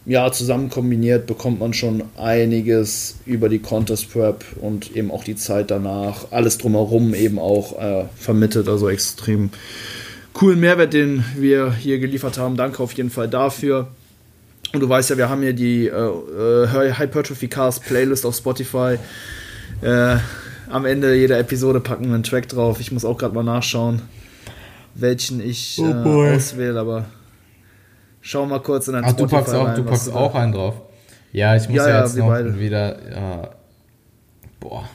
[0.06, 5.36] ja, zusammen kombiniert bekommt man schon einiges über die Contest Prep und eben auch die
[5.36, 9.52] Zeit danach, alles drumherum eben auch äh, vermittelt, also extrem
[10.34, 12.58] coolen Mehrwert, den wir hier geliefert haben.
[12.58, 13.90] Danke auf jeden Fall dafür.
[14.74, 18.98] Und du weißt ja, wir haben hier die äh, äh, Hypertrophy Cast Playlist auf Spotify.
[19.82, 20.18] Äh,
[20.70, 22.80] am Ende jeder Episode packen wir einen Track drauf.
[22.80, 24.02] Ich muss auch gerade mal nachschauen,
[24.96, 27.06] welchen ich oh äh, auswähle, aber
[28.22, 30.76] Schau mal kurz in dein Ach, du packst auch, rein, du packst auch einen drauf.
[31.34, 32.60] Ja, ich muss ja, ja jetzt noch beide.
[32.60, 33.44] wieder.
[33.44, 33.48] Äh,
[34.60, 34.88] boah.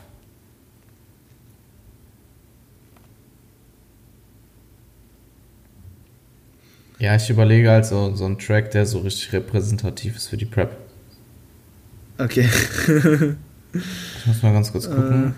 [6.98, 10.46] Ja, ich überlege halt so, so einen Track, der so richtig repräsentativ ist für die
[10.46, 10.76] Prep.
[12.18, 12.48] Okay.
[13.72, 15.28] ich muss mal ganz kurz gucken.
[15.28, 15.32] Äh,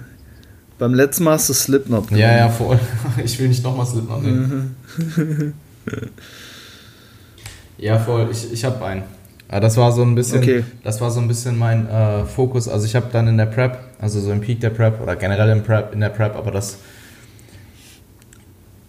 [0.78, 2.22] beim letzten Mal hast du Slipknot genommen.
[2.22, 2.78] Ja, ja, voll.
[3.24, 4.76] Ich will nicht nochmal Slipknot nehmen.
[7.78, 8.28] Ja, voll.
[8.30, 9.02] Ich, ich habe einen.
[9.48, 10.64] Aber das war so ein bisschen, okay.
[10.84, 12.68] das war so ein bisschen mein äh, Fokus.
[12.68, 15.48] Also ich habe dann in der Prep, also so im Peak der Prep oder generell
[15.50, 16.78] im Prep, in der Prep, aber das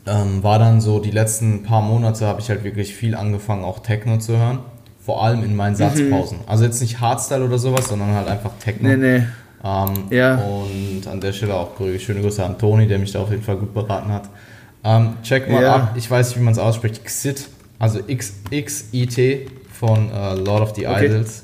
[0.06, 3.80] ähm, war dann so die letzten paar Monate habe ich halt wirklich viel angefangen, auch
[3.80, 4.60] Techno zu hören.
[4.99, 5.78] Vor allem in meinen mhm.
[5.78, 6.40] Satzpausen.
[6.40, 6.44] Mhm.
[6.48, 8.90] Also jetzt nicht Hardstyle oder sowas, sondern halt einfach Techno.
[8.90, 9.24] Nee, nee.
[9.64, 10.36] Ähm, ja.
[10.36, 13.57] Und an der Stelle auch schöne Grüße an Toni, der mich da auf jeden Fall
[13.57, 14.30] gut beraten hat.
[14.84, 15.76] Ähm, check mal ja.
[15.76, 17.03] ab, ich weiß nicht, wie man es ausspricht.
[17.03, 17.48] Xit
[17.80, 21.06] also XXIT von äh, Lord of the okay.
[21.06, 21.43] Idols.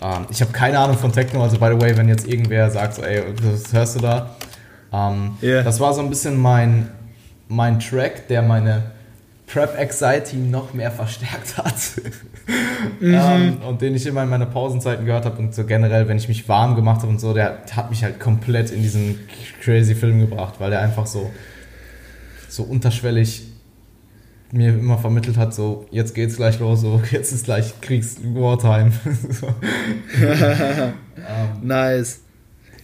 [0.00, 2.94] Ähm, ich habe keine Ahnung von Techno, also by the way, wenn jetzt irgendwer sagt,
[2.94, 4.36] so, ey, was hörst du da?
[4.92, 5.62] Ähm, yeah.
[5.62, 6.88] Das war so ein bisschen mein,
[7.48, 8.82] mein Track, der meine
[9.46, 11.74] Prep Anxiety noch mehr verstärkt hat.
[13.00, 13.14] mhm.
[13.14, 16.28] ähm, und den ich immer in meine Pausenzeiten gehört habe und so generell, wenn ich
[16.28, 19.18] mich warm gemacht habe und so, der hat mich halt komplett in diesen
[19.62, 21.30] crazy Film gebracht, weil der einfach so,
[22.48, 23.53] so unterschwellig
[24.54, 28.92] mir immer vermittelt hat, so jetzt geht's gleich los, so jetzt ist gleich Kriegs Wartime.
[31.62, 32.20] nice.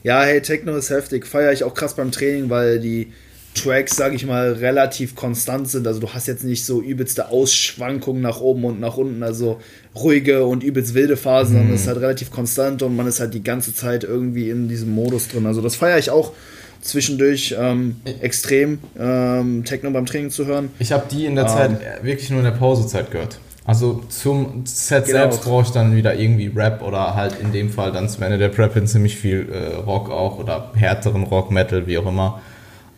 [0.02, 1.26] Ja, hey, Techno ist heftig.
[1.26, 3.12] Feiere ich auch krass beim Training, weil die
[3.54, 5.86] Tracks, sage ich mal, relativ konstant sind.
[5.86, 9.60] Also du hast jetzt nicht so übelste Ausschwankungen nach oben und nach unten, also
[9.94, 13.34] ruhige und übelst wilde Phasen, sondern es ist halt relativ konstant und man ist halt
[13.34, 15.46] die ganze Zeit irgendwie in diesem Modus drin.
[15.46, 16.32] Also das feiere ich auch
[16.80, 20.70] zwischendurch ähm, extrem, ähm, Techno beim Training zu hören.
[20.78, 23.38] Ich habe die in der ähm, Zeit wirklich nur in der Pausezeit gehört.
[23.64, 25.18] Also zum Set genau.
[25.18, 28.38] selbst brauche ich dann wieder irgendwie Rap oder halt in dem Fall dann zum Ende
[28.38, 32.40] der Prep hin ziemlich viel äh, Rock auch oder härteren Rock, Metal, wie auch immer.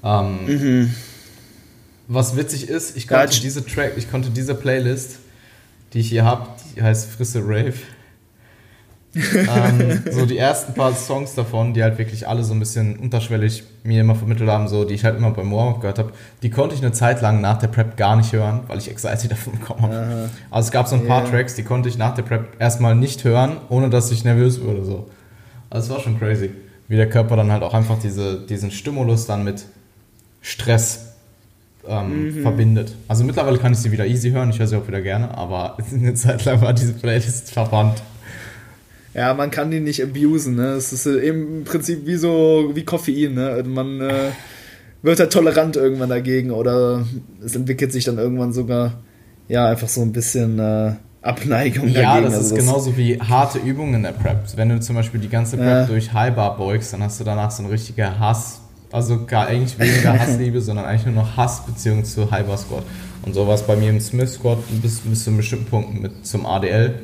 [0.04, 0.94] Ähm, mhm.
[2.08, 5.18] Was witzig ist, ich konnte ja, diese Track, ich konnte diese Playlist,
[5.92, 7.74] die ich hier habe, die heißt Frisse Rave.
[9.14, 13.64] Ähm, so die ersten paar Songs davon, die halt wirklich alle so ein bisschen unterschwellig
[13.84, 16.12] mir immer vermittelt haben, so die ich halt immer beim Warm-Up gehört habe,
[16.42, 19.28] die konnte ich eine Zeit lang nach der Prep gar nicht hören, weil ich Anxiety
[19.28, 20.30] davon bekommen habe.
[20.50, 21.30] Also es gab so ein paar yeah.
[21.30, 24.84] Tracks, die konnte ich nach der Prep erstmal nicht hören, ohne dass ich nervös wurde.
[24.84, 25.10] So.
[25.68, 26.50] Also es war schon crazy,
[26.88, 29.66] wie der Körper dann halt auch einfach diese, diesen Stimulus dann mit
[30.40, 31.12] Stress
[31.86, 32.42] ähm, mhm.
[32.42, 32.94] verbindet.
[33.08, 35.76] Also mittlerweile kann ich sie wieder easy hören, ich höre sie auch wieder gerne, aber
[35.92, 38.02] eine Zeit lang war diese Playlist verbannt.
[39.14, 40.72] Ja, man kann die nicht abusen, ne?
[40.72, 43.62] Es ist im Prinzip wie so wie Koffein, ne?
[43.66, 44.30] Man äh,
[45.02, 47.04] wird halt tolerant irgendwann dagegen oder
[47.44, 49.02] es entwickelt sich dann irgendwann sogar
[49.48, 52.02] ja einfach so ein bisschen äh, Abneigung ja, dagegen.
[52.02, 54.44] Ja, das also ist das genauso wie harte Übungen in der Prep.
[54.56, 55.84] Wenn du zum Beispiel die ganze Prep ja.
[55.86, 58.62] durch High Bar beugst, dann hast du danach so einen richtigen Hass
[58.92, 62.84] also gar eigentlich weniger Hassliebe, sondern eigentlich nur noch Hassbeziehung zu Hyper Squad.
[63.22, 66.00] Und so war es bei mir im Smith Squad bis, bis zu einem bestimmten Punkt
[66.00, 66.94] mit zum ADL.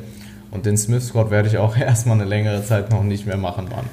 [0.50, 3.68] Und den Smith Squad werde ich auch erstmal eine längere Zeit noch nicht mehr machen,
[3.68, 3.86] Mann.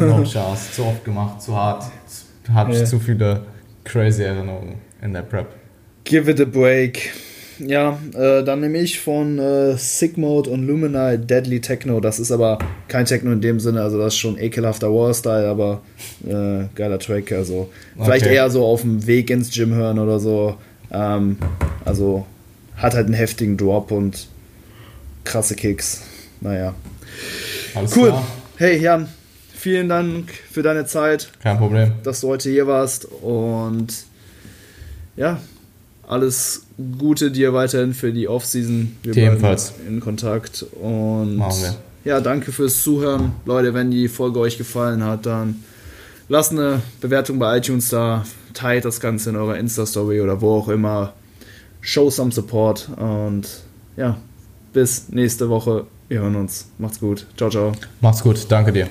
[0.00, 1.84] no chance, zu oft gemacht, zu hart.
[2.52, 2.86] Hatte ich yeah.
[2.86, 3.42] zu viele
[3.84, 5.46] crazy Erinnerungen in der Prep.
[6.04, 7.10] Give it a break.
[7.58, 12.00] Ja, äh, dann nehme ich von äh, Sigmode und Lumina Deadly Techno.
[12.00, 15.80] Das ist aber kein Techno in dem Sinne, also das ist schon ekelhafter War-Style, aber
[16.26, 17.32] äh, geiler Track.
[17.32, 18.34] Also vielleicht okay.
[18.34, 20.56] eher so auf dem Weg ins Gym hören oder so.
[20.92, 21.38] Ähm,
[21.84, 22.26] also
[22.76, 24.28] hat halt einen heftigen Drop und
[25.26, 26.02] krasse Kicks.
[26.40, 26.74] Naja.
[27.74, 28.08] Alles cool.
[28.08, 28.26] Klar.
[28.56, 29.08] Hey Jan,
[29.54, 31.30] vielen Dank für deine Zeit.
[31.42, 31.92] Kein Problem.
[32.02, 33.88] Dass du heute hier warst und
[35.16, 35.40] ja,
[36.06, 36.62] alles
[36.98, 38.96] Gute dir weiterhin für die Offseason.
[39.02, 39.72] Wir Ebenfalls.
[39.88, 40.62] in Kontakt.
[40.80, 41.74] Und Machen wir.
[42.04, 43.32] ja, danke fürs Zuhören.
[43.46, 45.64] Leute, wenn die Folge euch gefallen hat, dann
[46.28, 48.24] lasst eine Bewertung bei iTunes da.
[48.52, 51.14] Teilt das Ganze in eurer Insta-Story oder wo auch immer.
[51.80, 52.90] Show some support.
[52.98, 53.48] Und
[53.96, 54.18] ja,
[54.76, 55.86] bis nächste Woche.
[56.08, 56.66] Wir hören uns.
[56.76, 57.26] Macht's gut.
[57.38, 57.72] Ciao, ciao.
[58.02, 58.46] Macht's gut.
[58.50, 58.88] Danke dir.